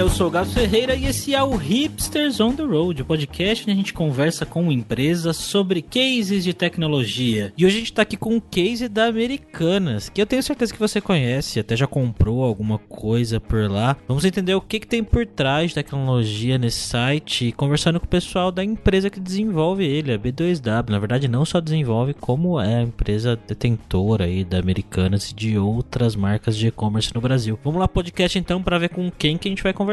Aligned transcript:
Eu 0.00 0.08
sou 0.08 0.28
o 0.28 0.30
Gabo 0.30 0.50
Ferreira 0.50 0.94
e 0.94 1.04
esse 1.04 1.34
é 1.34 1.42
o 1.42 1.54
Hipsters 1.54 2.40
on 2.40 2.54
the 2.54 2.62
Road, 2.62 3.02
o 3.02 3.04
podcast 3.04 3.64
onde 3.64 3.72
a 3.72 3.74
gente 3.74 3.92
conversa 3.92 4.46
com 4.46 4.72
empresas 4.72 5.36
sobre 5.36 5.82
cases 5.82 6.42
de 6.42 6.54
tecnologia. 6.54 7.52
E 7.54 7.66
hoje 7.66 7.76
a 7.76 7.78
gente 7.80 7.92
está 7.92 8.00
aqui 8.00 8.16
com 8.16 8.36
um 8.36 8.40
case 8.40 8.88
da 8.88 9.04
Americanas, 9.04 10.08
que 10.08 10.22
eu 10.22 10.24
tenho 10.24 10.42
certeza 10.42 10.72
que 10.72 10.80
você 10.80 11.02
conhece, 11.02 11.60
até 11.60 11.76
já 11.76 11.86
comprou 11.86 12.42
alguma 12.42 12.78
coisa 12.78 13.38
por 13.38 13.70
lá. 13.70 13.94
Vamos 14.08 14.24
entender 14.24 14.54
o 14.54 14.62
que, 14.62 14.80
que 14.80 14.86
tem 14.86 15.04
por 15.04 15.26
trás 15.26 15.68
de 15.68 15.74
tecnologia 15.74 16.56
nesse 16.56 16.80
site 16.80 17.48
e 17.48 17.52
conversando 17.52 18.00
com 18.00 18.06
o 18.06 18.08
pessoal 18.08 18.50
da 18.50 18.64
empresa 18.64 19.10
que 19.10 19.20
desenvolve 19.20 19.84
ele, 19.84 20.14
a 20.14 20.18
B2W. 20.18 20.88
Na 20.88 20.98
verdade, 20.98 21.28
não 21.28 21.44
só 21.44 21.60
desenvolve, 21.60 22.14
como 22.14 22.58
é 22.58 22.76
a 22.76 22.82
empresa 22.82 23.38
detentora 23.46 24.24
aí 24.24 24.44
da 24.44 24.58
Americanas 24.58 25.30
e 25.30 25.34
de 25.34 25.58
outras 25.58 26.16
marcas 26.16 26.56
de 26.56 26.68
e-commerce 26.68 27.14
no 27.14 27.20
Brasil. 27.20 27.58
Vamos 27.62 27.78
lá, 27.78 27.86
podcast 27.86 28.38
então, 28.38 28.62
para 28.62 28.78
ver 28.78 28.88
com 28.88 29.10
quem 29.10 29.36
que 29.36 29.46
a 29.46 29.50
gente 29.50 29.62
vai 29.62 29.74
conversar. 29.74 29.89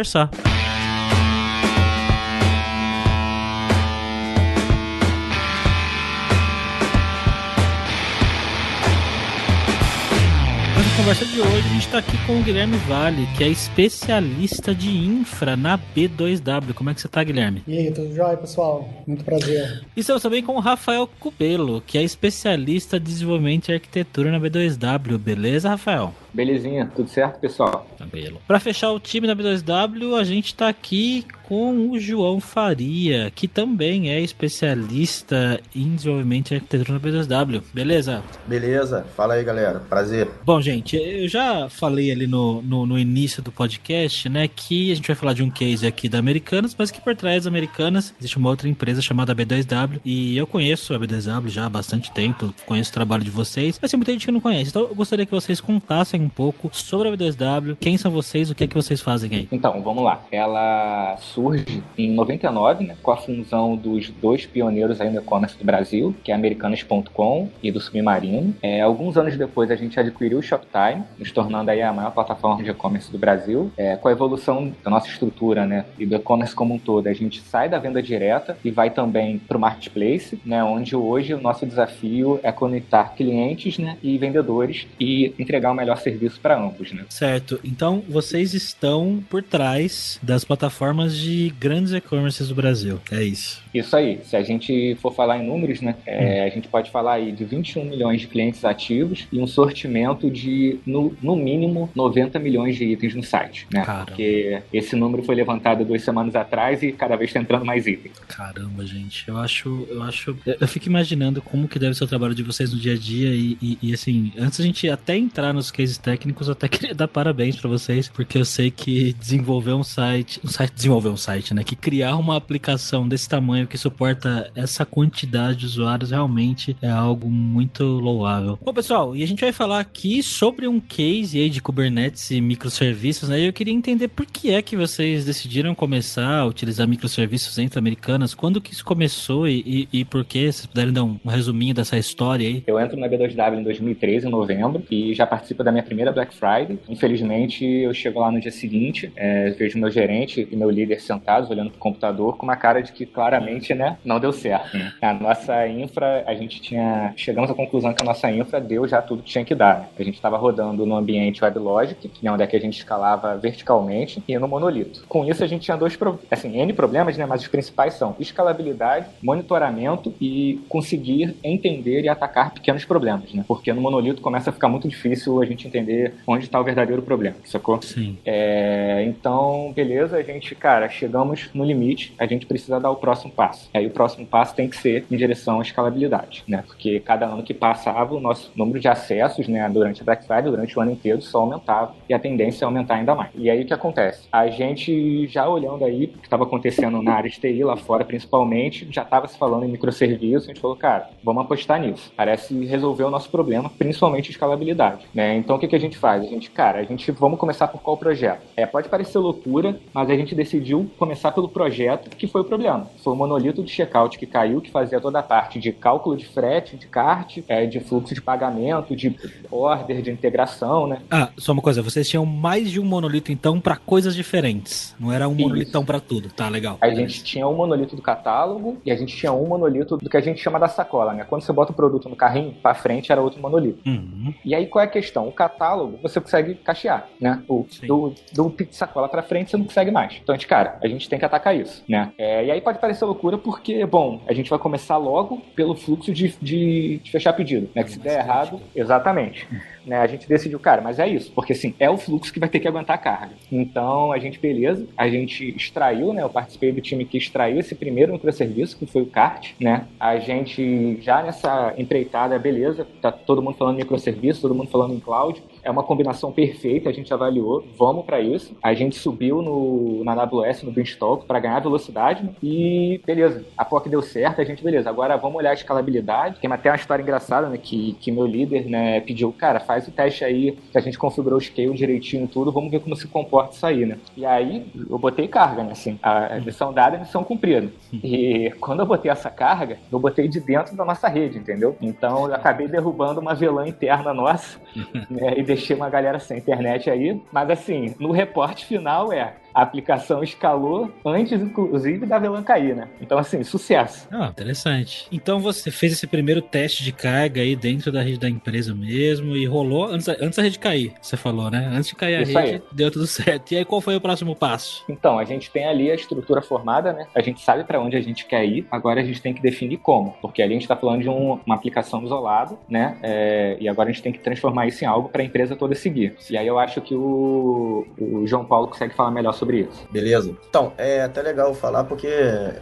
Conversa 11.08 11.26
de 11.26 11.40
hoje 11.40 11.58
a 11.60 11.74
gente 11.74 11.86
está 11.86 12.00
aqui 12.00 12.18
com 12.26 12.38
o 12.38 12.44
Guilherme 12.44 12.76
Vale, 12.80 13.26
que 13.38 13.42
é 13.42 13.48
especialista 13.48 14.76
de 14.76 14.90
infra 14.90 15.56
na 15.56 15.78
B2W. 15.78 16.74
Como 16.74 16.90
é 16.90 16.94
que 16.94 17.00
você 17.00 17.08
está, 17.08 17.24
Guilherme? 17.24 17.64
E 17.66 17.78
aí, 17.78 17.92
tudo 17.92 18.14
jóia, 18.14 18.36
pessoal? 18.36 18.90
Muito 19.08 19.24
prazer. 19.24 19.86
E 19.96 20.02
estamos 20.02 20.22
também 20.22 20.44
com 20.44 20.58
o 20.58 20.60
Rafael 20.60 21.08
Cubelo, 21.08 21.80
que 21.80 21.98
é 21.98 22.04
especialista 22.04 23.00
de 23.00 23.06
desenvolvimento 23.06 23.70
e 23.70 23.76
arquitetura 23.76 24.32
na 24.32 24.38
B2W. 24.38 25.18
Beleza, 25.18 25.70
Rafael? 25.70 26.14
Belezinha, 26.34 26.92
tudo 26.96 27.10
certo, 27.10 27.40
pessoal? 27.40 27.88
Cabelo. 27.98 28.40
Para 28.48 28.60
fechar 28.60 28.92
o 28.92 29.00
time 29.00 29.28
da 29.28 29.36
B2W, 29.36 30.20
a 30.20 30.24
gente 30.24 30.48
está 30.48 30.68
aqui 30.70 31.26
com 31.48 31.92
o 31.92 32.00
João 32.00 32.42
Faria, 32.42 33.32
que 33.34 33.48
também 33.48 34.10
é 34.10 34.20
especialista 34.20 35.60
em 35.74 35.96
desenvolvimento 35.96 36.52
e 36.52 36.56
arquitetura 36.56 36.94
na 36.94 37.00
B2W. 37.00 37.64
Beleza? 37.74 38.22
Beleza. 38.46 39.06
Fala 39.16 39.36
aí, 39.36 39.44
galera. 39.44 39.80
Prazer. 39.80 40.28
Bom, 40.46 40.60
gente, 40.62 40.98
eu 40.98 41.28
já 41.28 41.70
falei 41.70 42.12
ali 42.12 42.28
no, 42.28 42.62
no, 42.62 42.86
no, 42.86 43.00
início 43.00 43.42
do 43.42 43.52
podcast, 43.52 44.28
né, 44.28 44.48
que 44.48 44.92
a 44.92 44.96
gente 44.96 45.08
vai 45.08 45.16
falar 45.16 45.34
de 45.34 45.42
um 45.42 45.50
case 45.50 45.88
aqui 45.88 46.10
da 46.10 46.20
Americanas, 46.20 46.76
mas 46.78 46.92
que 46.92 47.00
por 47.00 47.16
trás 47.16 47.44
das 47.44 47.48
Americanas 47.48 48.14
existe 48.20 48.38
uma 48.38 48.50
outra 48.50 48.68
empresa 48.68 49.02
chamada 49.02 49.34
B2W 49.34 50.02
e 50.04 50.38
eu 50.38 50.46
conheço 50.46 50.94
a 50.94 51.00
B2W 51.00 51.48
já 51.48 51.66
há 51.66 51.70
bastante 51.70 52.12
tempo, 52.12 52.54
conheço 52.66 52.90
o 52.90 52.94
trabalho 52.94 53.24
de 53.24 53.32
vocês, 53.32 53.80
mas 53.82 53.90
tem 53.90 53.98
muita 53.98 54.12
gente 54.12 54.26
que 54.26 54.32
não 54.32 54.42
conhece. 54.42 54.70
Então 54.70 54.84
eu 54.84 54.96
gostaria 54.96 55.26
que 55.26 55.32
vocês 55.32 55.62
contassem 55.62 56.27
um 56.28 56.30
pouco 56.30 56.70
sobre 56.74 57.08
a 57.08 57.12
B2W, 57.14 57.78
quem 57.80 57.98
são 57.98 58.12
vocês, 58.12 58.52
o 58.52 58.56
que 58.56 58.66
é 58.66 58.68
que 58.68 58.76
vocês 58.76 59.02
fazem 59.02 59.34
aí. 59.34 59.48
Então, 59.52 59.82
vamos 59.82 60.04
lá. 60.04 60.22
Ela 60.30 61.16
surge 61.18 61.82
em 61.98 62.12
99, 62.12 62.86
né, 62.86 62.96
com 63.02 63.12
a 63.12 63.18
fusão 63.18 63.76
dos 63.76 64.10
dois 64.10 64.46
pioneiros 64.46 65.00
aí 65.00 65.10
no 65.10 65.20
e-commerce 65.20 65.58
do 65.58 65.64
Brasil, 65.64 66.14
que 66.24 66.32
é 66.32 66.36
Americanas.com 66.36 67.50
e 67.64 67.72
do 67.72 67.80
Submarino. 67.80 68.54
É, 68.62 68.82
alguns 68.82 69.18
anos 69.18 69.38
depois 69.38 69.72
a 69.72 69.76
gente 69.76 69.98
adquiriu 70.00 70.40
o 70.40 70.44
Shoptime, 70.44 71.04
nos 71.18 71.32
tornando 71.32 71.72
aí 71.72 71.82
a 71.82 71.94
maior 71.94 72.12
plataforma 72.12 72.62
de 72.62 72.70
e-commerce 72.70 73.10
do 73.12 73.18
Brasil. 73.18 73.72
É, 73.78 73.96
com 73.96 74.10
a 74.10 74.12
evolução 74.12 74.74
da 74.84 74.92
nossa 74.92 75.08
estrutura, 75.08 75.66
né, 75.66 75.86
e 75.98 76.06
do 76.06 76.16
e-commerce 76.16 76.54
como 76.54 76.74
um 76.74 76.80
todo, 76.80 77.08
a 77.08 77.14
gente 77.14 77.42
sai 77.42 77.70
da 77.70 77.80
venda 77.80 78.04
direta 78.04 78.58
e 78.64 78.70
vai 78.70 78.90
também 78.90 79.40
para 79.40 79.58
o 79.58 79.62
marketplace, 79.62 80.40
né, 80.46 80.64
onde 80.64 80.96
hoje 80.96 81.34
o 81.34 81.42
nosso 81.42 81.66
desafio 81.66 82.40
é 82.44 82.52
conectar 82.52 83.14
clientes, 83.16 83.78
né, 83.78 83.98
e 84.04 84.18
vendedores 84.18 84.88
e 85.00 85.34
entregar 85.40 85.72
o 85.72 85.76
melhor 85.76 85.98
serviço 86.08 86.40
para 86.40 86.58
ambos, 86.58 86.92
né? 86.92 87.06
Certo. 87.10 87.60
Então, 87.64 88.04
vocês 88.08 88.54
estão 88.54 89.24
por 89.30 89.44
trás 89.44 90.20
das 90.22 90.44
plataformas 90.44 91.18
de 91.18 91.54
grandes 91.60 91.94
e-commerces 91.94 92.48
do 92.48 92.56
Brasil. 92.56 93.00
É 93.12 93.24
isso. 93.24 93.62
Isso 93.74 93.96
aí. 93.96 94.20
Se 94.24 94.36
a 94.36 94.44
gente 94.44 94.96
for 95.02 95.14
falar 95.14 95.38
em 95.38 95.46
números, 95.46 95.82
né? 95.82 95.96
É, 96.06 96.44
hum. 96.44 96.48
A 96.48 96.50
gente 96.50 96.68
pode 96.68 96.90
falar 96.90 97.14
aí 97.14 97.32
de 97.32 97.44
21 97.44 97.86
milhões 97.86 98.22
de 98.22 98.28
clientes 98.28 98.64
ativos 98.64 99.28
e 99.32 99.40
um 99.40 99.48
sortimento 99.48 100.32
de, 100.32 100.80
no, 100.86 101.16
no 101.22 101.36
mínimo, 101.36 101.90
90 101.94 102.40
milhões 102.40 102.76
de 102.76 102.86
itens 102.86 103.14
no 103.14 103.24
site, 103.24 103.68
né? 103.72 103.84
Caramba. 103.84 104.06
Porque 104.06 104.62
esse 104.72 104.96
número 104.96 105.24
foi 105.24 105.36
levantado 105.36 105.84
duas 105.84 106.02
semanas 106.02 106.36
atrás 106.36 106.82
e 106.82 106.92
cada 106.92 107.16
vez 107.16 107.30
está 107.30 107.40
entrando 107.40 107.66
mais 107.66 107.86
itens. 107.86 108.18
Caramba, 108.28 108.86
gente. 108.86 109.28
Eu 109.28 109.38
acho, 109.38 109.88
eu 109.90 110.02
acho... 110.04 110.38
Eu 110.46 110.68
fico 110.68 110.88
imaginando 110.88 111.42
como 111.42 111.68
que 111.68 111.78
deve 111.78 111.96
ser 111.96 112.04
o 112.04 112.08
trabalho 112.08 112.34
de 112.34 112.44
vocês 112.44 112.72
no 112.72 112.80
dia 112.80 112.94
a 112.94 112.98
dia 112.98 113.30
e, 113.30 113.58
e, 113.62 113.78
e 113.82 113.94
assim, 113.94 114.32
antes 114.38 114.60
a 114.60 114.64
gente 114.64 114.90
até 114.90 115.18
entrar 115.18 115.54
nos 115.54 115.70
cases 115.70 115.97
técnicos, 115.98 116.48
eu 116.48 116.54
até 116.54 116.68
queria 116.70 116.94
dar 116.94 117.08
parabéns 117.08 117.56
para 117.56 117.70
vocês, 117.70 118.08
porque 118.08 118.38
eu 118.38 118.46
sei 118.46 118.72
que 118.72 119.14
desenvolver 119.14 119.74
um 119.74 119.84
site, 119.84 120.40
um 120.44 120.48
site, 120.48 120.74
desenvolver 120.74 121.10
um 121.10 121.18
site, 121.18 121.54
né, 121.54 121.64
que 121.64 121.76
criar 121.76 122.16
uma 122.18 122.36
aplicação 122.36 123.08
desse 123.08 123.28
tamanho 123.28 123.68
que 123.68 123.78
suporta 123.78 124.52
essa 124.56 124.86
quantidade 124.86 125.60
de 125.60 125.66
usuários 125.66 126.12
realmente 126.12 126.76
é 126.82 126.90
algo 126.90 127.30
muito 127.30 127.84
louvável. 127.84 128.58
Bom, 128.64 128.74
pessoal, 128.74 129.16
e 129.16 129.24
a 129.24 129.28
gente 129.28 129.42
vai 129.42 129.52
falar 129.52 129.80
aqui 129.80 130.22
sobre 130.22 130.68
um 130.68 130.80
case 130.80 131.40
aí 131.40 131.50
de 131.50 131.62
Kubernetes 131.62 132.32
e 132.32 132.42
microserviços, 132.42 133.30
né? 133.30 133.40
Eu 133.40 133.54
queria 133.54 133.74
entender 133.74 134.08
por 134.08 134.26
que 134.26 134.52
é 134.52 134.62
que 134.62 134.76
vocês 134.76 135.26
decidiram 135.26 135.74
começar 135.76 136.40
a 136.40 136.46
utilizar 136.46 136.88
microserviços 136.88 137.58
entre 137.58 137.80
americanas, 137.80 138.34
quando 138.34 138.62
que 138.62 138.74
isso 138.74 138.86
começou 138.86 139.48
e, 139.48 139.88
e, 139.92 140.00
e 140.00 140.06
por 140.06 140.24
que? 140.26 140.52
Vocês 140.52 140.66
puderem 140.66 140.94
dar 140.94 141.04
um, 141.04 141.20
um 141.24 141.30
resuminho 141.30 141.74
dessa 141.74 141.98
história 141.98 142.48
aí? 142.48 142.64
Eu 142.66 142.80
entro 142.80 143.00
na 143.00 143.08
B2W 143.08 143.60
em 143.60 143.64
2013, 143.64 144.28
em 144.28 144.30
novembro, 144.30 144.84
e 144.90 145.14
já 145.14 145.26
participo 145.26 145.64
da 145.64 145.72
minha 145.72 145.84
primeira 145.88 146.12
Black 146.12 146.36
Friday. 146.36 146.78
Infelizmente, 146.88 147.66
eu 147.66 147.94
chego 147.94 148.20
lá 148.20 148.32
no 148.32 148.40
dia 148.40 148.52
seguinte, 148.52 149.12
é, 149.16 149.50
vejo 149.52 149.80
meu 149.80 149.90
gerente 149.90 150.48
e 150.52 150.56
meu 150.56 150.70
líder 150.70 151.00
sentados 151.02 151.50
olhando 151.50 151.72
pro 151.72 151.80
computador 151.80 152.38
com 152.38 152.46
uma 152.46 152.56
cara 152.56 152.82
de 152.82 152.92
que 152.92 153.06
claramente, 153.06 153.74
né, 153.74 153.98
não 154.04 154.20
deu 154.20 154.32
certo. 154.32 154.78
Né? 154.78 154.94
A 155.02 155.14
nossa 155.14 155.68
infra, 155.68 156.24
a 156.28 156.36
gente 156.36 156.62
tinha. 156.62 157.14
Chegamos 157.16 157.50
à 157.50 157.54
conclusão 157.54 157.94
que 157.94 158.04
a 158.04 158.06
nossa 158.06 158.30
infra 158.30 158.60
deu 158.60 158.88
já 158.88 159.02
tudo 159.02 159.24
que 159.24 159.30
tinha 159.30 159.46
que 159.46 159.56
dar. 159.56 159.80
Né? 159.80 159.88
A 159.98 160.04
gente 160.04 160.16
estava 160.16 160.38
rodando 160.38 160.86
no 160.86 160.96
ambiente 160.96 161.44
WebLogic, 161.44 162.12
né, 162.22 162.32
onde 162.32 162.44
é 162.44 162.48
que 162.48 162.56
a 162.56 162.60
gente 162.60 162.78
escalava 162.78 163.36
verticalmente, 163.38 164.22
e 164.28 164.38
no 164.38 164.48
monolito. 164.48 165.04
Com 165.08 165.26
isso, 165.26 165.44
a 165.44 165.48
gente 165.48 165.64
tinha 165.64 165.78
dois, 165.78 165.98
assim, 166.30 166.60
N 166.60 166.74
problemas, 166.74 167.18
né, 167.18 167.26
mas 167.26 167.42
os 167.42 167.48
principais 167.48 167.94
são 167.94 168.16
escalabilidade, 168.20 169.08
monitoramento 169.22 170.14
e 170.20 170.60
conseguir 170.68 171.36
entender 171.44 172.02
e 172.02 172.10
atacar 172.10 172.52
pequenos 172.52 172.86
problemas, 172.86 173.34
né? 173.34 173.44
Porque 173.48 173.72
no 173.74 173.82
monolito 173.82 174.22
começa 174.22 174.50
a 174.50 174.54
ficar 174.54 174.68
muito 174.68 174.88
difícil 174.88 175.42
a 175.42 175.46
gente 175.46 175.68
entender 175.68 175.77
entender 175.78 176.14
onde 176.26 176.46
está 176.46 176.60
o 176.60 176.64
verdadeiro 176.64 177.02
problema, 177.02 177.36
sacou? 177.46 177.82
Sim. 177.82 178.18
É, 178.26 179.04
então, 179.08 179.72
beleza, 179.76 180.18
a 180.18 180.24
gente, 180.24 180.54
cara, 180.56 180.90
chegamos 180.90 181.50
no 181.54 181.64
limite, 181.64 182.14
a 182.18 182.26
gente 182.26 182.46
precisa 182.46 182.80
dar 182.80 182.92
o 182.92 182.96
próximo 182.96 183.32
passo. 183.32 183.70
Aí 183.74 183.86
o 183.86 183.92
próximo 183.92 184.26
passo 184.26 184.56
tem 184.56 184.68
que 184.68 184.78
ser 184.78 185.06
em 185.10 185.18
direção 185.18 185.60
à 185.60 185.62
escalabilidade, 185.62 186.44
né? 186.48 186.64
Porque 186.66 187.00
cada 187.00 187.26
ano 187.26 187.44
que 187.44 187.54
passava, 187.54 188.16
o 188.16 188.20
nosso 188.20 188.52
número 188.56 188.80
de 188.80 188.88
acessos, 188.88 189.48
né, 189.48 189.68
durante 189.70 190.02
a 190.02 190.06
Black 190.06 190.26
Friday, 190.26 190.52
durante 190.52 190.78
o 190.78 190.82
ano 190.82 190.92
inteiro, 190.92 191.22
só 191.22 191.40
aumentava 191.40 191.96
e 192.10 192.14
a 192.14 192.20
tendência 192.20 192.64
é 192.64 192.66
aumentar 192.66 192.96
ainda 192.96 193.16
mais. 193.16 193.32
E 193.36 193.50
aí 193.50 193.62
o 193.62 193.66
que 193.66 193.74
acontece? 193.74 194.28
A 194.32 194.48
gente 194.48 195.28
já 195.28 195.48
olhando 195.48 195.86
aí 195.86 196.06
o 196.06 196.20
que 196.20 196.26
estava 196.26 196.44
acontecendo 196.44 197.02
na 197.02 197.14
área 197.14 197.30
de 197.30 197.40
TI 197.40 197.64
lá 197.64 197.78
fora, 197.78 198.04
principalmente, 198.04 198.88
já 198.92 199.04
estava 199.04 199.28
se 199.28 199.38
falando 199.38 199.66
em 199.66 199.70
microserviços, 199.70 200.46
a 200.46 200.48
gente 200.54 200.62
falou, 200.62 200.76
cara, 200.76 201.10
vamos 201.24 201.44
apostar 201.44 201.80
nisso. 201.80 202.12
Parece 202.16 202.66
resolver 202.66 203.04
o 203.04 203.10
nosso 203.10 203.30
problema, 203.30 203.70
principalmente 203.70 204.32
escalabilidade, 204.32 205.06
né? 205.14 205.36
Então 205.36 205.56
o 205.56 205.60
que, 205.60 205.67
que 205.68 205.76
a 205.76 205.80
gente 205.80 205.98
faz? 205.98 206.24
A 206.24 206.28
gente, 206.28 206.50
cara, 206.50 206.80
a 206.80 206.84
gente 206.84 207.12
vamos 207.12 207.40
começar 207.40 207.68
por 207.68 207.82
qual 207.82 207.98
projeto? 207.98 208.42
É, 208.56 208.66
pode 208.66 208.90
parecer 208.90 209.18
loucura, 209.18 209.80
mas 209.94 210.10
a 210.10 210.16
gente 210.16 210.36
decidiu 210.36 210.90
começar 210.98 211.32
pelo 211.32 211.50
projeto 211.50 212.10
que 212.16 212.28
foi 212.28 212.42
o 212.42 212.46
problema. 212.46 212.88
Foi 213.04 213.14
o 213.14 213.16
monolito 213.16 213.64
de 213.64 213.72
checkout 213.72 214.18
que 214.18 214.26
caiu, 214.26 214.62
que 214.62 214.72
fazia 214.72 215.00
toda 215.00 215.20
a 215.20 215.24
parte 215.24 215.60
de 215.60 215.72
cálculo 215.72 216.16
de 216.16 216.26
frete, 216.26 216.78
de 216.78 216.88
cart, 216.88 217.40
é, 217.48 217.66
de 217.66 217.80
fluxo 217.80 218.14
de 218.14 218.22
pagamento, 218.22 218.96
de 218.96 219.16
order, 219.52 220.02
de 220.02 220.12
integração, 220.12 220.88
né? 220.88 221.02
Ah, 221.10 221.30
só 221.38 221.52
uma 221.52 221.62
coisa, 221.62 221.82
vocês 221.82 222.08
tinham 222.08 222.26
mais 222.26 222.72
de 222.72 222.80
um 222.80 222.86
monolito 222.86 223.32
então 223.32 223.60
para 223.60 223.76
coisas 223.76 224.16
diferentes. 224.16 224.96
Não 225.00 225.12
era 225.12 225.28
um 225.28 225.34
Isso. 225.34 225.42
monolitão 225.42 225.86
para 225.86 226.00
tudo, 226.00 226.30
tá 226.30 226.50
legal. 226.50 226.78
A 226.82 226.90
gente 226.90 227.24
tinha 227.24 227.48
um 227.48 227.56
monolito 227.56 227.96
do 227.96 228.02
catálogo 228.02 228.78
e 228.86 228.92
a 228.92 228.96
gente 228.96 229.16
tinha 229.16 229.32
um 229.32 229.46
monolito 229.48 229.98
do 229.98 230.10
que 230.10 230.18
a 230.18 230.22
gente 230.22 230.42
chama 230.42 230.60
da 230.60 230.68
sacola, 230.68 231.14
né? 231.14 231.26
Quando 231.28 231.42
você 231.42 231.54
bota 231.54 231.72
o 231.72 231.76
produto 231.76 232.10
no 232.10 232.16
carrinho, 232.16 232.54
para 232.54 232.74
frente 232.74 233.12
era 233.12 233.22
outro 233.22 233.42
monolito. 233.42 233.80
Uhum. 233.88 234.34
E 234.44 234.56
aí 234.56 234.68
qual 234.68 234.84
é 234.84 234.88
a 234.88 234.90
questão? 234.90 235.28
O 235.28 235.32
catálogo 235.32 235.57
catálogo, 235.58 236.00
você 236.02 236.22
consegue 236.22 236.56
cachear, 236.56 237.08
né? 237.20 237.42
O, 237.48 237.66
do, 237.84 238.14
do 238.32 238.56
sacola 238.72 239.10
para 239.10 239.24
frente 239.24 239.50
você 239.50 239.58
não 239.58 239.66
consegue 239.66 239.90
mais. 239.90 240.20
Então, 240.22 240.34
a 240.34 240.38
gente, 240.38 240.48
cara, 240.48 240.78
a 240.82 240.88
gente 240.88 241.10
tem 241.10 241.18
que 241.18 241.26
atacar 241.26 241.56
isso, 241.56 241.84
né? 241.90 242.12
É, 242.18 242.46
e 242.46 242.52
aí 242.52 242.62
pode 242.62 242.80
parecer 242.80 243.04
loucura 243.06 243.38
porque, 243.38 243.86
bom, 243.86 244.22
a 244.28 244.34
gente 244.34 244.50
vai 244.50 244.60
começar 244.60 244.98
logo 244.98 245.42
pelo 245.56 245.76
fluxo 245.76 246.14
de, 246.14 246.36
de, 246.42 247.00
de 247.00 247.12
fechar 247.12 247.34
pedido, 247.34 247.70
né? 247.76 247.84
Que 247.84 247.92
se 247.92 248.00
der 248.00 248.20
errado, 248.20 248.62
exatamente. 248.76 249.48
Né, 249.88 249.98
a 249.98 250.08
gente 250.08 250.28
decidiu, 250.28 250.60
cara, 250.60 250.82
mas 250.82 251.00
é 251.00 251.08
isso, 251.08 251.32
porque 251.32 251.54
assim, 251.54 251.74
é 251.80 251.90
o 251.90 251.98
fluxo 251.98 252.32
que 252.32 252.40
vai 252.40 252.50
ter 252.50 252.60
que 252.60 252.68
aguentar 252.68 252.96
a 252.96 253.00
carga. 253.00 253.34
Então, 253.52 254.12
a 254.12 254.20
gente, 254.20 254.38
beleza, 254.40 254.86
a 254.98 255.08
gente 255.08 255.56
extraiu, 255.56 256.14
né, 256.14 256.22
eu 256.22 256.30
participei 256.30 256.72
do 256.72 256.82
time 256.82 257.06
que 257.06 257.18
extraiu 257.18 257.60
esse 257.60 257.74
primeiro 257.74 258.14
microserviço, 258.14 258.78
que 258.78 258.86
foi 258.86 259.02
o 259.02 259.08
CART, 259.08 259.54
né, 259.60 259.88
a 260.00 260.18
gente 260.18 261.00
já 261.02 261.24
nessa 261.24 261.74
empreitada, 261.78 262.38
beleza, 262.38 262.86
tá 263.02 263.12
todo 263.12 263.42
mundo 263.42 263.56
falando 263.56 263.78
microserviço, 263.78 264.42
todo 264.42 264.54
mundo 264.54 264.70
falando 264.70 264.94
em 264.94 265.00
cloud, 265.00 265.42
é 265.68 265.72
uma 265.72 265.84
combinação 265.84 266.32
perfeita, 266.32 266.90
a 266.90 266.94
gente 266.94 267.14
avaliou, 267.14 267.62
vamos 267.78 268.06
para 268.06 268.22
isso. 268.22 268.56
A 268.64 268.74
gente 268.74 268.96
subiu 268.96 269.42
no, 269.42 270.02
na 270.06 270.14
AWS, 270.14 270.64
no 270.64 270.72
Beanstalk, 270.72 271.26
para 271.26 271.42
ganhar 271.42 271.60
velocidade 271.60 272.30
e 272.42 273.02
beleza, 273.06 273.46
a 273.58 273.66
POC 273.66 273.90
deu 273.90 274.02
certo, 274.02 274.40
a 274.40 274.46
gente, 274.46 274.64
beleza, 274.64 274.90
agora 274.90 275.18
vamos 275.18 275.38
olhar 275.38 275.50
a 275.50 275.54
escalabilidade. 275.54 276.40
Tem 276.40 276.50
até 276.50 276.70
uma 276.70 276.78
história 276.78 277.04
engraçada, 277.04 277.50
né, 277.50 277.58
que, 277.58 277.98
que 278.00 278.14
meu 278.14 278.26
líder, 278.26 278.66
né, 278.66 279.02
pediu, 279.02 279.34
cara, 279.34 279.60
faz 279.60 279.86
o 279.90 279.92
teste 279.92 280.24
aí, 280.24 280.58
que 280.72 280.78
a 280.78 280.82
gente 280.82 280.98
configurou 280.98 281.38
o 281.38 281.42
scale 281.42 281.74
direitinho 281.74 282.30
tudo, 282.30 282.50
vamos 282.50 282.72
ver 282.72 282.80
como 282.80 282.96
se 282.96 283.06
comporta 283.06 283.54
isso 283.54 283.66
aí, 283.66 283.86
né. 283.86 283.98
E 284.16 284.26
aí, 284.26 284.66
eu 284.90 284.98
botei 284.98 285.28
carga, 285.28 285.64
né, 285.64 285.74
assim, 285.74 286.00
a 286.02 286.40
missão 286.40 286.72
dada 286.72 286.96
é 286.96 287.00
missão 287.00 287.26
cumprida. 287.26 287.70
E 287.92 288.54
quando 288.62 288.80
eu 288.80 288.86
botei 288.86 289.12
essa 289.12 289.30
carga, 289.30 289.78
eu 289.92 290.00
botei 290.00 290.30
de 290.30 290.40
dentro 290.40 290.78
da 290.78 290.86
nossa 290.86 291.10
rede, 291.10 291.38
entendeu? 291.38 291.76
Então, 291.82 292.28
eu 292.28 292.34
acabei 292.34 292.70
derrubando 292.70 293.20
uma 293.20 293.36
VLAN 293.36 293.68
interna 293.68 294.14
nossa, 294.14 294.58
né, 295.12 295.34
e 295.36 295.44
deixei 295.58 295.76
uma 295.76 295.90
galera 295.90 296.20
sem 296.20 296.38
internet 296.38 296.90
aí. 296.90 297.22
Mas 297.32 297.50
assim, 297.50 297.94
no 298.00 298.12
reporte 298.12 298.66
final 298.66 299.12
é 299.12 299.36
a 299.58 299.64
aplicação 299.64 300.22
escalou 300.22 300.92
antes, 301.04 301.42
inclusive, 301.42 302.06
da 302.06 302.20
VLAN 302.20 302.44
cair, 302.44 302.76
né? 302.76 302.88
Então, 303.02 303.18
assim, 303.18 303.44
sucesso. 303.44 304.08
Ah, 304.12 304.28
interessante. 304.28 305.08
Então 305.12 305.40
você 305.40 305.72
fez 305.72 305.94
esse 305.94 306.06
primeiro 306.06 306.44
teste 306.44 306.84
de 306.84 306.92
carga 306.92 307.42
aí 307.42 307.56
dentro 307.56 307.92
da 307.92 308.04
rede 308.04 308.20
da 308.20 308.30
empresa 308.30 308.76
mesmo 308.76 309.36
e 309.36 309.48
rolou 309.48 309.86
antes, 309.88 310.08
antes 310.08 310.36
da 310.38 310.44
rede 310.44 310.60
cair, 310.60 310.94
você 311.02 311.18
falou, 311.18 311.50
né? 311.50 311.72
Antes 311.74 311.88
de 311.90 311.96
cair 311.96 312.18
a 312.18 312.22
Isso 312.22 312.38
rede, 312.38 312.52
aí. 312.52 312.62
deu 312.72 312.92
tudo 312.92 313.08
certo. 313.08 313.52
E 313.52 313.58
aí, 313.58 313.66
qual 313.66 313.82
foi 313.82 313.96
o 313.96 314.02
próximo 314.02 314.36
passo? 314.36 314.86
Então, 314.88 315.18
a 315.18 315.26
gente 315.26 315.50
tem 315.50 315.66
ali 315.66 315.90
a 315.90 315.96
estrutura 315.96 316.40
formada, 316.40 316.94
né? 316.94 317.08
A 317.16 317.22
gente 317.22 317.42
sabe 317.42 317.64
para 317.64 317.82
onde 317.82 317.98
a 317.98 318.02
gente 318.02 318.28
quer 318.28 318.46
ir, 318.46 318.68
agora 318.70 319.02
a 319.02 319.04
gente 319.04 319.20
tem 319.20 319.34
que 319.34 319.42
definir 319.42 319.78
como, 319.78 320.16
porque 320.22 320.44
ali 320.44 320.52
a 320.52 320.54
gente 320.54 320.66
está 320.66 320.76
falando 320.76 321.02
de 321.02 321.10
um, 321.10 321.40
uma 321.44 321.56
aplicação 321.56 322.04
isolada, 322.04 322.56
né? 322.70 322.96
É, 323.02 323.58
e 323.60 323.68
agora 323.68 323.90
a 323.90 323.92
gente 323.92 324.04
tem 324.04 324.14
que 324.14 324.20
transformar 324.20 324.68
isso 324.68 324.84
em 324.84 324.88
algo 324.88 325.10
para 325.10 325.24
a 325.24 325.26
empresa 325.26 325.56
toda 325.56 325.74
seguir. 325.74 326.16
E 326.30 326.38
aí 326.38 326.46
eu 326.46 326.60
acho 326.60 326.80
que 326.80 326.94
o, 326.94 327.88
o 328.00 328.28
João 328.28 328.46
Paulo 328.46 328.68
consegue 328.68 328.94
falar 328.94 329.10
melhor 329.10 329.34
sobre 329.34 329.47
sobre 329.48 329.62
isso. 329.62 329.88
Beleza. 329.90 330.36
Então, 330.50 330.74
é 330.78 331.02
até 331.02 331.22
legal 331.22 331.54
falar 331.54 331.86
porque 331.86 332.08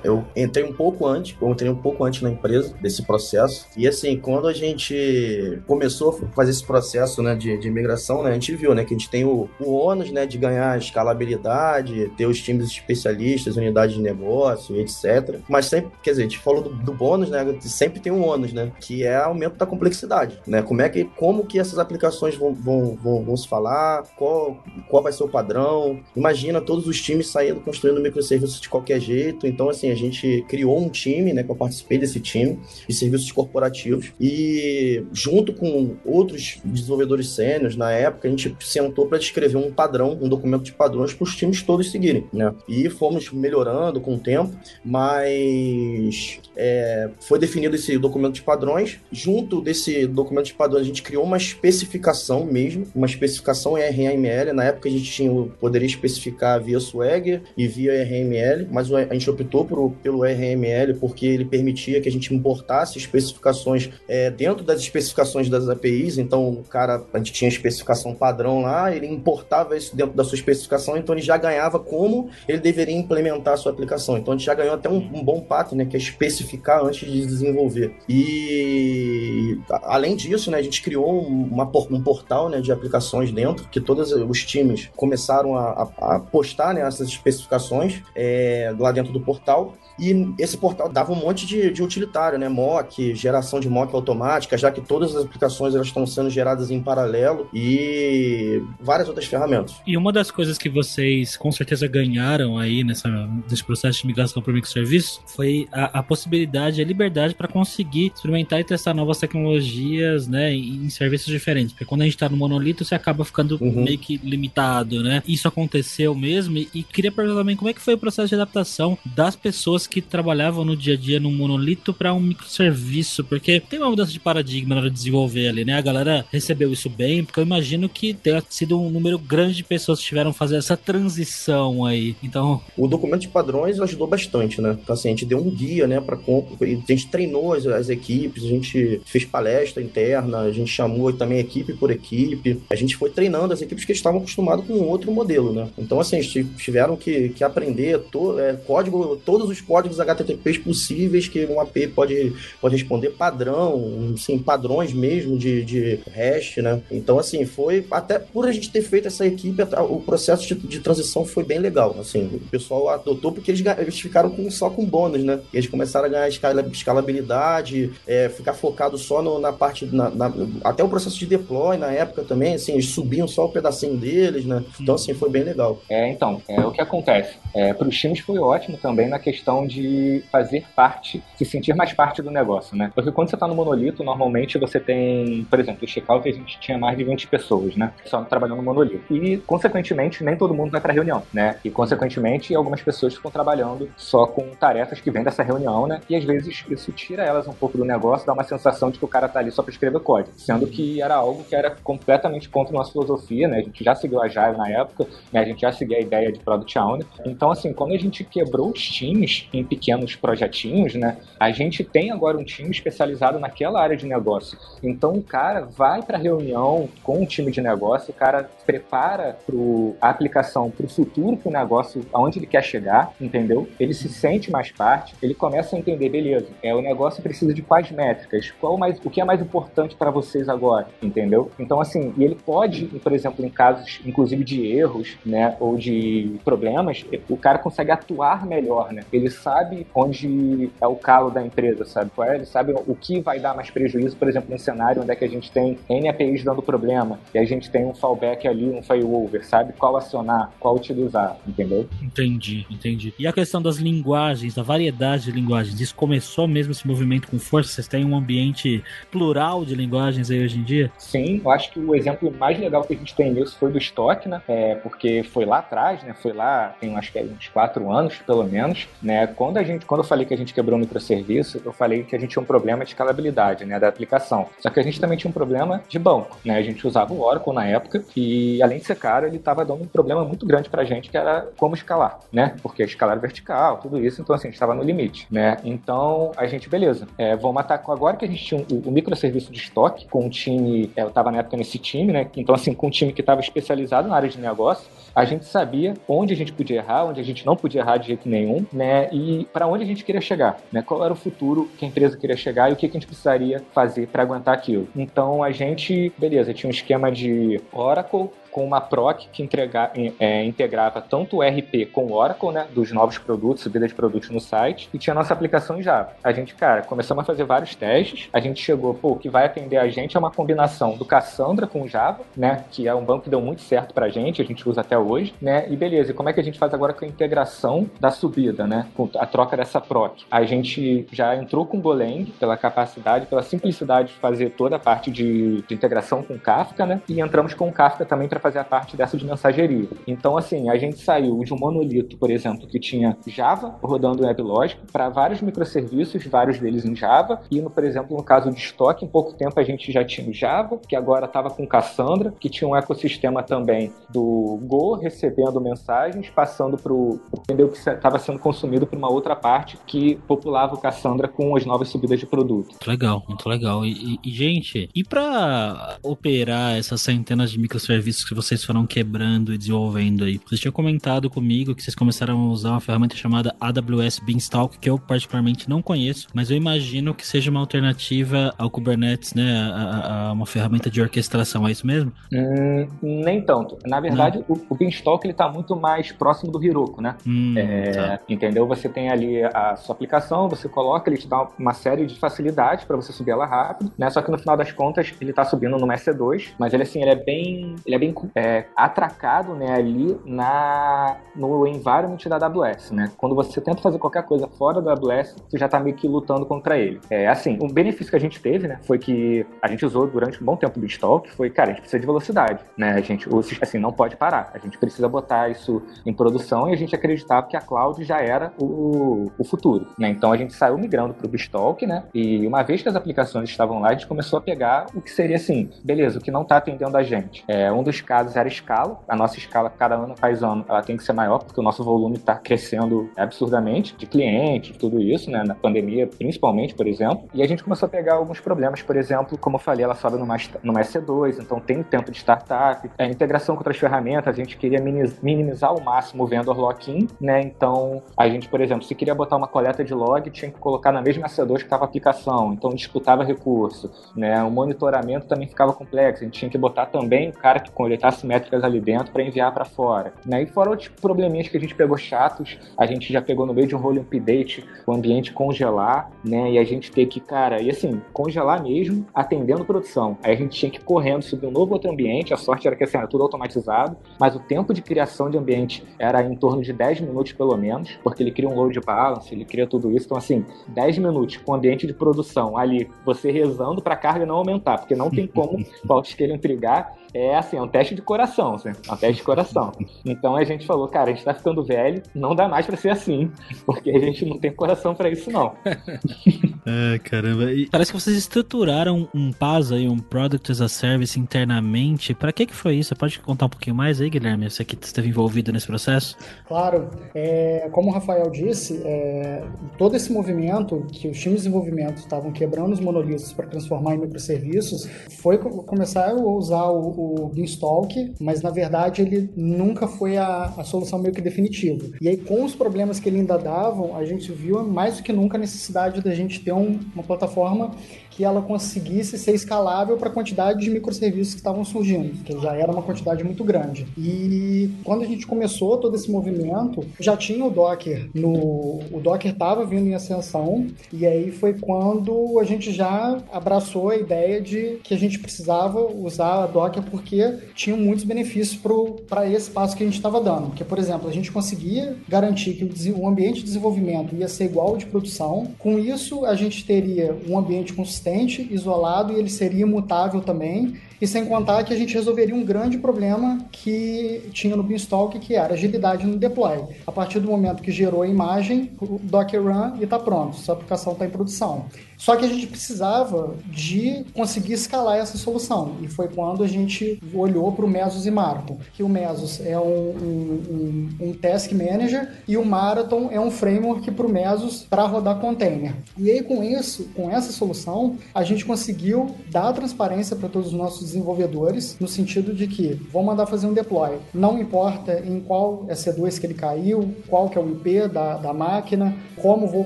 eu 0.04 0.24
entrei 0.36 0.64
um 0.64 0.74
pouco 0.74 1.08
antes, 1.08 1.36
eu 1.42 1.50
entrei 1.50 1.70
um 1.70 1.76
pouco 1.76 2.04
antes 2.04 2.22
na 2.22 2.30
empresa 2.30 2.74
desse 2.80 3.04
processo. 3.04 3.68
E 3.76 3.88
assim, 3.88 4.18
quando 4.18 4.48
a 4.48 4.54
gente 4.54 5.60
começou 5.66 6.10
a 6.10 6.36
fazer 6.36 6.52
esse 6.52 6.64
processo 6.64 7.22
né, 7.22 7.36
de, 7.36 7.58
de 7.58 7.68
imigração, 7.68 8.24
né, 8.24 8.30
a 8.30 8.34
gente 8.34 8.56
viu 8.56 8.76
né, 8.76 8.84
que 8.86 8.94
a 8.94 8.98
gente 8.98 9.10
tem 9.10 9.26
o, 9.26 9.50
o 9.60 9.74
ônus 9.74 10.12
né, 10.12 10.26
de 10.26 10.38
ganhar 10.38 10.78
escalabilidade, 10.78 12.12
ter 12.16 12.28
os 12.28 12.40
times 12.40 12.68
especialistas, 12.68 13.58
unidades 13.58 13.96
de 13.96 14.02
negócio, 14.02 14.76
etc. 14.80 15.40
Mas 15.50 15.66
sempre, 15.66 15.92
quer 16.04 16.12
dizer, 16.12 16.24
a 16.24 16.26
gente 16.26 16.40
falou 16.40 16.62
do, 16.62 16.70
do 16.70 16.94
bônus, 16.94 17.30
né? 17.30 17.44
Sempre 17.62 18.00
tem 18.00 18.12
um 18.12 18.26
ônus, 18.26 18.54
né? 18.54 18.72
Que 18.80 19.04
é 19.04 19.16
aumento 19.16 19.56
da 19.56 19.66
complexidade, 19.66 20.40
né? 20.46 20.62
Como 20.62 20.82
é 20.82 20.90
que, 20.90 21.06
como 21.06 21.46
que 21.46 21.60
essas 21.60 21.80
aplicações 21.80 22.36
vão, 22.36 22.54
vão, 22.54 22.96
vão, 22.96 23.24
vão 23.24 23.38
se 23.38 23.48
falar, 23.48 24.04
qual, 24.16 24.64
qual 24.88 25.02
vai 25.02 25.12
ser 25.12 25.24
o 25.24 25.28
padrão. 25.28 26.00
Imagina 26.16 26.62
todo 26.62 26.75
todos 26.76 26.88
os 26.88 27.02
times 27.02 27.28
saindo 27.28 27.62
construindo 27.62 28.02
microserviços 28.02 28.60
de 28.60 28.68
qualquer 28.68 29.00
jeito. 29.00 29.48
Então, 29.48 29.70
assim, 29.70 29.90
a 29.90 29.96
gente 29.96 30.44
criou 30.50 30.78
um 30.78 30.90
time, 30.90 31.32
né? 31.32 31.42
Que 31.42 31.50
eu 31.50 31.56
participei 31.56 31.98
desse 31.98 32.20
time 32.20 32.60
de 32.88 32.94
serviços 32.94 33.32
corporativos. 33.32 34.12
E 34.20 35.04
junto 35.14 35.54
com 35.54 35.96
outros 36.04 36.60
desenvolvedores 36.66 37.30
sênios, 37.30 37.78
na 37.78 37.92
época, 37.92 38.28
a 38.28 38.32
gente 38.32 38.54
sentou 38.60 39.08
para 39.08 39.18
descrever 39.18 39.56
um 39.58 39.72
padrão, 39.72 40.18
um 40.22 40.28
documento 40.28 40.64
de 40.64 40.74
padrões 40.74 41.14
para 41.14 41.24
os 41.24 41.36
times 41.36 41.64
todos 41.64 41.92
seguirem, 41.92 42.28
né? 42.34 42.54
E 42.68 42.90
fomos 42.90 43.32
melhorando 43.32 44.02
com 44.02 44.16
o 44.16 44.20
tempo, 44.20 44.54
mas 44.84 46.40
é, 46.58 47.10
foi 47.22 47.40
definido 47.40 47.76
esse 47.76 47.98
documento 47.98 48.36
de 48.36 48.42
padrões. 48.42 49.00
Junto 49.12 49.62
desse 49.62 50.06
documento 50.08 50.48
de 50.48 50.54
padrões, 50.54 50.82
a 50.84 50.86
gente 50.86 51.02
criou 51.02 51.24
uma 51.24 51.38
especificação 51.38 52.46
mesmo, 52.46 52.86
uma 52.94 53.06
especificação 53.06 53.76
RML. 53.76 54.52
Na 54.54 54.66
época, 54.66 54.90
a 54.90 54.92
gente 54.92 55.10
tinha, 55.10 55.32
poderia 55.60 55.88
especificar 55.88 56.55
via 56.58 56.80
Swagger 56.80 57.42
e 57.58 57.68
via 57.68 58.04
RML, 58.04 58.68
mas 58.72 58.92
a 58.92 59.14
gente 59.14 59.30
optou 59.30 59.66
por, 59.66 59.92
pelo 60.04 60.24
RML 60.24 60.96
porque 61.00 61.26
ele 61.26 61.46
permitia 61.46 62.02
que 62.02 62.10
a 62.10 62.12
gente 62.12 62.34
importasse 62.34 62.98
especificações 62.98 63.90
é, 64.08 64.30
dentro 64.30 64.64
das 64.64 64.80
especificações 64.80 65.50
das 65.50 65.68
APIs. 65.70 66.18
Então, 66.18 66.50
o 66.50 66.64
cara, 66.64 67.04
a 67.14 67.18
gente 67.18 67.34
tinha 67.34 67.48
especificação 67.48 68.14
padrão 68.14 68.62
lá, 68.62 68.96
ele 68.96 69.08
importava 69.08 69.78
isso 69.78 69.96
dentro 69.96 70.16
da 70.16 70.24
sua 70.24 70.36
especificação, 70.36 70.98
então 70.98 71.14
ele 71.16 71.22
já 71.22 71.38
ganhava 71.38 71.80
como 71.80 72.30
ele 72.48 72.60
deveria 72.60 72.96
implementar 72.96 73.54
a 73.54 73.58
sua 73.58 73.72
aplicação. 73.72 74.18
Então, 74.18 74.34
a 74.34 74.38
gente 74.38 74.46
já 74.46 74.54
ganhou 74.54 74.76
até 74.76 74.90
um, 74.90 74.98
um 74.98 75.24
bom 75.24 75.42
pato, 75.42 75.76
né, 75.76 75.86
que 75.86 75.96
é 75.96 76.00
especificar 76.00 76.84
antes 76.84 77.10
de 77.10 77.26
desenvolver. 77.26 77.96
E, 78.08 79.58
além 79.84 80.16
disso, 80.16 80.52
né, 80.52 80.58
a 80.58 80.62
gente 80.62 80.82
criou 80.82 81.20
uma, 81.20 81.64
um 81.64 82.02
portal 82.02 82.50
né, 82.50 82.62
de 82.62 82.72
aplicações 82.72 83.32
dentro, 83.32 83.68
que 83.70 83.80
todos 83.80 84.12
os 84.12 84.46
times 84.46 84.90
começaram 84.96 85.56
a, 85.58 85.90
a, 86.00 86.16
a 86.16 86.20
postar 86.46 86.74
né, 86.74 86.82
essas 86.82 87.08
especificações 87.08 88.02
é, 88.16 88.74
lá 88.78 88.92
dentro 88.92 89.12
do 89.12 89.20
portal. 89.20 89.76
E 89.98 90.34
esse 90.38 90.58
portal 90.58 90.90
dava 90.90 91.14
um 91.14 91.16
monte 91.16 91.46
de, 91.46 91.72
de 91.72 91.82
utilitário, 91.82 92.38
né? 92.38 92.50
Mock, 92.50 93.16
geração 93.16 93.62
de 93.62 93.70
mock 93.70 93.96
automática, 93.96 94.58
já 94.58 94.70
que 94.70 94.82
todas 94.82 95.16
as 95.16 95.24
aplicações 95.24 95.74
elas 95.74 95.88
estão 95.88 96.06
sendo 96.06 96.30
geradas 96.30 96.70
em 96.70 96.82
paralelo 96.82 97.48
e 97.54 98.62
várias 98.80 99.08
outras 99.08 99.26
ferramentas. 99.26 99.76
E 99.88 99.96
uma 99.96 100.12
das 100.12 100.30
coisas 100.30 100.58
que 100.58 100.70
vocês 100.70 101.38
com 101.38 101.50
certeza 101.50 101.88
ganharam 101.88 102.58
aí 102.58 102.84
nessa, 102.84 103.08
nesse 103.50 103.64
processo 103.64 104.02
de 104.02 104.08
migração 104.08 104.42
para 104.42 104.52
o 104.52 104.54
microserviço 104.54 105.22
foi 105.26 105.66
a, 105.72 106.00
a 106.00 106.04
possibilidade, 106.04 106.82
a 106.82 106.86
liberdade 106.86 107.34
para 107.34 107.48
conseguir 107.48 108.12
experimentar 108.14 108.60
e 108.60 108.66
testar 108.66 108.94
novas 108.94 109.18
tecnologias, 109.18 110.28
né, 110.28 110.52
em, 110.54 110.86
em 110.86 110.90
serviços 110.90 111.28
diferentes. 111.28 111.72
Porque 111.72 111.86
quando 111.86 112.02
a 112.02 112.04
gente 112.04 112.16
está 112.16 112.28
no 112.28 112.36
monolito, 112.36 112.84
você 112.84 112.96
acaba 112.96 113.24
ficando 113.24 113.58
uhum. 113.62 113.86
meio 113.86 113.98
que 113.98 114.18
limitado, 114.18 115.02
né? 115.02 115.24
Isso 115.26 115.48
aconteceu 115.48 116.14
mesmo 116.14 116.35
mesmo. 116.36 116.58
E, 116.58 116.84
queria 116.84 117.12
perguntar 117.12 117.40
também 117.40 117.56
como 117.56 117.70
é 117.70 117.74
que 117.74 117.82
foi 117.82 117.94
o 117.94 117.98
processo 117.98 118.30
de 118.30 118.36
adaptação 118.36 118.98
das 119.06 119.36
pessoas 119.36 119.88
que 119.88 120.02
trabalhavam 120.02 120.66
no 120.66 120.76
dia 120.76 120.94
a 120.94 120.98
dia 120.98 121.20
no 121.20 121.32
monolito 121.32 121.94
para 121.94 122.14
um 122.14 122.20
microserviço, 122.20 123.24
porque 123.24 123.60
tem 123.60 123.80
uma 123.80 123.90
mudança 123.90 124.12
de 124.12 124.20
paradigma 124.20 124.76
na 124.76 124.82
hora 124.82 124.90
de 124.90 124.96
desenvolver 124.96 125.48
ali, 125.48 125.66
né? 125.66 125.78
A 125.78 125.82
galera 125.82 126.26
recebeu 126.32 126.72
isso 126.72 126.90
bem, 126.90 127.24
porque 127.24 127.40
eu 127.40 127.44
imagino 127.44 127.88
que 127.88 128.14
tenha 128.14 128.44
sido 128.50 128.80
um 128.80 128.90
número 128.90 129.18
grande 129.18 129.56
de 129.56 129.64
pessoas 129.64 130.00
que 130.00 130.06
tiveram 130.06 130.32
que 130.32 130.38
fazer 130.38 130.58
essa 130.58 130.76
transição 130.76 131.86
aí. 131.86 132.16
Então, 132.24 132.62
o 132.78 132.88
documento 132.88 133.22
de 133.22 133.28
padrões 133.28 133.80
ajudou 133.80 134.08
bastante, 134.08 134.62
né? 134.62 134.78
Então, 134.82 134.94
assim, 134.94 135.10
a 135.10 135.12
gente 135.12 135.26
deu 135.26 135.40
um 135.40 135.50
guia, 135.50 135.88
né, 135.88 136.02
para 136.02 136.18
a 136.18 136.66
gente 136.66 137.08
treinou 137.08 137.54
as, 137.54 137.66
as 137.66 137.90
equipes, 137.90 138.44
a 138.44 138.48
gente 138.48 139.02
fez 139.06 139.26
palestra 139.26 139.82
interna, 139.82 140.40
a 140.40 140.52
gente 140.52 140.70
chamou 140.70 141.12
também 141.14 141.40
equipe 141.40 141.74
por 141.74 141.92
equipe, 141.92 142.62
a 142.70 142.76
gente 142.76 142.96
foi 142.96 143.10
treinando 143.10 143.54
as 143.54 143.62
equipes 143.62 143.86
que 143.86 143.92
estavam 143.92 144.20
acostumadas 144.20 144.66
com 144.66 144.74
outro 144.74 145.12
modelo, 145.12 145.54
né? 145.54 145.68
Então, 145.78 146.00
assim, 146.00 146.18
tiveram 146.28 146.96
que, 146.96 147.30
que 147.30 147.44
aprender 147.44 148.00
to, 148.12 148.40
é, 148.40 148.54
código, 148.54 149.18
todos 149.26 149.50
os 149.50 149.62
códigos 149.62 150.00
HTTP 150.00 150.60
possíveis 150.60 151.28
que 151.28 151.46
um 151.46 151.60
AP 151.60 151.90
pode, 151.94 152.34
pode 152.62 152.76
responder, 152.76 153.12
padrão, 153.12 154.14
assim, 154.14 154.38
padrões 154.38 154.94
mesmo 154.94 155.38
de, 155.38 155.64
de 155.64 156.00
hash, 156.12 156.58
né? 156.58 156.82
Então, 156.92 157.20
assim, 157.20 157.46
foi 157.46 157.86
até 157.92 158.20
por 158.20 158.48
a 158.48 158.52
gente 158.52 158.72
ter 158.72 158.82
feito 158.82 159.08
essa 159.08 159.26
equipe, 159.26 159.62
o 159.90 160.00
processo 160.02 160.48
de, 160.48 160.56
de 160.56 160.80
transição 160.80 161.26
foi 161.26 161.44
bem 161.44 161.60
legal. 161.60 161.96
Assim, 162.00 162.26
o 162.34 162.50
pessoal 162.50 162.90
adotou 162.90 163.32
porque 163.32 163.52
eles, 163.52 163.64
eles 163.78 164.00
ficaram 164.00 164.30
com, 164.30 164.50
só 164.50 164.70
com 164.70 164.86
bônus, 164.86 165.24
né? 165.24 165.40
E 165.54 165.58
eles 165.58 165.70
começaram 165.70 166.06
a 166.06 166.10
ganhar 166.10 166.30
escalabilidade, 166.30 167.92
é, 168.08 168.30
ficar 168.30 168.54
focado 168.54 168.98
só 168.98 169.22
no, 169.22 169.40
na 169.40 169.52
parte, 169.52 169.86
na, 169.86 170.10
na, 170.10 170.32
até 170.64 170.84
o 170.84 170.90
processo 170.90 171.18
de 171.18 171.26
deploy 171.26 171.78
na 171.78 171.92
época 171.92 172.24
também, 172.24 172.56
assim, 172.56 172.74
eles 172.74 172.90
subiam 172.90 173.28
só 173.28 173.46
o 173.46 173.50
pedacinho 173.50 173.98
deles, 173.98 174.46
né? 174.46 174.64
Então, 174.80 174.96
assim, 174.96 175.14
foi 175.14 175.30
bem 175.30 175.44
legal. 175.44 175.82
É, 175.90 176.10
então, 176.16 176.42
é, 176.48 176.62
o 176.62 176.72
que 176.72 176.82
acontece? 176.82 177.38
É, 177.54 177.74
para 177.74 177.88
os 177.88 177.98
times 177.98 178.20
foi 178.20 178.40
ótimo 178.40 178.78
também 178.78 179.08
na 179.08 179.20
questão 179.20 179.68
de 179.68 180.24
fazer 180.32 180.66
parte, 180.76 181.22
se 181.36 181.46
sentir 181.46 181.76
mais 181.76 181.94
parte 181.94 182.22
do 182.22 182.32
negócio, 182.32 182.76
né? 182.76 182.92
Porque 182.96 183.12
quando 183.12 183.30
você 183.30 183.36
está 183.36 183.48
no 183.48 183.56
monolito, 183.56 184.04
normalmente 184.04 184.58
você 184.58 184.80
tem, 184.80 185.46
por 185.50 185.60
exemplo, 185.60 185.84
o 185.84 185.88
checkout 185.88 186.28
a 186.28 186.32
gente 186.32 186.60
tinha 186.60 186.78
mais 186.78 186.98
de 186.98 187.04
20 187.04 187.28
pessoas, 187.28 187.76
né? 187.76 187.92
Só 188.06 188.22
trabalhando 188.24 188.58
no 188.58 188.64
monolito. 188.64 189.14
E, 189.14 189.38
consequentemente, 189.38 190.24
nem 190.24 190.36
todo 190.36 190.54
mundo 190.54 190.72
vai 190.72 190.82
para 190.82 190.94
reunião, 190.94 191.24
né? 191.34 191.58
E, 191.64 191.70
consequentemente, 191.70 192.56
algumas 192.56 192.82
pessoas 192.82 193.14
ficam 193.14 193.30
trabalhando 193.30 193.90
só 193.98 194.26
com 194.26 194.50
tarefas 194.52 195.00
que 195.00 195.12
vêm 195.12 195.24
dessa 195.24 195.44
reunião, 195.44 195.88
né? 195.88 196.02
E, 196.10 196.16
às 196.16 196.24
vezes, 196.24 196.64
isso 196.70 196.92
tira 196.92 197.24
elas 197.24 197.48
um 197.48 197.54
pouco 197.54 197.78
do 197.78 197.84
negócio, 197.84 198.26
dá 198.26 198.34
uma 198.34 198.44
sensação 198.44 198.90
de 198.90 199.00
que 199.00 199.06
o 199.06 199.08
cara 199.08 199.28
tá 199.28 199.40
ali 199.40 199.52
só 199.52 199.62
para 199.62 199.72
escrever 199.72 200.00
código. 200.00 200.32
Sendo 200.38 200.68
que 200.68 201.02
era 201.02 201.16
algo 201.16 201.44
que 201.44 201.56
era 201.56 201.76
completamente 201.84 202.48
contra 202.48 202.74
a 202.74 202.78
nossa 202.78 202.92
filosofia, 202.92 203.48
né? 203.48 203.60
A 203.60 203.64
gente 203.64 203.84
já 203.84 203.96
seguiu 203.96 204.22
a 204.22 204.26
Agile 204.26 204.58
na 204.58 204.70
época, 204.70 205.08
né? 205.32 205.40
A 205.42 205.46
gente 205.46 205.62
já 205.62 205.72
seguia 205.72 206.00
ideia 206.06 206.32
de 206.32 206.40
Product 206.40 206.78
Owner. 206.80 207.06
Então, 207.26 207.52
assim, 207.52 207.74
quando 207.74 207.94
a 207.94 207.98
gente 207.98 208.24
quebrou 208.24 208.72
os 208.72 208.82
times 208.82 209.48
em 209.54 209.64
pequenos 209.64 210.16
projetinhos, 210.16 210.96
né, 210.96 211.18
a 211.40 211.52
gente 211.52 211.84
tem 211.84 212.12
agora 212.12 212.38
um 212.38 212.44
time 212.44 212.70
especializado 212.70 213.40
naquela 213.40 213.82
área 213.82 213.98
de 213.98 214.06
negócio. 214.06 214.58
Então, 214.82 215.14
o 215.14 215.24
cara 215.24 215.62
vai 215.62 216.02
para 216.02 216.18
reunião 216.18 216.88
com 217.04 217.24
o 217.24 217.26
time 217.26 217.52
de 217.52 217.62
negócio, 217.62 218.12
o 218.12 218.16
cara 218.16 218.50
prepara 218.66 219.38
pro, 219.46 219.96
a 220.02 220.10
aplicação 220.10 220.72
para 220.72 220.86
o 220.86 220.90
futuro, 220.90 221.38
para 221.38 221.50
o 221.50 221.54
negócio, 221.54 222.06
aonde 222.14 222.40
ele 222.40 222.48
quer 222.48 222.64
chegar, 222.64 223.14
entendeu? 223.20 223.68
Ele 223.80 223.94
se 223.94 224.10
sente 224.10 224.52
mais 224.52 224.72
parte, 224.72 225.16
ele 225.22 225.34
começa 225.34 225.76
a 225.76 225.80
entender, 225.80 226.10
beleza, 226.10 226.48
é, 226.62 226.74
o 226.74 226.82
negócio 226.82 227.22
precisa 227.22 227.54
de 227.54 227.62
quais 227.62 227.92
métricas, 227.92 228.52
qual 228.60 228.78
mais, 228.78 229.00
o 229.04 229.10
que 229.10 229.22
é 229.22 229.26
mais 229.26 229.42
importante 229.42 229.96
para 229.96 230.12
vocês 230.12 230.48
agora, 230.50 230.88
entendeu? 231.02 231.52
Então, 231.60 231.80
assim, 231.80 232.14
e 232.18 232.24
ele 232.24 232.36
pode, 232.36 232.86
por 232.86 233.12
exemplo, 233.12 233.46
em 233.46 233.50
casos, 233.50 234.00
inclusive 234.06 234.44
de 234.44 234.66
erros, 234.66 235.18
né, 235.26 235.56
ou 235.60 235.78
de 235.78 235.95
problemas, 236.44 237.06
o 237.30 237.38
cara 237.38 237.58
consegue 237.58 237.92
atuar 237.92 238.46
melhor, 238.46 238.92
né? 238.92 239.04
Ele 239.12 239.30
sabe 239.30 239.86
onde 239.94 240.70
é 240.82 240.88
o 240.88 240.96
calo 240.96 241.30
da 241.30 241.46
empresa, 241.46 241.86
sabe 241.86 242.12
é? 242.24 242.36
Ele 242.36 242.46
sabe 242.46 242.74
o 242.74 242.96
que 242.96 243.20
vai 243.20 243.40
dar 243.40 243.56
mais 243.56 243.70
prejuízo, 243.70 244.16
por 244.16 244.28
exemplo, 244.28 244.50
num 244.50 244.58
cenário 244.58 245.02
onde 245.02 245.12
é 245.12 245.16
que 245.16 245.26
a 245.26 245.30
gente 245.30 245.52
tem 245.52 245.78
N 245.90 246.10
APIs 246.10 246.44
dando 246.44 246.62
problema 246.62 247.20
e 247.34 247.40
a 247.40 247.46
gente 247.46 247.70
tem 247.70 247.86
um 247.86 247.94
fallback 247.94 248.48
ali, 248.48 248.70
um 248.70 248.82
failover, 248.82 249.46
sabe? 249.46 249.74
Qual 249.74 249.96
acionar, 249.98 250.52
qual 250.60 250.76
utilizar, 250.76 251.38
entendeu? 251.48 251.88
Entendi, 252.02 252.66
entendi. 252.70 253.14
E 253.18 253.28
a 253.28 253.34
questão 253.34 253.62
das 253.62 253.78
linguagens, 253.78 254.56
da 254.56 254.64
variedade 254.64 255.26
de 255.26 255.32
linguagens, 255.32 255.80
isso 255.80 255.96
começou 255.96 256.48
mesmo 256.48 256.72
esse 256.72 256.88
movimento 256.88 257.28
com 257.28 257.40
força? 257.40 257.72
Vocês 257.72 257.88
têm 257.88 258.06
um 258.06 258.16
ambiente 258.16 258.84
plural 259.12 259.66
de 259.66 259.76
linguagens 259.76 260.30
aí 260.30 260.44
hoje 260.44 260.60
em 260.60 260.64
dia? 260.64 260.92
Sim, 260.98 261.42
eu 261.44 261.52
acho 261.52 261.72
que 261.72 261.80
o 261.80 261.96
exemplo 261.96 262.32
mais 262.32 262.60
legal 262.60 262.84
que 262.84 262.94
a 262.94 262.98
gente 262.98 263.16
tem 263.16 263.34
nisso 263.34 263.58
foi 263.58 263.72
do 263.72 263.78
Stock, 263.78 264.28
né? 264.28 264.42
É, 264.48 264.76
porque 264.76 265.24
foi 265.24 265.46
lá 265.46 265.60
atrás, 265.60 265.76
né? 265.94 266.14
Foi 266.14 266.34
lá, 266.34 266.76
tem 266.80 266.96
acho 266.96 267.12
que 267.12 267.20
é 267.20 267.24
uns 267.24 267.48
quatro 267.48 267.92
anos, 267.92 268.18
pelo 268.18 268.44
menos, 268.44 268.88
né? 269.02 269.28
Quando 269.28 269.58
a 269.58 269.64
gente, 269.64 269.86
quando 269.86 270.02
eu 270.02 270.08
falei 270.08 270.26
que 270.26 270.34
a 270.34 270.38
gente 270.38 270.54
quebrou 270.54 270.78
o 270.78 270.80
microserviço, 270.80 271.62
eu 271.64 271.74
falei 271.74 272.04
que 272.04 272.16
a 272.16 272.20
gente 272.20 272.32
tinha 272.32 272.42
um 272.42 272.46
problema 272.46 272.84
de 272.84 272.92
escalabilidade, 272.92 273.66
né? 273.66 273.80
Da 273.80 273.88
aplicação. 273.88 274.48
Só 274.60 274.70
que 274.70 274.80
a 274.80 274.84
gente 274.84 275.00
também 275.00 275.18
tinha 275.18 275.30
um 275.30 275.34
problema 275.34 275.84
de 275.88 276.00
banco, 276.00 276.38
né? 276.44 276.58
A 276.58 276.62
gente 276.62 276.86
usava 276.86 277.14
o 277.14 277.22
Oracle 277.22 277.54
na 277.54 277.66
época 277.66 278.04
e, 278.16 278.62
além 278.62 278.80
de 278.80 278.86
ser 278.86 278.96
caro, 278.96 279.28
ele 279.28 279.38
estava 279.38 279.66
dando 279.66 279.84
um 279.84 279.88
problema 279.88 280.24
muito 280.24 280.46
grande 280.46 280.70
pra 280.70 280.84
gente, 280.84 281.10
que 281.10 281.18
era 281.18 281.48
como 281.58 281.76
escalar, 281.76 282.20
né? 282.32 282.56
Porque 282.62 282.84
escalar 282.84 283.20
vertical, 283.20 283.78
tudo 283.78 284.04
isso, 284.04 284.22
então 284.22 284.36
assim, 284.36 284.48
a 284.48 284.52
gente 284.52 284.56
estava 284.56 284.74
no 284.74 284.84
limite, 284.84 285.28
né? 285.30 285.58
Então, 285.64 286.32
a 286.38 286.48
gente, 286.48 286.70
beleza, 286.70 287.08
é, 287.18 287.36
vamos 287.36 287.58
atacar 287.62 287.96
agora 287.96 288.18
que 288.18 288.26
a 288.26 288.28
gente 288.28 288.44
tinha 288.44 288.62
o, 288.72 288.90
o 288.90 288.92
microserviço 288.92 289.52
de 289.52 289.60
estoque 289.60 290.08
com 290.08 290.26
um 290.26 290.30
time, 290.30 290.92
é, 290.96 291.04
eu 291.04 291.08
estava 291.08 291.32
na 291.32 291.40
época 291.40 291.58
nesse 291.58 291.78
time, 291.78 292.12
né? 292.12 292.28
Então, 292.36 292.56
assim, 292.56 292.74
com 292.74 292.88
um 292.88 292.90
time 292.90 293.14
que 293.14 293.22
estava 293.22 293.42
especializado 293.42 294.08
na 294.08 294.16
área 294.16 294.30
de 294.30 294.40
negócio, 294.40 294.88
a 295.14 295.24
gente 295.24 295.46
sabia 295.46 295.65
onde 296.08 296.34
a 296.34 296.38
gente 296.38 296.54
podia 296.54 296.78
errar, 296.78 297.06
onde 297.06 297.20
a 297.20 297.24
gente 297.24 297.46
não 297.46 297.56
podia 297.56 297.82
errar 297.82 297.98
de 297.98 298.08
jeito 298.08 298.28
nenhum, 298.28 298.66
né? 298.72 299.10
E 299.12 299.48
para 299.52 299.68
onde 299.68 299.84
a 299.84 299.88
gente 299.88 300.04
queria 300.04 300.22
chegar, 300.22 300.60
né? 300.72 300.82
Qual 300.82 301.04
era 301.04 301.14
o 301.14 301.16
futuro 301.16 301.70
que 301.78 301.86
a 301.86 301.88
empresa 301.88 302.18
queria 302.18 302.38
chegar 302.38 302.70
e 302.70 302.74
o 302.74 302.76
que 302.76 302.86
a 302.86 302.90
gente 302.90 303.08
precisaria 303.08 303.62
fazer 303.74 304.08
para 304.08 304.24
aguentar 304.24 304.54
aquilo. 304.54 304.88
Então 304.96 305.44
a 305.44 305.52
gente, 305.52 306.12
beleza, 306.18 306.54
tinha 306.54 306.70
um 306.70 306.74
esquema 306.74 307.12
de 307.12 307.62
Oracle, 307.72 308.30
com 308.56 308.64
uma 308.64 308.80
PROC 308.80 309.28
que 309.34 309.44
entrega, 309.44 309.92
é, 310.18 310.46
integrava 310.46 311.02
tanto 311.02 311.36
o 311.36 311.42
RP 311.42 311.92
com 311.92 312.06
o 312.06 312.14
Oracle, 312.14 312.54
né, 312.54 312.66
dos 312.74 312.90
novos 312.90 313.18
produtos, 313.18 313.64
subida 313.64 313.86
de 313.86 313.94
produtos 313.94 314.30
no 314.30 314.40
site, 314.40 314.88
e 314.94 314.98
tinha 314.98 315.14
nossa 315.14 315.34
aplicação 315.34 315.78
em 315.78 315.84
Java. 315.84 316.14
A 316.24 316.32
gente, 316.32 316.56
cara, 316.56 316.82
começamos 316.82 317.22
a 317.24 317.26
fazer 317.26 317.44
vários 317.44 317.76
testes, 317.76 318.30
a 318.32 318.40
gente 318.40 318.64
chegou, 318.64 318.94
pô, 318.94 319.10
o 319.10 319.16
que 319.18 319.28
vai 319.28 319.46
atender 319.46 319.76
a 319.76 319.90
gente 319.90 320.16
é 320.16 320.20
uma 320.20 320.32
combinação 320.32 320.96
do 320.96 321.04
Cassandra 321.04 321.68
com 321.68 321.86
Java, 321.86 322.22
né, 322.34 322.64
que 322.72 322.88
é 322.88 322.96
um 322.96 323.04
banco 323.04 323.26
que 323.26 323.30
deu 323.30 323.42
muito 323.42 323.62
certo 323.62 323.94
pra 323.94 324.08
gente, 324.08 324.42
a 324.42 324.46
gente 324.46 324.68
usa 324.70 324.80
até 324.80 324.98
hoje, 324.98 325.36
né, 325.42 325.66
e 325.70 325.76
beleza, 325.76 326.12
e 326.12 326.14
como 326.14 326.30
é 326.30 326.34
que 326.34 326.40
a 326.40 326.44
gente 326.44 326.58
faz 326.58 326.74
agora 326.74 326.94
com 326.94 327.04
a 327.04 327.08
integração 327.10 327.90
da 328.00 328.10
subida, 328.10 328.66
né, 328.66 328.88
com 328.96 329.10
a 329.18 329.26
troca 329.26 329.58
dessa 329.58 329.82
PROC? 329.82 330.24
A 330.32 330.46
gente 330.46 331.06
já 331.12 331.36
entrou 331.36 331.66
com 331.66 331.78
o 331.78 331.82
Golang 331.82 332.24
pela 332.40 332.56
capacidade, 332.56 333.26
pela 333.26 333.44
simplicidade 333.44 334.14
de 334.14 334.14
fazer 334.14 334.52
toda 334.52 334.78
a 334.78 334.80
parte 334.80 335.12
de, 335.12 335.62
de 335.64 335.74
integração 335.74 336.24
com 336.24 336.40
Kafka, 336.40 336.86
né, 336.86 337.02
e 337.10 337.20
entramos 337.20 337.54
com 337.54 337.68
o 337.68 337.74
Kafka 337.74 338.06
também 338.06 338.30
para 338.30 338.45
fazer 338.46 338.60
a 338.60 338.64
parte 338.64 338.96
dessa 338.96 339.18
de 339.18 339.26
mensageria. 339.26 339.88
Então, 340.06 340.38
assim, 340.38 340.70
a 340.70 340.78
gente 340.78 341.00
saiu 341.00 341.44
de 341.44 341.52
um 341.52 341.58
monolito, 341.58 342.16
por 342.16 342.30
exemplo, 342.30 342.68
que 342.68 342.80
tinha 342.80 343.18
Java 343.26 343.76
rodando 343.82 344.24
WebLogic 344.24 344.80
para 344.92 345.10
vários 345.10 345.42
microserviços, 345.42 346.24
vários 346.28 346.60
deles 346.60 346.86
em 346.86 346.96
Java, 346.96 347.42
e, 347.50 347.60
no, 347.60 347.72
por 347.72 347.84
exemplo, 347.84 348.16
no 348.16 348.24
caso 348.24 348.52
de 348.52 348.60
estoque, 348.60 349.04
em 349.04 349.08
pouco 349.08 349.34
tempo 349.34 349.60
a 349.60 349.64
gente 349.64 349.92
já 349.92 350.06
tinha 350.06 350.30
o 350.30 350.34
Java, 350.34 350.80
que 350.88 350.96
agora 350.96 351.26
estava 351.26 351.50
com 351.50 351.66
Cassandra, 351.66 352.36
que 352.40 352.48
tinha 352.48 352.68
um 352.68 352.76
ecossistema 352.76 353.42
também 353.42 353.92
do 354.10 354.60
Go 354.62 354.94
recebendo 354.94 355.60
mensagens, 355.60 356.30
passando 356.30 356.78
para 356.78 356.94
o 356.94 357.20
que 357.48 357.90
estava 357.90 358.20
sendo 358.20 358.38
consumido 358.38 358.86
por 358.86 358.96
uma 358.96 359.12
outra 359.12 359.36
parte 359.36 359.76
que 359.88 360.18
populava 360.28 360.76
o 360.76 360.78
Cassandra 360.78 361.28
com 361.28 361.56
as 361.56 361.66
novas 361.66 361.90
subidas 361.90 362.20
de 362.20 362.28
produto. 362.28 362.70
Muito 362.70 362.88
legal, 362.88 363.24
muito 363.28 363.50
legal. 363.50 363.84
E, 363.84 364.20
e 364.24 364.30
gente, 364.30 364.88
e 364.94 365.04
para 365.04 365.98
operar 366.04 366.78
essas 366.78 367.02
centenas 367.02 367.50
de 367.50 367.60
microserviços 367.60 368.35
vocês 368.36 368.64
foram 368.64 368.86
quebrando 368.86 369.54
e 369.54 369.58
desenvolvendo 369.58 370.24
aí. 370.24 370.40
Vocês 370.46 370.60
tinham 370.60 370.72
comentado 370.72 371.30
comigo 371.30 371.74
que 371.74 371.82
vocês 371.82 371.96
começaram 371.96 372.40
a 372.40 372.48
usar 372.50 372.72
uma 372.72 372.82
ferramenta 372.82 373.16
chamada 373.16 373.56
AWS 373.60 374.20
Beanstalk, 374.20 374.78
que 374.78 374.90
eu 374.90 375.00
particularmente 375.00 375.70
não 375.70 375.82
conheço, 375.82 376.28
mas 376.34 376.52
eu 376.52 376.58
imagino 376.58 377.14
que 377.14 377.26
seja 377.26 377.50
uma 377.50 377.60
alternativa 377.60 378.54
ao 378.58 378.70
Kubernetes, 378.70 379.34
né? 379.34 379.72
A, 379.74 380.30
a 380.30 380.34
uma 380.34 380.46
ferramenta 380.46 380.90
de 380.90 381.02
orquestração, 381.02 381.68
é 381.68 381.72
isso 381.72 381.88
mesmo? 381.88 382.12
Hum, 382.32 382.88
nem 383.02 383.42
tanto. 383.42 383.78
Na 383.86 384.00
verdade, 384.00 384.44
o, 384.48 384.60
o, 384.70 384.76
Beanstalk 384.76 385.26
ele 385.26 385.32
está 385.32 385.50
muito 385.50 385.76
mais 385.76 386.12
próximo 386.12 386.52
do 386.52 386.64
Heroku, 386.64 387.02
né? 387.02 387.16
Hum, 387.26 387.54
é, 387.58 387.92
tá. 387.92 388.20
Entendeu? 388.28 388.68
Você 388.68 388.90
tem 388.90 389.10
ali 389.10 389.44
a 389.44 389.76
sua 389.76 389.96
aplicação, 389.96 390.50
você 390.50 390.68
coloca, 390.68 391.10
ele 391.10 391.18
te 391.18 391.28
dá 391.28 391.48
uma 391.58 391.74
série 391.74 392.06
de 392.06 392.16
facilidades 392.20 392.86
para 392.86 392.96
você 392.96 393.14
subir 393.14 393.32
ela 393.32 393.46
rápido, 393.46 393.92
né? 393.98 394.10
Só 394.10 394.22
que 394.22 394.30
no 394.30 394.38
final 394.38 394.58
das 394.58 394.72
contas 394.72 395.14
ele 395.22 395.30
está 395.30 395.46
subindo 395.46 395.78
no 395.78 395.88
EC2, 395.88 396.54
mas 396.60 396.74
ele 396.74 396.84
assim, 396.84 397.02
ele 397.02 397.12
é 397.12 397.16
bem, 397.16 397.76
ele 397.86 397.96
é 397.96 398.00
bem 398.00 398.14
é, 398.36 398.66
atracado 398.76 399.54
né, 399.54 399.74
ali 399.74 400.20
na, 400.26 401.18
no 401.36 401.68
environment 401.68 402.18
da 402.28 402.38
AWS. 402.38 402.92
Né? 402.92 403.12
Quando 403.18 403.36
você 403.36 403.60
tenta 403.62 403.82
fazer 403.82 403.98
qualquer 403.98 404.24
coisa 404.24 404.48
fora 404.48 404.82
da 404.82 404.92
AWS, 404.94 405.36
você 405.48 405.58
já 405.58 405.66
está 405.66 405.80
meio 405.80 405.96
que 405.96 406.08
lutando 406.08 406.46
contra 406.46 406.78
ele. 406.78 407.00
É 407.10 407.28
assim, 407.28 407.58
o 407.62 407.68
benefício 407.68 408.10
que 408.10 408.16
a 408.16 408.20
gente 408.20 408.40
teve 408.40 408.68
né, 408.68 408.80
foi 408.84 408.98
que 408.98 409.46
a 409.62 409.68
gente 409.68 409.86
usou 409.86 410.08
durante 410.08 410.42
um 410.42 410.46
bom 410.46 410.56
tempo 410.56 410.80
do 410.80 410.86
Stalk, 410.86 411.30
foi, 411.32 411.50
cara, 411.50 411.70
a 411.70 411.74
gente 411.74 411.82
precisa 411.82 412.00
de 412.00 412.06
velocidade. 412.06 412.64
Né? 412.78 412.94
A 412.94 413.02
gente, 413.02 413.28
assim, 413.62 413.78
não 413.78 413.92
pode 413.92 414.16
parar. 414.16 414.52
A 414.54 414.58
gente 414.58 414.78
precisa 414.78 415.08
botar 415.08 415.50
isso 415.50 415.82
em 416.06 416.14
produção 416.14 416.70
e 416.70 416.74
a 416.74 416.78
gente 416.78 416.96
acreditava 416.96 417.48
que 417.48 417.58
a 417.58 417.62
cloud 417.62 418.04
já 418.04 418.20
era 418.22 418.54
o, 418.60 419.32
o 419.38 419.44
futuro. 419.44 419.88
Né? 419.98 420.10
Então 420.10 420.32
a 420.32 420.38
gente 420.38 420.54
saiu 420.54 420.78
migrando 420.78 421.14
para 421.14 421.26
o 421.26 421.30
Bistalk, 421.30 421.86
né? 421.86 422.04
E 422.14 422.46
uma 422.46 422.64
vez 422.64 422.82
que 422.82 422.90
as 422.90 422.96
aplicações 422.96 423.50
estavam 423.50 423.80
lá, 423.80 423.90
a 423.90 423.94
gente 423.94 424.08
começou 424.08 424.40
a 424.40 424.42
pegar 424.42 424.86
o 424.94 425.02
que 425.02 425.12
seria 425.12 425.36
assim, 425.36 425.70
beleza, 425.84 426.20
o 426.20 426.22
que 426.22 426.32
não 426.32 426.42
está 426.44 426.58
atendendo 426.58 426.98
a 426.98 427.04
gente. 427.04 427.44
É, 427.48 427.72
um 427.72 427.84
dos 427.84 428.02
casos 428.06 428.36
era 428.36 428.48
escala. 428.48 429.00
A 429.08 429.16
nossa 429.16 429.38
escala, 429.38 429.70
cada 429.70 429.96
ano 429.96 430.16
faz 430.16 430.44
ano, 430.44 430.64
ela 430.70 430.82
tem 430.82 430.96
que 430.96 431.04
ser 431.04 431.14
maior, 431.14 431.40
porque 431.40 431.60
o 431.60 431.64
nosso 431.64 431.84
volume 431.84 432.16
está 432.16 432.36
crescendo 432.36 433.10
absurdamente 433.18 433.96
de 433.98 434.06
clientes, 434.06 434.78
tudo 434.78 435.02
isso, 435.02 435.30
né? 435.30 435.44
Na 435.46 435.56
pandemia, 435.56 436.08
principalmente, 436.08 436.74
por 436.76 436.88
exemplo. 436.88 437.28
E 437.34 437.42
a 437.42 437.48
gente 437.48 437.64
começou 437.64 437.88
a 437.88 437.90
pegar 437.90 438.16
alguns 438.16 438.40
problemas, 438.40 438.82
por 438.82 438.96
exemplo, 438.96 439.38
como 439.38 439.56
eu 439.56 439.60
falei, 439.60 439.84
ela 439.84 439.96
sobe 439.96 440.18
numa, 440.18 440.38
numa 440.64 440.82
EC2, 440.82 441.40
então 441.42 441.60
tem 441.60 441.82
tempo 441.84 442.12
de 442.12 442.18
startup, 442.18 442.90
é, 442.98 443.06
integração 443.06 443.56
com 443.56 443.60
outras 443.60 443.78
ferramentas, 443.78 444.28
a 444.28 444.38
gente 444.38 444.58
queria 444.58 444.80
minimizar 444.82 445.72
ao 445.72 445.82
máximo 445.82 446.24
o 446.24 446.28
vendor 446.28 446.58
lock-in, 446.58 447.08
né? 447.20 447.42
Então, 447.42 448.04
a 448.16 448.28
gente, 448.30 448.48
por 448.48 448.62
exemplo, 448.62 448.84
se 448.84 448.94
queria 448.94 449.16
botar 449.16 449.36
uma 449.36 449.48
coleta 449.48 449.84
de 449.84 449.94
log, 449.94 450.30
tinha 450.30 450.52
que 450.52 450.60
colocar 450.60 450.92
na 450.92 451.02
mesma 451.02 451.28
EC2 451.28 451.58
que 451.58 451.64
estava 451.64 451.84
a 451.84 451.88
aplicação, 451.88 452.54
então 452.54 452.70
disputava 452.72 453.24
recurso, 453.24 453.92
né? 454.16 454.44
O 454.44 454.52
monitoramento 454.52 455.28
também 455.28 455.48
ficava 455.48 455.74
complexo, 455.74 456.24
a 456.24 456.26
gente 456.26 456.38
tinha 456.38 456.50
que 456.50 456.58
botar 456.58 456.86
também 456.88 457.30
o 457.30 457.34
cara 457.34 457.60
que 457.60 457.72
coletasse 457.96 458.26
métricas 458.26 458.64
ali 458.64 458.80
dentro 458.80 459.12
para 459.12 459.24
enviar 459.24 459.54
para 459.54 459.66
fora. 459.66 460.14
Né? 460.26 460.44
E 460.44 460.46
fora 460.46 460.70
outros 460.70 460.90
probleminhas 460.90 461.48
que 461.48 461.58
a 461.58 461.60
gente 461.60 461.74
pegou 461.74 461.98
chatos, 461.98 462.58
a 462.78 462.86
gente 462.86 463.12
já 463.12 463.22
pegou 463.22 463.46
no 463.46 463.54
meio 463.54 463.68
de 463.68 463.76
um 463.76 463.80
role 463.80 464.00
update, 464.00 464.66
o 464.86 464.94
ambiente 464.94 465.32
congelar, 465.32 466.12
né? 466.24 466.52
E 466.52 466.58
a 466.58 466.64
gente 466.64 466.92
ter 466.92 467.06
que, 467.06 467.20
cara, 467.20 467.62
e 467.62 467.70
assim, 467.70 468.02
congelar 468.14 468.62
mesmo, 468.62 469.06
atendendo 469.14 469.66
produção. 469.66 470.18
Aí 470.24 470.34
a 470.34 470.36
gente 470.36 470.58
tinha 470.58 470.70
que 470.70 470.78
ir 470.78 470.84
correndo, 470.84 471.24
subir 471.24 471.48
um 471.48 471.52
novo 471.52 471.74
outro 471.74 471.90
ambiente, 471.90 472.34
a 472.34 472.38
sorte 472.38 472.68
era 472.68 472.76
que 472.76 472.84
assim, 472.84 472.98
era 472.98 473.08
tudo 473.08 473.24
automatizado, 473.24 473.98
mas 474.20 474.36
o 474.36 474.40
tempo 474.40 474.74
de 474.74 474.82
criação 474.82 475.30
de 475.30 475.38
ambiente 475.38 475.84
era 475.98 476.24
em 476.24 476.36
torno 476.36 476.62
de 476.62 476.74
10 476.74 477.02
minutos 477.02 477.32
pelo 477.34 477.56
menos, 477.58 477.98
porque 478.04 478.22
ele 478.22 478.32
cria 478.32 478.50
um 478.50 478.56
load 478.56 478.80
balance, 478.82 479.34
ele 479.34 479.46
cria 479.46 479.68
tudo 479.68 479.92
isso. 479.92 480.06
Então, 480.06 480.18
assim, 480.18 480.46
10 480.70 480.98
minutos 481.00 481.38
com 481.38 481.54
ambiente 481.54 481.88
de 481.88 481.94
produção 481.94 482.58
ali, 482.58 482.90
você 483.06 483.32
rezando 483.32 483.82
para 483.82 483.94
a 483.94 483.98
carga 483.98 484.26
não 484.26 484.36
aumentar, 484.36 484.78
porque 484.80 484.96
não 484.96 485.10
tem 485.10 485.28
como 485.28 485.60
o 485.88 485.94
autoscale 485.94 486.34
intrigar 486.34 486.94
é 487.16 487.34
assim, 487.34 487.56
é 487.56 487.62
um 487.62 487.68
teste 487.68 487.85
de 487.94 488.02
coração, 488.02 488.56
assim, 488.56 488.70
é 488.70 488.94
um 488.94 488.98
teste 488.98 489.18
de 489.18 489.24
coração. 489.24 489.72
Então 490.06 490.36
a 490.36 490.44
gente 490.44 490.66
falou, 490.66 490.88
cara, 490.88 491.12
a 491.12 491.14
gente 491.14 491.26
tá 491.26 491.34
ficando 491.34 491.64
velho, 491.64 492.02
não 492.16 492.34
dá 492.34 492.48
mais 492.48 492.66
para 492.66 492.78
ser 492.78 492.90
assim, 492.90 493.32
porque 493.66 493.92
a 493.92 494.00
gente 494.00 494.26
não 494.26 494.40
tem 494.40 494.52
coração 494.52 494.96
para 494.96 495.10
isso 495.10 495.30
não. 495.30 495.54
É, 496.66 497.00
caramba. 497.00 497.52
E 497.52 497.68
parece 497.68 497.92
que 497.92 498.00
vocês 498.00 498.18
estruturaram 498.18 499.08
um 499.14 499.32
PaaS 499.32 499.72
aí, 499.72 499.88
um 499.88 500.00
Product 500.00 500.52
as 500.52 500.62
a 500.62 500.68
Service 500.68 501.20
internamente. 501.20 502.14
Para 502.14 502.32
que 502.32 502.46
que 502.46 502.56
foi 502.56 502.76
isso? 502.76 502.90
Você 502.90 502.96
pode 502.96 503.20
contar 503.20 503.46
um 503.46 503.50
pouquinho 503.50 503.76
mais 503.76 504.02
aí, 504.02 504.10
Guilherme? 504.10 504.50
Você 504.50 504.66
que 504.66 504.76
esteve 504.82 505.10
envolvido 505.10 505.52
nesse 505.52 505.68
processo? 505.68 506.18
Claro. 506.48 506.90
É, 507.14 507.70
como 507.72 507.90
o 507.90 507.94
Rafael 507.94 508.30
disse, 508.32 508.82
é, 508.84 509.44
todo 509.78 509.96
esse 509.96 510.12
movimento 510.12 510.86
que 510.92 511.08
os 511.08 511.20
times 511.20 511.42
de 511.42 511.46
desenvolvimento 511.46 511.98
estavam 511.98 512.32
quebrando 512.32 512.74
os 512.74 512.80
monolitos 512.80 513.32
para 513.32 513.46
transformar 513.46 513.96
em 513.96 514.00
microserviços 514.00 514.90
foi 515.22 515.38
começar 515.38 516.10
a 516.10 516.14
usar 516.14 516.66
o, 516.66 517.26
o 517.26 517.30
Beanstalk, 517.30 518.14
mas 518.20 518.42
na 518.42 518.50
verdade 518.50 519.02
ele 519.02 519.30
nunca 519.36 519.88
foi 519.88 520.18
a, 520.18 520.54
a 520.58 520.64
solução 520.64 521.00
meio 521.00 521.14
que 521.14 521.22
definitiva. 521.22 521.86
E 522.02 522.08
aí, 522.08 522.18
com 522.18 522.44
os 522.44 522.56
problemas 522.56 523.00
que 523.00 523.10
ele 523.10 523.20
ainda 523.20 523.38
davam, 523.38 523.96
a 523.96 524.04
gente 524.06 524.32
viu 524.32 524.64
mais 524.64 524.98
do 524.98 525.04
que 525.04 525.14
nunca 525.14 525.38
a 525.38 525.40
necessidade 525.40 526.02
da 526.02 526.14
gente 526.14 526.40
ter 526.40 526.55
um, 526.56 526.80
uma 526.94 527.04
plataforma 527.04 527.72
que 528.16 528.24
ela 528.24 528.42
conseguisse 528.42 529.18
ser 529.18 529.34
escalável 529.34 529.98
para 529.98 530.10
a 530.10 530.12
quantidade 530.12 530.62
de 530.62 530.70
microserviços 530.70 531.34
que 531.34 531.40
estavam 531.42 531.66
surgindo, 531.66 532.24
que 532.24 532.40
já 532.40 532.56
era 532.56 532.72
uma 532.72 532.82
quantidade 532.82 533.24
muito 533.24 533.44
grande. 533.44 533.86
E 533.98 534.70
quando 534.84 535.04
a 535.04 535.06
gente 535.06 535.28
começou 535.28 535.78
todo 535.78 535.96
esse 535.96 536.10
movimento, 536.10 536.86
já 537.00 537.18
tinha 537.18 537.44
o 537.44 537.52
Docker 537.52 538.10
no 538.14 538.80
o 538.92 539.00
Docker 539.02 539.32
estava 539.32 539.66
vindo 539.66 539.88
em 539.88 539.94
ascensão 539.94 540.68
e 540.94 541.06
aí 541.06 541.32
foi 541.32 541.54
quando 541.54 542.40
a 542.40 542.44
gente 542.44 542.72
já 542.72 543.22
abraçou 543.32 543.90
a 543.90 543.98
ideia 543.98 544.42
de 544.42 544.80
que 544.84 544.94
a 544.94 544.98
gente 544.98 545.20
precisava 545.20 545.80
usar 545.80 546.44
a 546.44 546.48
Docker 546.48 546.84
porque 546.84 547.38
tinha 547.54 547.76
muitos 547.76 548.06
benefícios 548.06 548.60
para 549.08 549.30
esse 549.30 549.52
passo 549.52 549.76
que 549.76 549.84
a 549.84 549.86
gente 549.86 549.98
estava 549.98 550.22
dando. 550.22 550.48
Porque, 550.48 550.64
por 550.64 550.80
exemplo, 550.80 551.10
a 551.10 551.12
gente 551.12 551.32
conseguia 551.32 551.98
garantir 552.08 552.54
que 552.54 552.92
o 552.92 553.08
ambiente 553.08 553.40
de 553.40 553.44
desenvolvimento 553.44 554.16
ia 554.16 554.28
ser 554.28 554.46
igual 554.46 554.70
ao 554.70 554.78
de 554.78 554.86
produção. 554.86 555.48
Com 555.58 555.78
isso, 555.78 556.26
a 556.26 556.36
gente 556.36 556.66
teria 556.66 557.16
um 557.28 557.38
ambiente 557.38 557.74
consistente 557.74 558.05
consistente, 558.06 558.48
isolado 558.52 559.14
e 559.14 559.16
ele 559.18 559.30
seria 559.30 559.64
imutável 559.64 560.22
também. 560.22 560.76
E 561.02 561.08
sem 561.08 561.26
contar 561.26 561.64
que 561.64 561.74
a 561.74 561.78
gente 561.78 561.94
resolveria 561.94 562.36
um 562.36 562.44
grande 562.44 562.78
problema 562.78 563.40
que 563.52 564.30
tinha 564.32 564.56
no 564.56 564.64
Beanstalk, 564.64 565.20
que 565.20 565.36
era 565.36 565.54
agilidade 565.54 566.06
no 566.06 566.18
deploy. 566.18 566.64
A 566.86 566.92
partir 566.92 567.20
do 567.20 567.28
momento 567.28 567.62
que 567.62 567.72
gerou 567.72 568.02
a 568.02 568.08
imagem, 568.08 568.72
o 568.80 569.00
Docker 569.02 569.42
Run 569.42 569.78
e 569.80 569.84
está 569.84 570.00
pronto, 570.00 570.38
sua 570.38 570.56
aplicação 570.56 570.94
está 570.94 571.06
em 571.06 571.10
produção. 571.10 571.66
Só 571.98 572.16
que 572.16 572.26
a 572.26 572.28
gente 572.28 572.48
precisava 572.48 573.36
de 573.48 574.06
conseguir 574.14 574.54
escalar 574.54 574.98
essa 574.98 575.18
solução. 575.18 575.78
E 575.82 575.88
foi 575.88 576.08
quando 576.08 576.44
a 576.44 576.48
gente 576.48 577.00
olhou 577.14 577.52
para 577.52 577.66
o 577.66 577.70
Mesos 577.70 578.06
e 578.06 578.12
Marathon. 578.12 578.58
Que 578.74 578.84
o 578.84 578.90
Mesos 578.90 579.40
é 579.46 579.58
um, 579.58 579.64
um, 579.64 580.90
um, 581.00 581.08
um 581.08 581.14
task 581.14 581.52
manager 581.54 582.12
e 582.28 582.38
o 582.38 582.46
Marathon 582.46 583.10
é 583.12 583.20
um 583.20 583.32
framework 583.32 583.90
para 583.92 584.06
o 584.06 584.10
Mesos 584.10 584.66
para 584.70 584.84
rodar 584.84 585.20
container. 585.20 585.74
E 585.98 586.12
aí 586.12 586.22
com 586.22 586.44
isso, 586.44 586.90
com 586.96 587.10
essa 587.10 587.32
solução, 587.32 587.98
a 588.14 588.24
gente 588.24 588.46
conseguiu 588.46 589.16
dar 589.32 589.54
transparência 589.54 590.16
para 590.16 590.30
todos 590.30 590.50
os 590.50 590.54
nossos 590.54 590.85
desenvolvedores, 590.86 591.78
no 591.80 591.88
sentido 591.88 592.34
de 592.34 592.48
que 592.48 592.74
vou 592.92 593.04
mandar 593.04 593.26
fazer 593.26 593.48
um 593.48 593.54
deploy. 593.54 593.98
Não 594.14 594.40
importa 594.40 595.02
em 595.06 595.20
qual 595.20 595.66
EC2 595.68 596.20
que 596.20 596.26
ele 596.26 596.34
caiu, 596.34 596.94
qual 597.08 597.30
que 597.30 597.38
é 597.38 597.42
o 597.42 597.50
IP 597.50 597.88
da, 597.88 598.18
da 598.18 598.34
máquina, 598.34 598.96
como 599.22 599.48
vou 599.48 599.66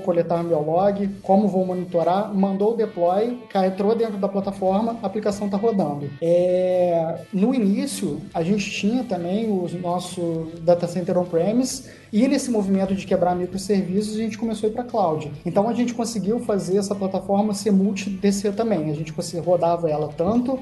coletar 0.00 0.42
meu 0.42 0.60
log, 0.62 1.08
como 1.22 1.48
vou 1.48 1.64
monitorar, 1.66 2.34
mandou 2.34 2.72
o 2.72 2.76
deploy, 2.76 3.38
entrou 3.66 3.94
dentro 3.94 4.18
da 4.18 4.28
plataforma, 4.28 4.96
a 5.02 5.06
aplicação 5.06 5.46
está 5.46 5.56
rodando. 5.56 6.10
É, 6.20 7.20
no 7.32 7.54
início, 7.54 8.20
a 8.32 8.42
gente 8.42 8.70
tinha 8.70 9.04
também 9.04 9.50
o 9.50 9.68
nosso 9.80 10.48
data 10.62 10.86
center 10.86 11.18
on-premise, 11.18 11.84
e 12.12 12.26
nesse 12.26 12.50
movimento 12.50 12.94
de 12.94 13.06
quebrar 13.06 13.36
microserviços, 13.36 14.16
a 14.16 14.18
gente 14.18 14.36
começou 14.36 14.68
a 14.68 14.70
ir 14.70 14.74
para 14.74 14.84
cloud. 14.84 15.30
Então 15.46 15.68
a 15.68 15.72
gente 15.72 15.94
conseguiu 15.94 16.40
fazer 16.40 16.78
essa 16.78 16.94
plataforma 16.94 17.54
ser 17.54 17.70
multi-DC 17.70 18.52
também. 18.52 18.90
A 18.90 18.94
gente 18.94 19.14
rodava 19.38 19.88
ela 19.88 20.08
tanto 20.08 20.58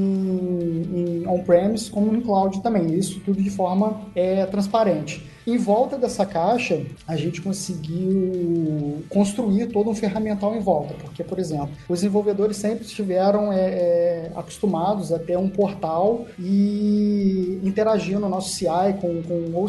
em, 0.00 1.22
em 1.22 1.26
on-premise 1.26 1.90
como 1.90 2.12
no 2.12 2.22
cloud 2.22 2.62
também. 2.62 2.94
Isso 2.94 3.20
tudo 3.20 3.42
de 3.42 3.50
forma 3.50 4.00
é, 4.14 4.46
transparente. 4.46 5.24
Em 5.46 5.56
volta 5.56 5.96
dessa 5.96 6.26
caixa, 6.26 6.82
a 7.08 7.16
gente 7.16 7.40
conseguiu 7.40 9.02
construir 9.08 9.68
todo 9.68 9.88
um 9.88 9.94
ferramental 9.94 10.54
em 10.54 10.60
volta, 10.60 10.94
porque, 11.00 11.24
por 11.24 11.38
exemplo, 11.38 11.70
os 11.88 12.00
desenvolvedores 12.00 12.58
sempre 12.58 12.84
estiveram 12.84 13.50
é, 13.52 13.60
é, 13.60 14.32
acostumados 14.36 15.12
a 15.12 15.18
ter 15.18 15.38
um 15.38 15.48
portal 15.48 16.26
e 16.38 17.58
interagir 17.64 18.18
no 18.18 18.28
nosso 18.28 18.50
CI 18.50 18.66
com, 19.00 19.22
com 19.22 19.58
o 19.58 19.66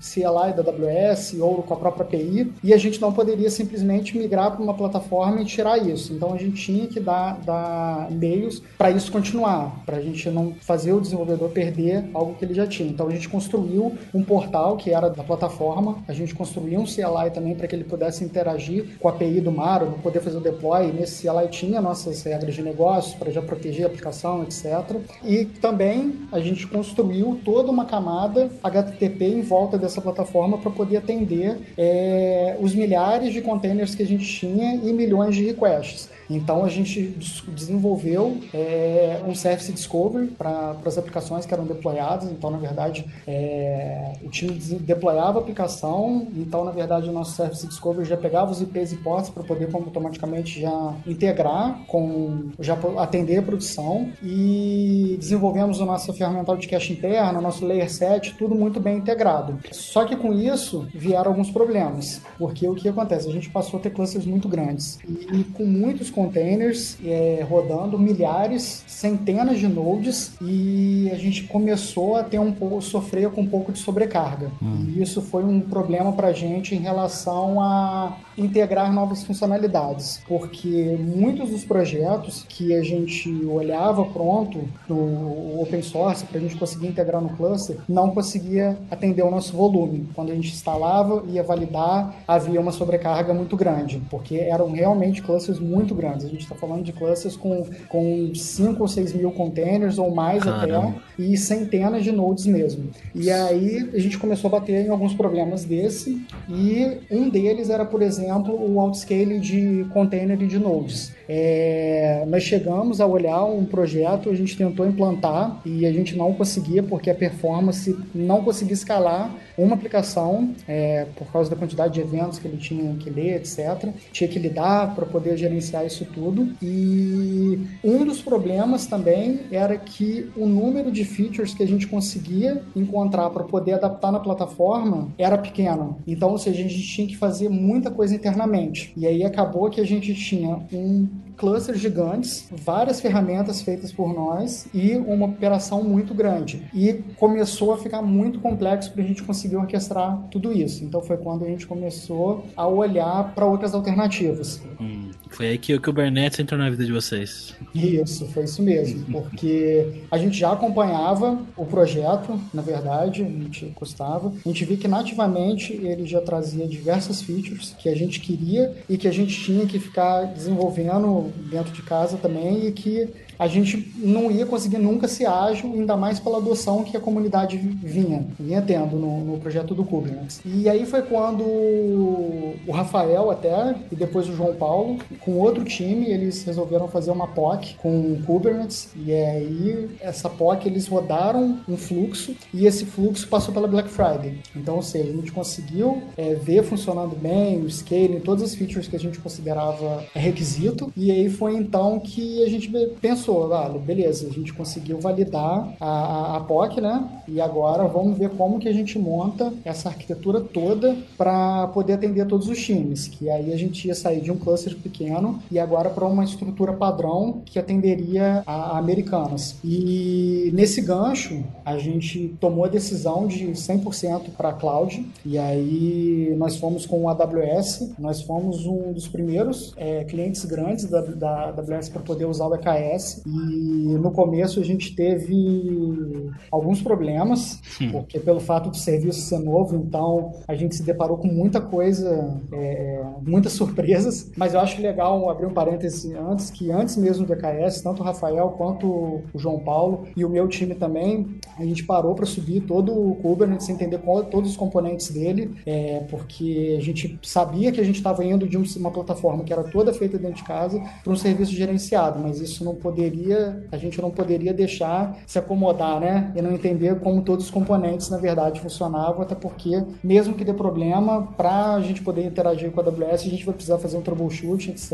CLI 0.00 0.52
da 0.54 0.62
AWS 0.62 1.34
ou 1.38 1.62
com 1.62 1.74
a 1.74 1.76
própria 1.76 2.04
API, 2.04 2.52
e 2.64 2.72
a 2.72 2.78
gente 2.78 3.00
não 3.00 3.12
poderia 3.12 3.50
simplesmente 3.50 4.16
migrar 4.16 4.52
para 4.52 4.62
uma 4.62 4.74
plataforma 4.74 5.42
e 5.42 5.44
tirar 5.44 5.78
isso. 5.78 6.14
Então 6.14 6.32
a 6.32 6.38
gente 6.38 6.62
tinha 6.62 6.86
que 6.86 6.98
dar, 6.98 7.38
dar 7.40 8.10
meios 8.10 8.62
para 8.78 8.90
isso 8.90 9.12
continuar, 9.12 9.82
para 9.84 9.98
a 9.98 10.00
gente 10.00 10.30
não 10.30 10.54
fazer 10.60 10.92
o 10.92 11.00
desenvolvedor 11.00 11.50
perder 11.50 12.04
algo 12.14 12.34
que 12.34 12.44
ele 12.44 12.54
já 12.54 12.66
tinha. 12.66 12.88
Então 12.88 13.06
a 13.08 13.10
gente 13.10 13.28
construiu 13.28 13.96
um 14.14 14.22
portal 14.22 14.61
que 14.76 14.90
era 14.90 15.08
da 15.08 15.22
plataforma. 15.22 15.98
A 16.08 16.12
gente 16.12 16.34
construiu 16.34 16.80
um 16.80 16.84
CLI 16.84 17.30
também 17.32 17.54
para 17.54 17.66
que 17.66 17.74
ele 17.74 17.84
pudesse 17.84 18.24
interagir 18.24 18.98
com 18.98 19.08
a 19.08 19.12
API 19.12 19.40
do 19.40 19.52
Maro, 19.52 19.98
poder 20.02 20.20
fazer 20.20 20.38
o 20.38 20.40
deploy. 20.40 20.88
E 20.88 20.92
nesse 20.92 21.26
CLI 21.26 21.48
tinha 21.48 21.80
nossas 21.80 22.22
regras 22.22 22.54
de 22.54 22.62
negócios 22.62 23.14
para 23.14 23.30
já 23.30 23.42
proteger 23.42 23.84
a 23.84 23.88
aplicação, 23.88 24.42
etc. 24.42 24.96
E 25.24 25.44
também 25.44 26.20
a 26.30 26.40
gente 26.40 26.66
construiu 26.66 27.40
toda 27.44 27.70
uma 27.70 27.84
camada 27.84 28.50
HTTP 28.62 29.24
em 29.26 29.42
volta 29.42 29.76
dessa 29.76 30.00
plataforma 30.00 30.58
para 30.58 30.70
poder 30.70 30.98
atender 30.98 31.58
é, 31.76 32.56
os 32.60 32.74
milhares 32.74 33.32
de 33.32 33.40
containers 33.40 33.94
que 33.94 34.02
a 34.02 34.06
gente 34.06 34.24
tinha 34.24 34.74
e 34.76 34.92
milhões 34.92 35.34
de 35.34 35.44
requests. 35.44 36.10
Então 36.28 36.64
a 36.64 36.68
gente 36.68 37.16
desenvolveu 37.48 38.38
é, 38.54 39.20
um 39.26 39.34
Service 39.34 39.72
Discovery 39.72 40.28
para 40.28 40.76
as 40.84 40.98
aplicações 40.98 41.46
que 41.46 41.52
eram 41.52 41.64
deployadas. 41.64 42.30
Então, 42.30 42.50
na 42.50 42.58
verdade, 42.58 43.04
é, 43.26 44.12
o 44.22 44.28
time 44.28 44.52
deployava 44.80 45.38
a 45.38 45.42
aplicação. 45.42 46.26
Então, 46.36 46.64
na 46.64 46.70
verdade, 46.70 47.08
o 47.08 47.12
nosso 47.12 47.32
Service 47.32 47.66
Discovery 47.66 48.08
já 48.08 48.16
pegava 48.16 48.50
os 48.50 48.60
IPs 48.60 48.92
e 48.92 48.96
ports 48.96 49.30
para 49.30 49.42
poder 49.42 49.68
automaticamente 49.72 50.60
já 50.60 50.94
integrar 51.06 51.80
com, 51.86 52.50
já 52.58 52.76
atender 52.98 53.38
a 53.38 53.42
produção. 53.42 54.10
E 54.22 55.16
desenvolvemos 55.18 55.80
o 55.80 55.86
nosso 55.86 56.12
ferramental 56.12 56.56
de 56.56 56.68
cache 56.68 56.92
interno, 56.92 57.38
o 57.38 57.42
nosso 57.42 57.64
Layer 57.64 57.90
7, 57.90 58.34
tudo 58.38 58.54
muito 58.54 58.80
bem 58.80 58.98
integrado. 58.98 59.58
Só 59.72 60.04
que 60.04 60.16
com 60.16 60.32
isso 60.32 60.86
vieram 60.94 61.30
alguns 61.30 61.50
problemas, 61.50 62.20
porque 62.38 62.68
o 62.68 62.74
que 62.74 62.88
acontece? 62.88 63.28
A 63.28 63.32
gente 63.32 63.50
passou 63.50 63.78
a 63.78 63.82
ter 63.82 63.90
clusters 63.90 64.26
muito 64.26 64.48
grandes 64.48 64.98
e, 65.06 65.40
e 65.40 65.44
com 65.44 65.64
muitos 65.64 66.10
containers 66.22 66.96
é, 67.04 67.44
rodando, 67.48 67.98
milhares, 67.98 68.84
centenas 68.86 69.58
de 69.58 69.66
nodes 69.66 70.32
e 70.40 71.10
a 71.12 71.16
gente 71.16 71.44
começou 71.44 72.16
a 72.16 72.22
ter 72.22 72.38
um 72.38 72.52
pouco, 72.52 72.80
sofrer 72.80 73.30
com 73.30 73.42
um 73.42 73.46
pouco 73.46 73.72
de 73.72 73.78
sobrecarga. 73.78 74.50
Hum. 74.62 74.86
E 74.88 75.02
isso 75.02 75.20
foi 75.20 75.44
um 75.44 75.60
problema 75.60 76.12
para 76.12 76.28
a 76.28 76.32
gente 76.32 76.74
em 76.74 76.78
relação 76.78 77.60
a 77.60 78.16
integrar 78.36 78.92
novas 78.92 79.22
funcionalidades, 79.24 80.22
porque 80.26 80.96
muitos 80.98 81.50
dos 81.50 81.64
projetos 81.64 82.44
que 82.48 82.74
a 82.74 82.82
gente 82.82 83.28
olhava 83.44 84.04
pronto 84.06 84.60
no 84.88 85.60
open 85.60 85.82
source 85.82 86.24
para 86.24 86.38
a 86.38 86.40
gente 86.40 86.56
conseguir 86.56 86.86
integrar 86.86 87.20
no 87.20 87.30
cluster 87.30 87.76
não 87.88 88.10
conseguia 88.10 88.76
atender 88.90 89.22
o 89.22 89.30
nosso 89.30 89.54
volume. 89.56 90.08
Quando 90.14 90.32
a 90.32 90.34
gente 90.34 90.52
instalava 90.52 91.24
e 91.28 91.32
ia 91.32 91.42
validar, 91.42 92.14
havia 92.26 92.60
uma 92.60 92.72
sobrecarga 92.72 93.34
muito 93.34 93.56
grande, 93.56 94.00
porque 94.10 94.36
eram 94.36 94.70
realmente 94.72 95.22
clusters 95.22 95.58
muito 95.58 95.94
grandes. 95.94 96.24
A 96.24 96.28
gente 96.28 96.42
está 96.42 96.54
falando 96.54 96.82
de 96.82 96.92
clusters 96.92 97.36
com, 97.36 97.64
com 97.88 98.32
5 98.34 98.80
ou 98.80 98.88
6 98.88 99.12
mil 99.14 99.30
containers 99.32 99.98
ou 99.98 100.10
mais 100.10 100.42
Caramba. 100.42 100.88
até, 100.88 100.94
e 101.18 101.36
centenas 101.36 102.02
de 102.02 102.12
nodes 102.12 102.46
mesmo. 102.46 102.90
E 103.14 103.30
aí 103.30 103.90
a 103.92 103.98
gente 103.98 104.18
começou 104.18 104.48
a 104.48 104.52
bater 104.52 104.86
em 104.86 104.88
alguns 104.88 105.14
problemas 105.14 105.64
desse, 105.64 106.24
e 106.48 106.98
um 107.10 107.28
deles 107.28 107.70
era, 107.70 107.84
por 107.84 108.00
exemplo, 108.02 108.21
o 108.52 108.80
outscale 108.80 109.38
de 109.38 109.86
container 109.92 110.40
e 110.40 110.46
de 110.46 110.58
nodes. 110.58 111.12
É, 111.28 112.24
nós 112.28 112.42
chegamos 112.42 113.00
a 113.00 113.06
olhar 113.06 113.44
um 113.44 113.64
projeto, 113.64 114.30
a 114.30 114.34
gente 114.34 114.56
tentou 114.56 114.86
implantar 114.86 115.60
e 115.64 115.86
a 115.86 115.92
gente 115.92 116.16
não 116.16 116.32
conseguia 116.34 116.82
porque 116.82 117.10
a 117.10 117.14
performance 117.14 117.96
não 118.14 118.42
conseguia 118.44 118.74
escalar 118.74 119.34
uma 119.56 119.74
aplicação 119.74 120.54
é, 120.66 121.06
por 121.16 121.30
causa 121.32 121.50
da 121.50 121.56
quantidade 121.56 121.94
de 121.94 122.00
eventos 122.00 122.38
que 122.38 122.48
ele 122.48 122.56
tinha 122.56 122.94
que 122.96 123.10
ler, 123.10 123.36
etc. 123.36 123.90
Tinha 124.12 124.28
que 124.28 124.38
lidar 124.38 124.94
para 124.94 125.06
poder 125.06 125.36
gerenciar 125.36 125.86
isso 125.86 126.04
tudo. 126.06 126.52
E 126.62 127.60
um 127.84 128.04
dos 128.04 128.20
problemas 128.22 128.86
também 128.86 129.40
era 129.50 129.76
que 129.76 130.30
o 130.36 130.46
número 130.46 130.90
de 130.90 131.04
features 131.04 131.54
que 131.54 131.62
a 131.62 131.66
gente 131.66 131.86
conseguia 131.86 132.62
encontrar 132.74 133.30
para 133.30 133.44
poder 133.44 133.74
adaptar 133.74 134.12
na 134.12 134.20
plataforma 134.20 135.08
era 135.18 135.36
pequeno. 135.38 135.98
Então, 136.06 136.30
ou 136.30 136.38
seja, 136.38 136.64
a 136.64 136.68
gente 136.68 136.82
tinha 136.82 137.06
que 137.06 137.16
fazer 137.16 137.48
muita 137.48 137.90
coisa 137.90 138.14
internamente. 138.14 138.92
E 138.96 139.06
aí 139.06 139.24
acabou 139.24 139.68
que 139.70 139.80
a 139.80 139.86
gente 139.86 140.14
tinha 140.14 140.60
um 140.72 141.08
clusters 141.36 141.80
gigantes, 141.80 142.48
várias 142.52 143.00
ferramentas 143.00 143.62
feitas 143.62 143.92
por 143.92 144.14
nós 144.14 144.68
e 144.72 144.94
uma 144.96 145.26
operação 145.26 145.82
muito 145.82 146.14
grande. 146.14 146.62
E 146.72 147.02
começou 147.16 147.72
a 147.72 147.78
ficar 147.78 148.02
muito 148.02 148.38
complexo 148.40 148.92
para 148.92 149.02
a 149.02 149.06
gente 149.06 149.22
conseguir 149.22 149.41
conseguir 149.42 149.56
orquestrar 149.56 150.18
tudo 150.30 150.52
isso. 150.52 150.84
Então 150.84 151.00
foi 151.00 151.16
quando 151.16 151.44
a 151.44 151.48
gente 151.48 151.66
começou 151.66 152.44
a 152.56 152.66
olhar 152.66 153.34
para 153.34 153.44
outras 153.44 153.74
alternativas. 153.74 154.62
Hum, 154.80 155.10
foi 155.32 155.48
aí 155.48 155.58
que 155.58 155.74
o 155.74 155.80
Kubernetes 155.80 156.38
entrou 156.38 156.58
na 156.58 156.70
vida 156.70 156.84
de 156.84 156.92
vocês. 156.92 157.54
Isso, 157.74 158.26
foi 158.26 158.44
isso 158.44 158.62
mesmo, 158.62 159.04
porque 159.10 160.04
a 160.10 160.18
gente 160.18 160.38
já 160.38 160.52
acompanhava 160.52 161.38
o 161.56 161.64
projeto, 161.64 162.38
na 162.52 162.62
verdade, 162.62 163.22
a 163.22 163.26
gente 163.26 163.72
gostava. 163.74 164.32
A 164.44 164.48
gente 164.48 164.64
viu 164.64 164.76
que 164.76 164.86
nativamente 164.86 165.72
ele 165.72 166.06
já 166.06 166.20
trazia 166.20 166.66
diversas 166.66 167.22
features 167.22 167.74
que 167.78 167.88
a 167.88 167.94
gente 167.94 168.20
queria 168.20 168.74
e 168.88 168.96
que 168.96 169.08
a 169.08 169.12
gente 169.12 169.34
tinha 169.42 169.66
que 169.66 169.78
ficar 169.78 170.24
desenvolvendo 170.24 171.32
dentro 171.50 171.72
de 171.72 171.82
casa 171.82 172.16
também 172.16 172.66
e 172.66 172.72
que 172.72 173.08
a 173.38 173.48
gente 173.48 173.92
não 173.96 174.30
ia 174.30 174.46
conseguir 174.46 174.78
nunca 174.78 175.08
ser 175.08 175.26
ágil, 175.26 175.72
ainda 175.72 175.96
mais 175.96 176.20
pela 176.20 176.38
adoção 176.38 176.84
que 176.84 176.96
a 176.96 177.00
comunidade 177.00 177.56
vinha, 177.56 178.24
vinha 178.38 178.62
tendo 178.62 178.96
no, 178.96 179.24
no 179.24 179.38
projeto 179.38 179.74
do 179.74 179.84
Kubernetes. 179.84 180.40
E 180.44 180.68
aí 180.68 180.86
foi 180.86 181.02
quando 181.02 181.42
o 181.42 182.70
Rafael 182.72 183.32
até, 183.32 183.74
e 183.90 183.96
depois 183.96 184.28
o 184.28 184.36
João 184.36 184.54
Paulo, 184.54 184.98
com 185.24 185.38
outro 185.38 185.64
time, 185.64 186.06
eles 186.06 186.44
resolveram 186.44 186.88
fazer 186.88 187.10
uma 187.10 187.26
POC 187.26 187.76
com 187.76 188.20
Kubernetes, 188.22 188.90
e 188.96 189.12
aí 189.12 189.90
essa 190.00 190.28
POC 190.28 190.66
eles 190.66 190.88
rodaram 190.88 191.60
um 191.68 191.76
fluxo, 191.76 192.34
e 192.52 192.66
esse 192.66 192.84
fluxo 192.84 193.28
passou 193.28 193.52
pela 193.54 193.68
Black 193.68 193.88
Friday. 193.88 194.38
Então, 194.54 194.76
ou 194.76 194.82
seja, 194.82 195.10
a 195.10 195.12
gente 195.12 195.32
conseguiu 195.32 196.02
é, 196.16 196.34
ver 196.34 196.62
funcionando 196.62 197.16
bem, 197.16 197.60
o 197.60 197.70
scaling, 197.70 198.20
todas 198.20 198.42
as 198.42 198.54
features 198.54 198.88
que 198.88 198.96
a 198.96 199.00
gente 199.00 199.18
considerava 199.18 200.04
requisito, 200.14 200.92
e 200.96 201.10
aí 201.10 201.28
foi 201.28 201.56
então 201.56 202.00
que 202.00 202.42
a 202.44 202.48
gente 202.48 202.68
pensou 203.00 203.52
ah, 203.52 203.68
beleza, 203.68 204.26
a 204.26 204.30
gente 204.30 204.52
conseguiu 204.52 204.98
validar 205.00 205.74
a, 205.80 205.86
a, 205.86 206.36
a 206.36 206.40
POC, 206.40 206.80
né? 206.80 207.22
E 207.28 207.40
agora 207.40 207.86
vamos 207.86 208.18
ver 208.18 208.30
como 208.30 208.58
que 208.58 208.68
a 208.68 208.72
gente 208.72 208.98
monta 208.98 209.52
essa 209.64 209.88
arquitetura 209.88 210.40
toda 210.40 210.96
para 211.16 211.66
poder 211.68 211.94
atender 211.94 212.26
todos 212.26 212.48
os 212.48 212.58
times. 212.58 213.08
Que 213.08 213.30
aí 213.30 213.52
a 213.52 213.56
gente 213.56 213.86
ia 213.86 213.94
sair 213.94 214.20
de 214.20 214.30
um 214.30 214.36
cluster 214.36 214.76
pequeno 214.76 215.11
e 215.50 215.58
agora 215.58 215.90
para 215.90 216.06
uma 216.06 216.24
estrutura 216.24 216.72
padrão 216.72 217.42
que 217.44 217.58
atenderia 217.58 218.42
a, 218.46 218.52
a 218.52 218.78
americanas. 218.78 219.56
E 219.64 220.50
nesse 220.54 220.80
gancho, 220.80 221.44
a 221.64 221.78
gente 221.78 222.36
tomou 222.40 222.64
a 222.64 222.68
decisão 222.68 223.26
de 223.26 223.48
100% 223.48 224.30
para 224.36 224.52
cloud. 224.52 225.06
E 225.24 225.38
aí 225.38 226.34
nós 226.36 226.56
fomos 226.56 226.86
com 226.86 227.02
o 227.02 227.08
AWS, 227.08 227.94
nós 227.98 228.22
fomos 228.22 228.66
um 228.66 228.92
dos 228.92 229.08
primeiros 229.08 229.74
é, 229.76 230.04
clientes 230.04 230.44
grandes 230.44 230.84
da, 230.84 231.00
da 231.00 231.48
AWS 231.48 231.88
para 231.88 232.02
poder 232.02 232.26
usar 232.26 232.46
o 232.46 232.54
EKS 232.54 233.22
e 233.26 233.96
no 233.98 234.10
começo 234.10 234.60
a 234.60 234.64
gente 234.64 234.94
teve 234.94 236.30
alguns 236.50 236.82
problemas, 236.82 237.60
hum. 237.80 237.90
porque 237.92 238.18
pelo 238.18 238.40
fato 238.40 238.70
do 238.70 238.76
serviço 238.76 239.20
ser 239.22 239.38
novo, 239.38 239.76
então 239.76 240.32
a 240.46 240.54
gente 240.54 240.74
se 240.74 240.82
deparou 240.82 241.16
com 241.16 241.28
muita 241.28 241.60
coisa, 241.60 242.40
é, 242.52 242.56
é, 242.56 243.04
muitas 243.24 243.52
surpresas. 243.54 244.30
Mas 244.36 244.54
eu 244.54 244.60
acho 244.60 244.80
legal 244.80 245.01
abrir 245.28 245.46
um 245.46 245.52
parêntese 245.52 246.14
antes, 246.14 246.50
que 246.50 246.70
antes 246.70 246.96
mesmo 246.96 247.26
do 247.26 247.32
EKS, 247.32 247.82
tanto 247.82 248.02
o 248.02 248.04
Rafael 248.04 248.54
quanto 248.56 248.86
o 248.86 249.24
João 249.34 249.58
Paulo 249.58 250.06
e 250.16 250.24
o 250.24 250.28
meu 250.28 250.48
time 250.48 250.74
também, 250.74 251.36
a 251.58 251.64
gente 251.64 251.84
parou 251.84 252.14
para 252.14 252.26
subir 252.26 252.62
todo 252.62 252.92
o 252.92 253.16
Kubernetes, 253.16 253.68
entender 253.68 253.98
qual, 253.98 254.24
todos 254.24 254.50
os 254.50 254.56
componentes 254.56 255.10
dele, 255.10 255.54
é, 255.66 256.04
porque 256.10 256.76
a 256.78 256.82
gente 256.82 257.18
sabia 257.22 257.72
que 257.72 257.80
a 257.80 257.84
gente 257.84 257.96
estava 257.96 258.24
indo 258.24 258.46
de 258.46 258.56
uma 258.78 258.90
plataforma 258.90 259.44
que 259.44 259.52
era 259.52 259.64
toda 259.64 259.92
feita 259.92 260.18
dentro 260.18 260.36
de 260.36 260.44
casa 260.44 260.80
para 261.02 261.12
um 261.12 261.16
serviço 261.16 261.52
gerenciado, 261.52 262.18
mas 262.18 262.40
isso 262.40 262.64
não 262.64 262.74
poderia 262.74 263.62
a 263.70 263.76
gente 263.76 264.00
não 264.00 264.10
poderia 264.10 264.52
deixar 264.52 265.18
se 265.26 265.38
acomodar, 265.38 266.00
né? 266.00 266.32
E 266.34 266.42
não 266.42 266.52
entender 266.52 266.98
como 267.00 267.22
todos 267.22 267.46
os 267.46 267.50
componentes, 267.50 268.08
na 268.10 268.18
verdade, 268.18 268.60
funcionavam, 268.60 269.22
até 269.22 269.34
porque, 269.34 269.82
mesmo 270.02 270.34
que 270.34 270.44
dê 270.44 270.52
problema, 270.52 271.28
para 271.36 271.74
a 271.74 271.80
gente 271.80 272.02
poder 272.02 272.24
interagir 272.24 272.70
com 272.70 272.80
a 272.80 272.84
AWS, 272.84 273.22
a 273.22 273.30
gente 273.30 273.44
vai 273.44 273.54
precisar 273.54 273.78
fazer 273.78 273.96
um 273.96 274.02
troubleshoot, 274.02 274.70
etc. 274.70 274.91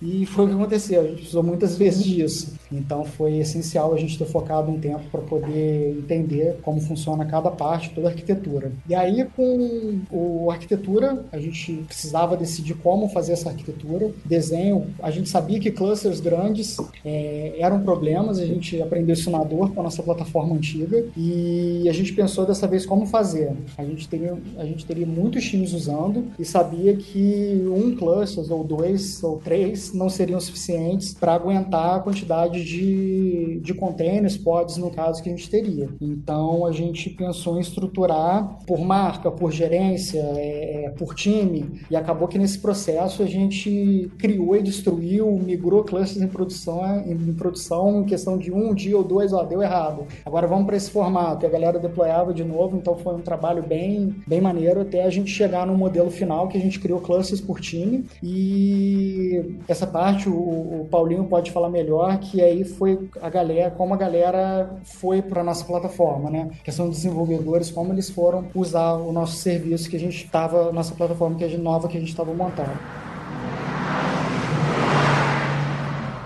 E 0.00 0.26
foi 0.26 0.44
o 0.44 0.48
que 0.48 0.54
aconteceu, 0.54 1.00
a 1.00 1.04
gente 1.04 1.16
precisou 1.16 1.42
muitas 1.42 1.76
vezes 1.78 2.04
disso. 2.04 2.59
Então 2.72 3.04
foi 3.04 3.38
essencial 3.38 3.92
a 3.92 3.98
gente 3.98 4.18
ter 4.18 4.26
focado 4.26 4.70
um 4.70 4.78
tempo 4.78 5.02
para 5.10 5.20
poder 5.20 5.96
entender 5.98 6.58
como 6.62 6.80
funciona 6.80 7.24
cada 7.24 7.50
parte, 7.50 7.90
toda 7.90 8.08
a 8.08 8.10
arquitetura. 8.10 8.72
E 8.88 8.94
aí, 8.94 9.24
com 9.36 10.00
o 10.10 10.50
arquitetura, 10.50 11.24
a 11.32 11.38
gente 11.38 11.72
precisava 11.86 12.36
decidir 12.36 12.74
como 12.74 13.08
fazer 13.08 13.32
essa 13.32 13.50
arquitetura. 13.50 14.10
Desenho, 14.24 14.86
a 15.02 15.10
gente 15.10 15.28
sabia 15.28 15.58
que 15.58 15.70
clusters 15.70 16.20
grandes 16.20 16.76
é, 17.04 17.56
eram 17.58 17.80
problemas, 17.80 18.38
a 18.38 18.46
gente 18.46 18.80
aprendeu 18.80 19.14
isso 19.14 19.30
na 19.30 19.42
dor 19.42 19.72
com 19.72 19.80
a 19.80 19.84
nossa 19.84 20.02
plataforma 20.02 20.54
antiga 20.54 21.04
e 21.16 21.88
a 21.88 21.92
gente 21.92 22.12
pensou 22.12 22.46
dessa 22.46 22.66
vez 22.66 22.86
como 22.86 23.06
fazer. 23.06 23.52
A 23.76 23.84
gente 23.84 24.08
teria, 24.08 24.36
a 24.56 24.64
gente 24.64 24.84
teria 24.86 25.06
muitos 25.06 25.44
times 25.44 25.72
usando 25.72 26.26
e 26.38 26.44
sabia 26.44 26.96
que 26.96 27.62
um 27.66 27.94
cluster 27.96 28.44
ou 28.52 28.64
dois 28.64 29.22
ou 29.22 29.38
três 29.38 29.92
não 29.92 30.08
seriam 30.08 30.40
suficientes 30.40 31.14
para 31.14 31.34
aguentar 31.34 31.96
a 31.96 32.00
quantidade 32.00 32.59
de, 32.62 33.60
de 33.60 33.74
containers, 33.74 34.36
pods 34.36 34.76
no 34.76 34.90
caso 34.90 35.22
que 35.22 35.28
a 35.28 35.32
gente 35.32 35.48
teria. 35.48 35.88
Então 36.00 36.66
a 36.66 36.72
gente 36.72 37.10
pensou 37.10 37.56
em 37.56 37.60
estruturar 37.60 38.58
por 38.66 38.80
marca, 38.80 39.30
por 39.30 39.50
gerência, 39.50 40.20
é, 40.36 40.84
é 40.84 40.90
por 40.90 41.14
time 41.14 41.80
e 41.90 41.96
acabou 41.96 42.28
que 42.28 42.38
nesse 42.38 42.58
processo 42.58 43.22
a 43.22 43.26
gente 43.26 44.10
criou 44.18 44.56
e 44.56 44.62
destruiu, 44.62 45.30
migrou 45.32 45.84
clusters 45.84 46.22
em 46.22 46.28
produção 46.28 46.80
em 47.06 47.32
produção 47.32 48.00
em 48.00 48.04
questão 48.04 48.36
de 48.36 48.52
um 48.52 48.74
dia 48.74 48.96
ou 48.96 49.04
dois, 49.04 49.32
ó, 49.32 49.42
deu 49.44 49.62
errado. 49.62 50.06
Agora 50.24 50.46
vamos 50.46 50.66
para 50.66 50.76
esse 50.76 50.90
formato. 50.90 51.44
E 51.44 51.46
a 51.46 51.50
galera 51.50 51.78
deployava 51.78 52.32
de 52.32 52.44
novo, 52.44 52.76
então 52.76 52.96
foi 52.96 53.14
um 53.14 53.20
trabalho 53.20 53.62
bem, 53.62 54.14
bem 54.26 54.40
maneiro 54.40 54.80
até 54.80 55.04
a 55.04 55.10
gente 55.10 55.30
chegar 55.30 55.66
no 55.66 55.76
modelo 55.76 56.10
final 56.10 56.48
que 56.48 56.56
a 56.56 56.60
gente 56.60 56.78
criou 56.78 57.00
clusters 57.00 57.40
por 57.40 57.60
time. 57.60 58.04
E 58.22 59.56
essa 59.68 59.86
parte 59.86 60.28
o, 60.28 60.32
o 60.32 60.88
Paulinho 60.90 61.24
pode 61.24 61.50
falar 61.50 61.70
melhor, 61.70 62.18
que 62.18 62.40
aí 62.50 62.64
foi 62.64 63.08
a 63.20 63.28
galera, 63.28 63.70
como 63.70 63.94
a 63.94 63.96
galera 63.96 64.76
foi 64.84 65.22
para 65.22 65.44
nossa 65.44 65.64
plataforma, 65.64 66.30
né? 66.30 66.50
Que 66.64 66.72
são 66.72 66.88
desenvolvedores, 66.88 67.70
como 67.70 67.92
eles 67.92 68.10
foram 68.10 68.46
usar 68.54 68.94
o 68.94 69.12
nosso 69.12 69.36
serviço 69.36 69.88
que 69.88 69.96
a 69.96 70.00
gente 70.00 70.24
estava, 70.24 70.72
nossa 70.72 70.94
plataforma 70.94 71.36
que 71.36 71.44
é 71.44 71.56
nova 71.56 71.88
que 71.88 71.96
a 71.96 72.00
gente 72.00 72.10
estava 72.10 72.32
montando. 72.34 72.70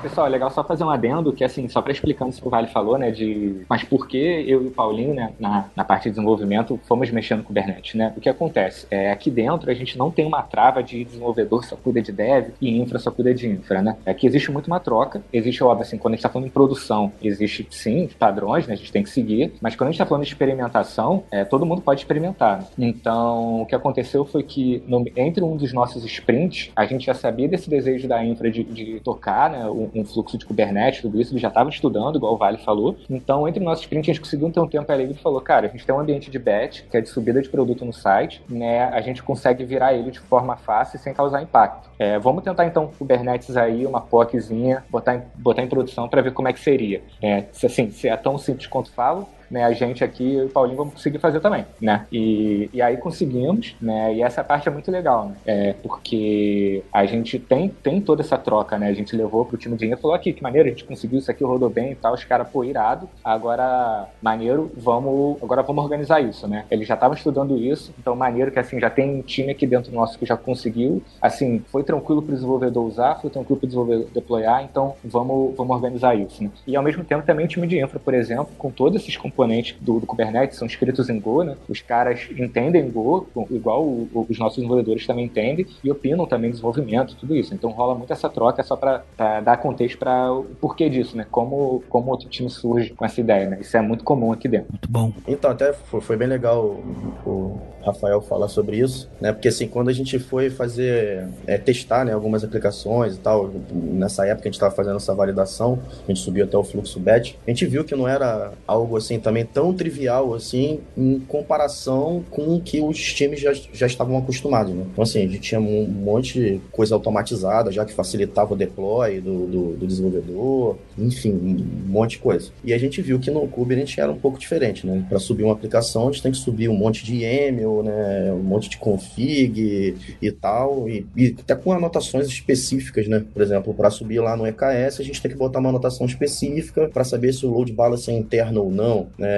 Pessoal, 0.04 0.26
é 0.26 0.30
legal 0.30 0.50
só 0.50 0.62
fazer 0.62 0.84
um 0.84 0.90
adendo, 0.90 1.32
que 1.32 1.42
assim, 1.42 1.66
só 1.66 1.80
para 1.80 1.90
explicando 1.90 2.30
isso 2.30 2.38
que 2.38 2.46
o 2.46 2.50
Vale 2.50 2.66
falou, 2.66 2.98
né, 2.98 3.10
de 3.10 3.64
mas 3.66 3.82
por 3.84 4.06
que 4.06 4.18
eu 4.18 4.62
e 4.62 4.66
o 4.66 4.70
Paulinho, 4.70 5.14
né, 5.14 5.32
na, 5.40 5.70
na 5.74 5.82
parte 5.82 6.04
de 6.04 6.10
desenvolvimento, 6.10 6.78
fomos 6.84 7.10
mexendo 7.10 7.38
com 7.38 7.44
o 7.44 7.46
Kubernetes, 7.46 7.94
né? 7.94 8.12
O 8.14 8.20
que 8.20 8.28
acontece? 8.28 8.86
É, 8.90 9.10
aqui 9.10 9.30
dentro 9.30 9.70
a 9.70 9.74
gente 9.74 9.96
não 9.96 10.10
tem 10.10 10.26
uma 10.26 10.42
trava 10.42 10.82
de 10.82 11.02
desenvolvedor 11.02 11.64
só 11.64 11.74
cuida 11.74 12.02
de 12.02 12.12
dev 12.12 12.50
e 12.60 12.76
infra 12.76 12.98
só 12.98 13.10
cuida 13.10 13.32
de 13.32 13.48
infra, 13.48 13.80
né? 13.80 13.96
Aqui 14.04 14.26
existe 14.26 14.50
muito 14.50 14.66
uma 14.66 14.78
troca, 14.78 15.22
existe, 15.32 15.64
óbvio, 15.64 15.86
assim, 15.86 15.96
quando 15.96 16.12
a 16.12 16.16
gente 16.16 16.20
está 16.20 16.28
falando 16.28 16.48
em 16.48 16.50
produção, 16.50 17.10
existe, 17.22 17.66
sim, 17.70 18.06
padrões, 18.18 18.66
né, 18.66 18.74
a 18.74 18.76
gente 18.76 18.92
tem 18.92 19.02
que 19.02 19.08
seguir, 19.08 19.54
mas 19.58 19.74
quando 19.74 19.88
a 19.88 19.90
gente 19.90 19.96
está 20.02 20.06
falando 20.06 20.24
de 20.24 20.28
experimentação, 20.28 21.24
é, 21.30 21.46
todo 21.46 21.64
mundo 21.64 21.80
pode 21.80 22.00
experimentar. 22.00 22.58
Né? 22.76 22.88
Então, 22.88 23.62
o 23.62 23.66
que 23.66 23.74
aconteceu 23.74 24.26
foi 24.26 24.42
que 24.42 24.82
no, 24.86 25.02
entre 25.16 25.42
um 25.42 25.56
dos 25.56 25.72
nossos 25.72 26.04
sprints, 26.04 26.70
a 26.76 26.84
gente 26.84 27.06
já 27.06 27.14
sabia 27.14 27.48
desse 27.48 27.70
desejo 27.70 28.06
da 28.06 28.22
infra 28.22 28.50
de, 28.50 28.64
de 28.64 29.00
tocar, 29.00 29.48
né, 29.48 29.64
um 29.94 30.04
fluxo 30.04 30.38
de 30.38 30.44
Kubernetes, 30.44 31.02
tudo 31.02 31.20
isso, 31.20 31.32
ele 31.32 31.40
já 31.40 31.48
estava 31.48 31.68
estudando, 31.70 32.16
igual 32.16 32.34
o 32.34 32.36
Vale 32.36 32.58
falou. 32.58 32.96
Então, 33.08 33.48
entre 33.48 33.62
nossos 33.62 33.86
clientes, 33.86 34.10
a 34.10 34.12
gente 34.12 34.20
conseguiu 34.20 34.50
ter 34.50 34.60
um 34.60 34.66
tempo 34.66 34.90
ali 34.90 35.10
e 35.10 35.14
falou, 35.14 35.40
cara, 35.40 35.66
a 35.66 35.70
gente 35.70 35.84
tem 35.84 35.94
um 35.94 36.00
ambiente 36.00 36.30
de 36.30 36.38
batch, 36.38 36.82
que 36.90 36.96
é 36.96 37.00
de 37.00 37.08
subida 37.08 37.40
de 37.40 37.48
produto 37.48 37.84
no 37.84 37.92
site, 37.92 38.42
né? 38.48 38.84
A 38.84 39.00
gente 39.00 39.22
consegue 39.22 39.64
virar 39.64 39.94
ele 39.94 40.10
de 40.10 40.20
forma 40.20 40.56
fácil 40.56 40.98
sem 40.98 41.12
causar 41.12 41.42
impacto. 41.42 41.88
É, 41.98 42.18
vamos 42.18 42.42
tentar 42.42 42.66
então 42.66 42.90
Kubernetes 42.98 43.56
aí, 43.56 43.86
uma 43.86 44.00
POCzinha, 44.00 44.84
botar 44.90 45.16
em, 45.16 45.22
botar 45.36 45.62
em 45.62 45.68
produção 45.68 46.08
para 46.08 46.22
ver 46.22 46.32
como 46.32 46.48
é 46.48 46.52
que 46.52 46.60
seria. 46.60 47.02
É, 47.22 47.44
assim, 47.64 47.90
se 47.90 48.08
é 48.08 48.16
tão 48.16 48.38
simples 48.38 48.66
quanto 48.66 48.90
falo, 48.90 49.28
né, 49.50 49.64
a 49.64 49.72
gente 49.72 50.02
aqui, 50.02 50.40
o 50.42 50.48
Paulinho, 50.48 50.76
vamos 50.76 50.94
conseguir 50.94 51.18
fazer 51.18 51.40
também, 51.40 51.64
né? 51.80 52.06
E, 52.12 52.68
e 52.72 52.82
aí 52.82 52.96
conseguimos, 52.96 53.74
né? 53.80 54.14
E 54.14 54.22
essa 54.22 54.42
parte 54.42 54.68
é 54.68 54.72
muito 54.72 54.90
legal, 54.90 55.28
né? 55.28 55.36
É, 55.46 55.72
porque 55.82 56.82
a 56.92 57.04
gente 57.04 57.38
tem, 57.38 57.68
tem 57.68 58.00
toda 58.00 58.22
essa 58.22 58.38
troca, 58.38 58.78
né? 58.78 58.88
A 58.88 58.94
gente 58.94 59.16
levou 59.16 59.44
pro 59.44 59.56
time 59.56 59.74
de 59.74 59.80
dinheiro 59.80 60.00
falou 60.00 60.14
aqui, 60.14 60.32
que 60.32 60.42
maneiro, 60.42 60.68
a 60.68 60.70
gente 60.70 60.84
conseguiu 60.84 61.18
isso 61.18 61.30
aqui, 61.30 61.44
rodou 61.44 61.70
bem 61.70 61.92
e 61.92 61.94
tal. 61.94 62.14
Os 62.14 62.24
caras, 62.24 62.48
pô, 62.48 62.64
irado. 62.64 63.08
Agora, 63.22 64.08
maneiro, 64.20 64.70
vamos, 64.76 65.42
agora 65.42 65.62
vamos 65.62 65.84
organizar 65.84 66.20
isso, 66.20 66.46
né? 66.46 66.64
Eles 66.70 66.86
já 66.86 66.94
estavam 66.94 67.16
estudando 67.16 67.56
isso, 67.56 67.94
então 67.98 68.14
maneiro 68.16 68.50
que 68.50 68.58
assim, 68.58 68.78
já 68.78 68.90
tem 68.90 69.18
um 69.18 69.22
time 69.22 69.52
aqui 69.52 69.66
dentro 69.66 69.92
nosso 69.92 70.18
que 70.18 70.26
já 70.26 70.36
conseguiu. 70.36 71.02
Assim, 71.20 71.62
foi 71.70 71.82
tranquilo 71.82 72.22
pro 72.22 72.34
desenvolvedor 72.34 72.84
usar, 72.84 73.20
foi 73.20 73.30
tranquilo 73.30 73.58
pro 73.58 73.66
desenvolvedor 73.66 74.06
deployar, 74.12 74.62
então 74.62 74.94
vamos, 75.04 75.54
vamos 75.56 75.74
organizar 75.74 76.14
isso, 76.14 76.42
né? 76.42 76.50
E 76.66 76.76
ao 76.76 76.82
mesmo 76.82 77.04
tempo 77.04 77.24
também 77.24 77.46
o 77.46 77.48
time 77.48 77.66
de 77.66 77.78
infra, 77.78 77.98
por 77.98 78.14
exemplo, 78.14 78.48
com 78.58 78.70
todos 78.70 79.00
esses 79.00 79.16
componentes 79.34 79.76
do, 79.80 79.98
do, 79.98 80.06
Kubernetes 80.06 80.56
são 80.56 80.66
escritos 80.66 81.10
em 81.10 81.18
Go, 81.18 81.42
né? 81.42 81.56
Os 81.68 81.80
caras 81.80 82.28
entendem 82.38 82.88
Go, 82.88 83.26
igual 83.50 83.82
o, 83.82 84.08
o, 84.14 84.26
os 84.30 84.38
nossos 84.38 84.56
desenvolvedores 84.56 85.06
também 85.06 85.24
entendem, 85.24 85.66
e 85.82 85.90
opinam 85.90 86.24
também 86.26 86.48
no 86.48 86.52
desenvolvimento, 86.52 87.16
tudo 87.16 87.34
isso. 87.34 87.52
Então 87.52 87.70
rola 87.70 87.94
muito 87.94 88.12
essa 88.12 88.28
troca 88.28 88.62
só 88.62 88.76
para 88.76 89.02
dar 89.40 89.56
contexto 89.56 89.98
para 89.98 90.32
o 90.32 90.44
porquê 90.60 90.88
disso, 90.88 91.16
né? 91.16 91.26
Como, 91.30 91.82
como 91.88 92.10
outro 92.10 92.28
time 92.28 92.48
surge 92.48 92.90
com 92.90 93.04
essa 93.04 93.20
ideia, 93.20 93.50
né? 93.50 93.58
Isso 93.60 93.76
é 93.76 93.80
muito 93.80 94.04
comum 94.04 94.32
aqui 94.32 94.48
dentro. 94.48 94.68
Muito 94.70 94.90
bom. 94.90 95.12
Então, 95.26 95.50
até 95.50 95.72
foi, 95.72 96.00
foi 96.00 96.16
bem 96.16 96.28
legal 96.28 96.80
o 97.26 97.58
Rafael 97.84 98.20
falar 98.20 98.48
sobre 98.48 98.78
isso, 98.78 99.10
né? 99.20 99.32
Porque 99.32 99.48
assim, 99.48 99.68
quando 99.68 99.88
a 99.88 99.92
gente 99.92 100.18
foi 100.18 100.50
fazer, 100.50 101.28
é, 101.46 101.58
testar, 101.58 102.04
né, 102.04 102.12
algumas 102.12 102.42
aplicações 102.42 103.14
e 103.16 103.18
tal, 103.18 103.50
nessa 103.72 104.26
época 104.26 104.48
a 104.48 104.48
gente 104.48 104.54
estava 104.54 104.74
fazendo 104.74 104.96
essa 104.96 105.14
validação, 105.14 105.78
a 106.04 106.06
gente 106.06 106.20
subiu 106.20 106.44
até 106.44 106.56
o 106.56 106.64
fluxo 106.64 106.98
batch, 106.98 107.34
a 107.46 107.50
gente 107.50 107.66
viu 107.66 107.84
que 107.84 107.94
não 107.94 108.08
era 108.08 108.52
algo 108.66 108.96
assim 108.96 109.18
também 109.24 109.44
tão 109.44 109.72
trivial 109.72 110.34
assim 110.34 110.80
em 110.96 111.18
comparação 111.18 112.22
com 112.30 112.54
o 112.54 112.60
que 112.60 112.80
os 112.80 112.98
times 113.14 113.40
já, 113.40 113.52
já 113.72 113.86
estavam 113.86 114.18
acostumados, 114.18 114.72
né? 114.74 114.84
Então 114.92 115.02
assim, 115.02 115.24
a 115.24 115.26
gente 115.26 115.40
tinha 115.40 115.60
um 115.60 115.86
monte 115.86 116.38
de 116.38 116.60
coisa 116.70 116.94
automatizada, 116.94 117.72
já 117.72 117.84
que 117.84 117.92
facilitava 117.94 118.52
o 118.52 118.56
deploy 118.56 119.20
do, 119.20 119.46
do, 119.46 119.76
do 119.76 119.86
desenvolvedor, 119.86 120.76
enfim, 120.98 121.32
um 121.32 121.90
monte 121.90 122.12
de 122.12 122.18
coisa. 122.18 122.50
E 122.62 122.74
a 122.74 122.78
gente 122.78 123.00
viu 123.00 123.18
que 123.18 123.30
no 123.30 123.48
Kubernetes 123.48 123.96
era 123.96 124.12
um 124.12 124.18
pouco 124.18 124.38
diferente, 124.38 124.86
né? 124.86 125.04
Para 125.08 125.18
subir 125.18 125.42
uma 125.42 125.54
aplicação, 125.54 126.08
a 126.08 126.12
gente 126.12 126.22
tem 126.22 126.32
que 126.32 126.38
subir 126.38 126.68
um 126.68 126.76
monte 126.76 127.04
de 127.04 127.22
YAML, 127.22 127.82
né? 127.82 128.32
Um 128.32 128.42
monte 128.42 128.68
de 128.68 128.76
config 128.76 129.96
e 130.20 130.30
tal, 130.30 130.88
e, 130.88 131.06
e 131.16 131.34
até 131.38 131.54
com 131.54 131.72
anotações 131.72 132.26
específicas, 132.26 133.08
né? 133.08 133.24
Por 133.32 133.40
exemplo, 133.40 133.72
para 133.72 133.90
subir 133.90 134.20
lá 134.20 134.36
no 134.36 134.46
EKS, 134.46 135.00
a 135.00 135.02
gente 135.02 135.22
tem 135.22 135.30
que 135.30 135.36
botar 135.36 135.60
uma 135.60 135.70
anotação 135.70 136.06
específica 136.06 136.88
para 136.88 137.04
saber 137.04 137.32
se 137.32 137.46
o 137.46 137.50
load 137.50 137.72
balance 137.72 138.10
é 138.10 138.14
interno 138.14 138.62
ou 138.62 138.70
não. 138.70 139.08
Né? 139.18 139.28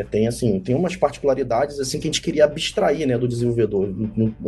É, 0.00 0.06
tem 0.10 0.26
assim, 0.26 0.58
tem 0.60 0.74
umas 0.74 0.96
particularidades 0.96 1.78
assim 1.78 1.98
que 1.98 2.06
a 2.06 2.10
gente 2.10 2.22
queria 2.22 2.44
abstrair, 2.44 3.06
né, 3.06 3.18
do 3.18 3.28
desenvolvedor. 3.28 3.88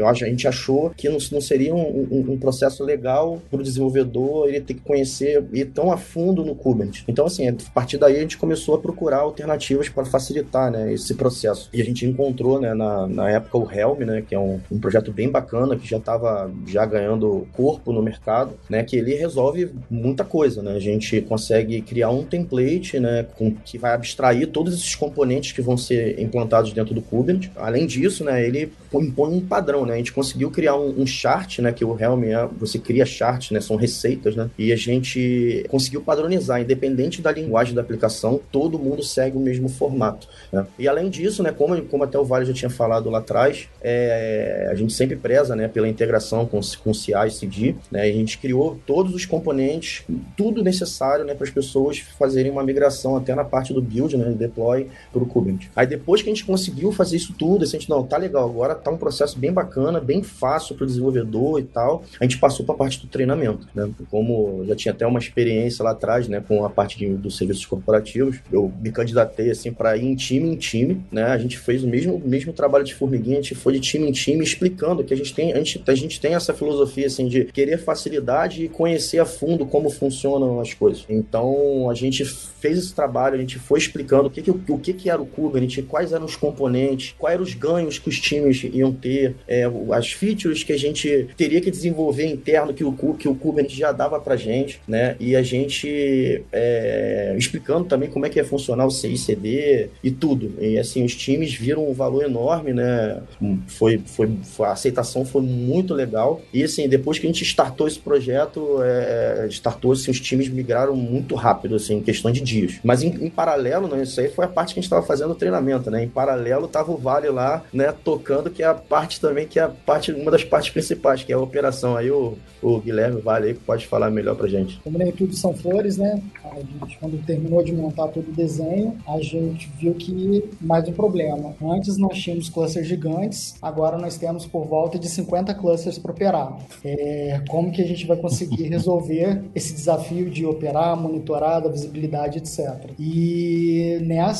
A 0.07 0.13
gente 0.15 0.47
achou 0.47 0.91
que 0.91 1.09
não, 1.09 1.41
seria 1.41 1.75
um, 1.75 2.07
um, 2.11 2.33
um 2.33 2.39
processo 2.39 2.85
legal 2.85 3.41
para 3.51 3.61
o 3.61 3.63
desenvolvedor 3.63 4.49
ele 4.49 4.61
ter 4.61 4.75
que 4.75 4.81
conhecer 4.81 5.45
e 5.53 5.65
tão 5.65 5.93
a 5.93 5.97
fundo 5.97 6.45
no 6.45 6.55
Kubernetes. 6.55 7.05
Então, 7.09 7.27
assim, 7.27 7.49
a 7.49 7.55
partir 7.75 7.99
daí 7.99 8.17
a 8.17 8.21
gente 8.21 8.39
começou 8.39 8.75
a 8.75 8.79
procurar 8.79 9.19
alternativas 9.19 9.89
para 9.89 10.05
facilitar, 10.05 10.71
né, 10.71 10.93
esse 10.93 11.15
processo. 11.15 11.69
E 11.73 11.81
a 11.81 11.85
gente 11.85 12.07
encontrou, 12.07 12.61
né, 12.61 12.75
na, 12.75 13.07
na 13.07 13.31
época 13.31 13.59
o 13.59 13.71
Helm, 13.71 14.01
né, 14.01 14.23
que 14.27 14.35
é 14.35 14.39
um, 14.39 14.61
um 14.71 14.79
projeto 14.79 15.13
bem 15.13 15.31
bacana 15.31 15.77
que 15.77 15.89
já 15.89 15.99
estava 15.99 16.51
já 16.67 16.85
ganhando 16.85 17.47
corpo 17.53 17.93
no 17.93 18.03
mercado, 18.03 18.53
né, 18.69 18.83
que 18.83 18.97
ele 18.97 19.15
resolve 19.15 19.71
muita 19.91 20.25
coisa, 20.25 20.63
né? 20.63 20.73
A 20.73 20.81
gente 20.81 21.21
consegue 21.23 21.81
criar 21.83 22.11
um 22.11 22.25
template, 22.25 22.99
né, 23.01 23.27
com, 23.37 23.55
que 23.55 23.79
vai 23.79 23.93
abstrair 23.93 24.49
todos 24.49 24.78
esses 24.79 24.95
componentes 24.95 25.53
que 25.53 25.61
vão 25.61 25.77
ser 25.77 26.21
implantados 26.21 26.73
dentro 26.73 26.95
do 26.95 27.03
Kubernetes. 27.03 27.51
Além 27.57 27.87
disso, 27.87 28.25
né, 28.25 28.45
ele 28.47 28.73
impõe 28.95 29.35
um 29.35 29.41
padrão, 29.41 29.85
né? 29.85 29.95
A 29.95 29.97
gente 29.97 30.13
conseguiu 30.13 30.51
criar 30.51 30.77
um, 30.77 31.03
um 31.03 31.07
chart, 31.07 31.59
né, 31.59 31.73
que 31.73 31.85
o 31.85 31.99
Helm 31.99 32.25
é, 32.25 32.49
você 32.59 32.79
cria 32.79 33.05
charts, 33.05 33.51
né, 33.51 33.61
são 33.61 33.77
receitas, 33.77 34.35
né? 34.35 34.51
E 34.59 34.73
a 34.73 34.77
gente 34.77 35.65
conseguiu 35.69 36.01
padronizar, 36.01 36.61
independente 36.61 37.21
da 37.21 37.31
linguagem 37.31 37.75
da 37.75 37.81
aplicação, 37.81 38.41
todo 38.51 38.79
mundo 38.79 39.03
segue 39.03 39.37
o 39.37 39.41
mesmo 39.41 39.69
formato. 39.69 40.29
Né? 40.53 40.67
E 40.79 40.89
além 40.89 41.11
disso, 41.11 41.43
né, 41.43 41.53
como, 41.53 41.81
como 41.83 42.05
até 42.05 42.19
o 42.19 42.25
Vale 42.25 42.47
já 42.47 42.53
tinha 42.53 42.71
falado 42.71 43.11
lá 43.11 43.19
atrás, 43.19 43.69
é, 43.83 44.69
a 44.71 44.75
gente 44.75 44.93
sempre 44.93 45.17
preza, 45.17 45.55
né, 45.55 45.69
pela 45.69 45.89
integração 45.89 46.47
com, 46.47 46.61
com 46.83 46.95
CI 46.95 47.13
e 47.27 47.31
CD, 47.31 47.75
né? 47.91 48.03
A 48.03 48.13
gente 48.13 48.39
criou 48.39 48.79
todos 48.87 49.15
os 49.15 49.27
componentes, 49.27 50.05
tudo 50.37 50.63
necessário, 50.63 51.25
né, 51.25 51.35
para 51.35 51.47
as 51.47 51.53
pessoas 51.53 51.99
fazerem 51.99 52.51
uma 52.51 52.63
migração 52.63 53.17
até 53.17 53.35
na 53.35 53.45
parte 53.45 53.73
do 53.73 53.83
build, 53.83 54.17
né, 54.17 54.35
deploy 54.37 54.68
para 55.13 55.23
o 55.23 55.27
Kubernetes. 55.27 55.71
Aí 55.75 55.87
depois 55.87 56.23
que 56.23 56.29
a 56.29 56.33
gente 56.33 56.45
conseguiu 56.45 56.93
fazer 56.93 57.17
isso 57.17 57.35
tudo, 57.39 57.65
a 57.65 57.67
gente, 57.67 57.89
não, 57.89 58.03
tá 58.05 58.17
legal, 58.17 58.49
agora 58.49 58.75
tá 58.75 58.91
um 58.91 58.97
processo 58.97 59.39
bem 59.39 59.53
bacana, 59.53 60.01
bem 60.01 60.23
fácil 60.23 60.75
para 60.75 60.85
o 60.85 60.87
desenvolvedor 60.87 61.61
e 61.61 61.65
tal, 61.65 62.05
a 62.21 62.25
gente 62.25 62.39
passou 62.39 62.65
para 62.65 62.75
a 62.75 62.79
parte 62.79 63.01
do 63.01 63.07
treinamento, 63.07 63.67
né? 63.75 63.89
Como 64.11 64.65
já 64.67 64.77
tinha 64.77 64.93
até 64.93 65.07
uma 65.07 65.19
experiência 65.19 65.85
lá 65.85 65.91
atrás, 65.91 66.29
né, 66.29 66.43
com 66.47 66.65
a 66.65 66.71
parte 66.71 67.07
dos 67.07 67.37
serviços 67.37 67.65
corporativos, 67.67 68.39
eu 68.53 68.73
me 68.81 68.91
candidatei 68.91 69.51
assim 69.51 69.73
para 69.73 69.97
ir 69.97 70.05
em 70.05 70.15
time 70.15 70.49
em 70.49 70.57
time, 70.57 71.03
né? 71.11 71.25
A 71.25 71.39
gente 71.39 71.59
fez 71.59 71.83
o 71.85 71.89
mesmo, 71.89 72.21
mesmo 72.25 72.53
trabalho 72.53 72.85
de 72.85 72.95
formiguinha, 72.95 73.39
a 73.39 73.43
gente 73.43 73.55
foi 73.55 73.75
de 73.75 73.81
time 73.81 74.09
em 74.09 74.13
time 74.13 74.43
explicando 74.43 75.05
que 75.05 75.15
a 75.15 75.17
gente 75.17 75.35
tem, 75.35 75.53
a 75.53 75.59
gente, 75.59 75.83
a 75.87 75.95
gente 75.95 76.21
tem 76.21 76.35
essa 76.35 76.53
filosofia 76.55 77.07
assim 77.07 77.27
de 77.27 77.45
querer 77.47 77.79
facilidade 77.79 78.65
e 78.65 78.69
conhecer 78.69 79.19
a 79.19 79.25
fundo 79.25 79.67
como 79.67 79.91
funcionam 79.91 80.61
as 80.61 80.75
coisas. 80.75 81.05
Então 81.09 81.89
a 81.91 81.95
gente 81.95 82.25
fez 82.25 82.79
esse 82.79 82.95
trabalho, 82.95 83.35
a 83.35 83.39
gente 83.39 83.59
foi 83.59 83.79
explicando 83.79 84.29
o 84.29 84.31
que, 84.31 84.43
que, 84.43 84.51
o 84.51 84.58
que, 84.79 84.93
que 84.93 85.11
era 85.11 85.21
o 85.21 85.27
Kubernetes, 85.27 85.85
quais 85.87 86.13
eram 86.13 86.25
os 86.25 86.37
componentes, 86.37 87.15
quais 87.19 87.35
eram 87.35 87.45
os 87.45 87.55
ganhos 87.55 87.99
que 87.99 88.09
os 88.09 88.21
times 88.21 88.65
iam 88.73 88.93
ter, 88.93 89.37
é, 89.47 89.65
as 89.93 90.13
features 90.13 90.63
que 90.63 90.73
a 90.73 90.79
gente 90.79 91.29
teria 91.37 91.61
que 91.61 91.71
desenvolver 91.71 92.27
interno 92.27 92.75
que 92.75 92.85
o, 92.85 92.93
que 93.15 93.29
o 93.29 93.35
Kubernetes 93.35 93.77
já 93.77 93.93
dava 93.93 94.21
pra 94.21 94.37
gente, 94.37 94.81
né? 94.87 95.17
E 95.21 95.37
a 95.37 95.43
gente 95.43 96.43
é, 96.53 97.35
explicando 97.37 97.85
também 97.85 98.09
como 98.09 98.27
é 98.27 98.29
que 98.29 98.39
ia 98.39 98.45
funcionar 98.45 98.87
o 98.87 98.91
CICD 98.91 99.91
e 100.03 100.11
tudo. 100.11 100.53
E 100.61 100.79
assim, 100.79 101.05
os 101.05 101.15
times 101.15 101.55
viram 101.55 101.89
um 101.89 101.93
valor 101.93 102.25
enorme, 102.25 102.73
né? 102.73 103.21
Foi, 103.67 104.01
foi, 104.05 104.31
foi 104.43 104.67
a 104.67 104.73
aceitação 104.73 105.25
foi 105.25 105.43
muito 105.43 105.95
legal. 105.95 106.41
E 106.53 106.63
assim, 106.63 106.89
depois 106.89 107.19
que 107.19 107.27
a 107.27 107.31
gente 107.31 107.45
startou 107.45 107.87
esse 107.87 107.99
projeto, 107.99 108.79
é, 108.83 109.47
startou, 109.51 109.93
assim, 109.93 110.11
os 110.11 110.21
times 110.21 110.49
migraram 110.49 110.97
muito 110.97 111.35
rápido, 111.35 111.77
assim, 111.77 111.97
em 111.97 112.03
questão 112.03 112.31
de 112.31 112.41
dias. 112.41 112.79
Mas 112.83 113.03
em, 113.03 113.09
em 113.09 113.31
paralelo, 113.31 113.89
né, 113.89 114.03
isso 114.03 114.21
aí 114.21 114.29
foi 114.29 114.45
a 114.49 114.53
parte 114.53 114.75
que 114.75 114.81
a 114.81 114.83
gente 114.83 114.87
estava 114.89 115.07
fazendo 115.07 115.31
o 115.31 115.35
treinamento, 115.35 115.91
né? 115.91 116.03
Em 116.03 116.09
paralelo 116.09 116.67
tava 116.67 116.91
o 116.93 116.97
Vale 116.97 117.29
lá, 117.29 117.63
né, 117.73 117.93
tocando, 117.93 118.51
que 118.51 118.63
é 118.63 118.67
a 118.67 118.75
parte 118.75 119.21
também, 119.21 119.47
que 119.47 119.59
é 119.59 119.63
a 119.63 119.69
parte, 119.69 120.13
uma 120.13 120.31
das 120.31 120.45
partes 120.45 120.71
principais, 120.71 121.23
que 121.23 121.33
é 121.33 121.37
a 121.37 121.41
operação. 121.41 121.97
Aí 121.97 122.11
o, 122.11 122.37
o 122.63 122.81
Guilherme 122.81 123.21
Vale 123.21 123.49
aí 123.49 123.55
pode 123.55 123.87
falar 123.87 124.11
melhor 124.11 124.37
pra 124.37 124.49
gente. 124.49 124.81
Como 124.83 124.99
nem 124.99 125.13
tudo 125.13 125.35
são 125.35 125.55
flores, 125.55 125.97
né? 125.97 126.21
A 126.45 126.57
gente, 126.57 126.99
quando 126.99 127.25
terminou 127.25 127.63
de 127.63 127.73
montar 127.73 128.09
todo 128.09 128.29
o 128.29 128.33
desenho, 128.33 128.97
a 129.07 129.21
gente 129.21 129.71
viu 129.79 129.95
que 129.95 130.45
mais 130.61 130.89
um 130.89 130.93
problema. 130.93 131.55
Antes 131.63 131.97
nós 131.99 132.19
tínhamos 132.19 132.49
clusters 132.49 132.87
gigantes, 132.87 133.55
agora 133.61 133.99
nós 133.99 134.17
temos 134.17 134.47
por 134.47 134.65
volta 134.67 134.99
de 134.99 135.09
50 135.09 135.55
clusters 135.55 135.99
para 135.99 136.13
operar. 136.13 136.57
É, 136.85 137.41
como 137.49 137.71
que 137.71 137.83
a 137.83 137.87
gente 137.87 138.07
vai 138.07 138.17
conseguir 138.17 138.65
resolver 138.69 139.43
esse 139.55 139.75
desafio 139.75 140.31
de 140.31 140.45
operar, 140.45 140.97
monitorar, 140.97 141.63
da 141.63 141.69
visibilidade, 141.69 142.39
etc. 142.39 142.91
E 142.99 143.99
nessa 144.03 144.38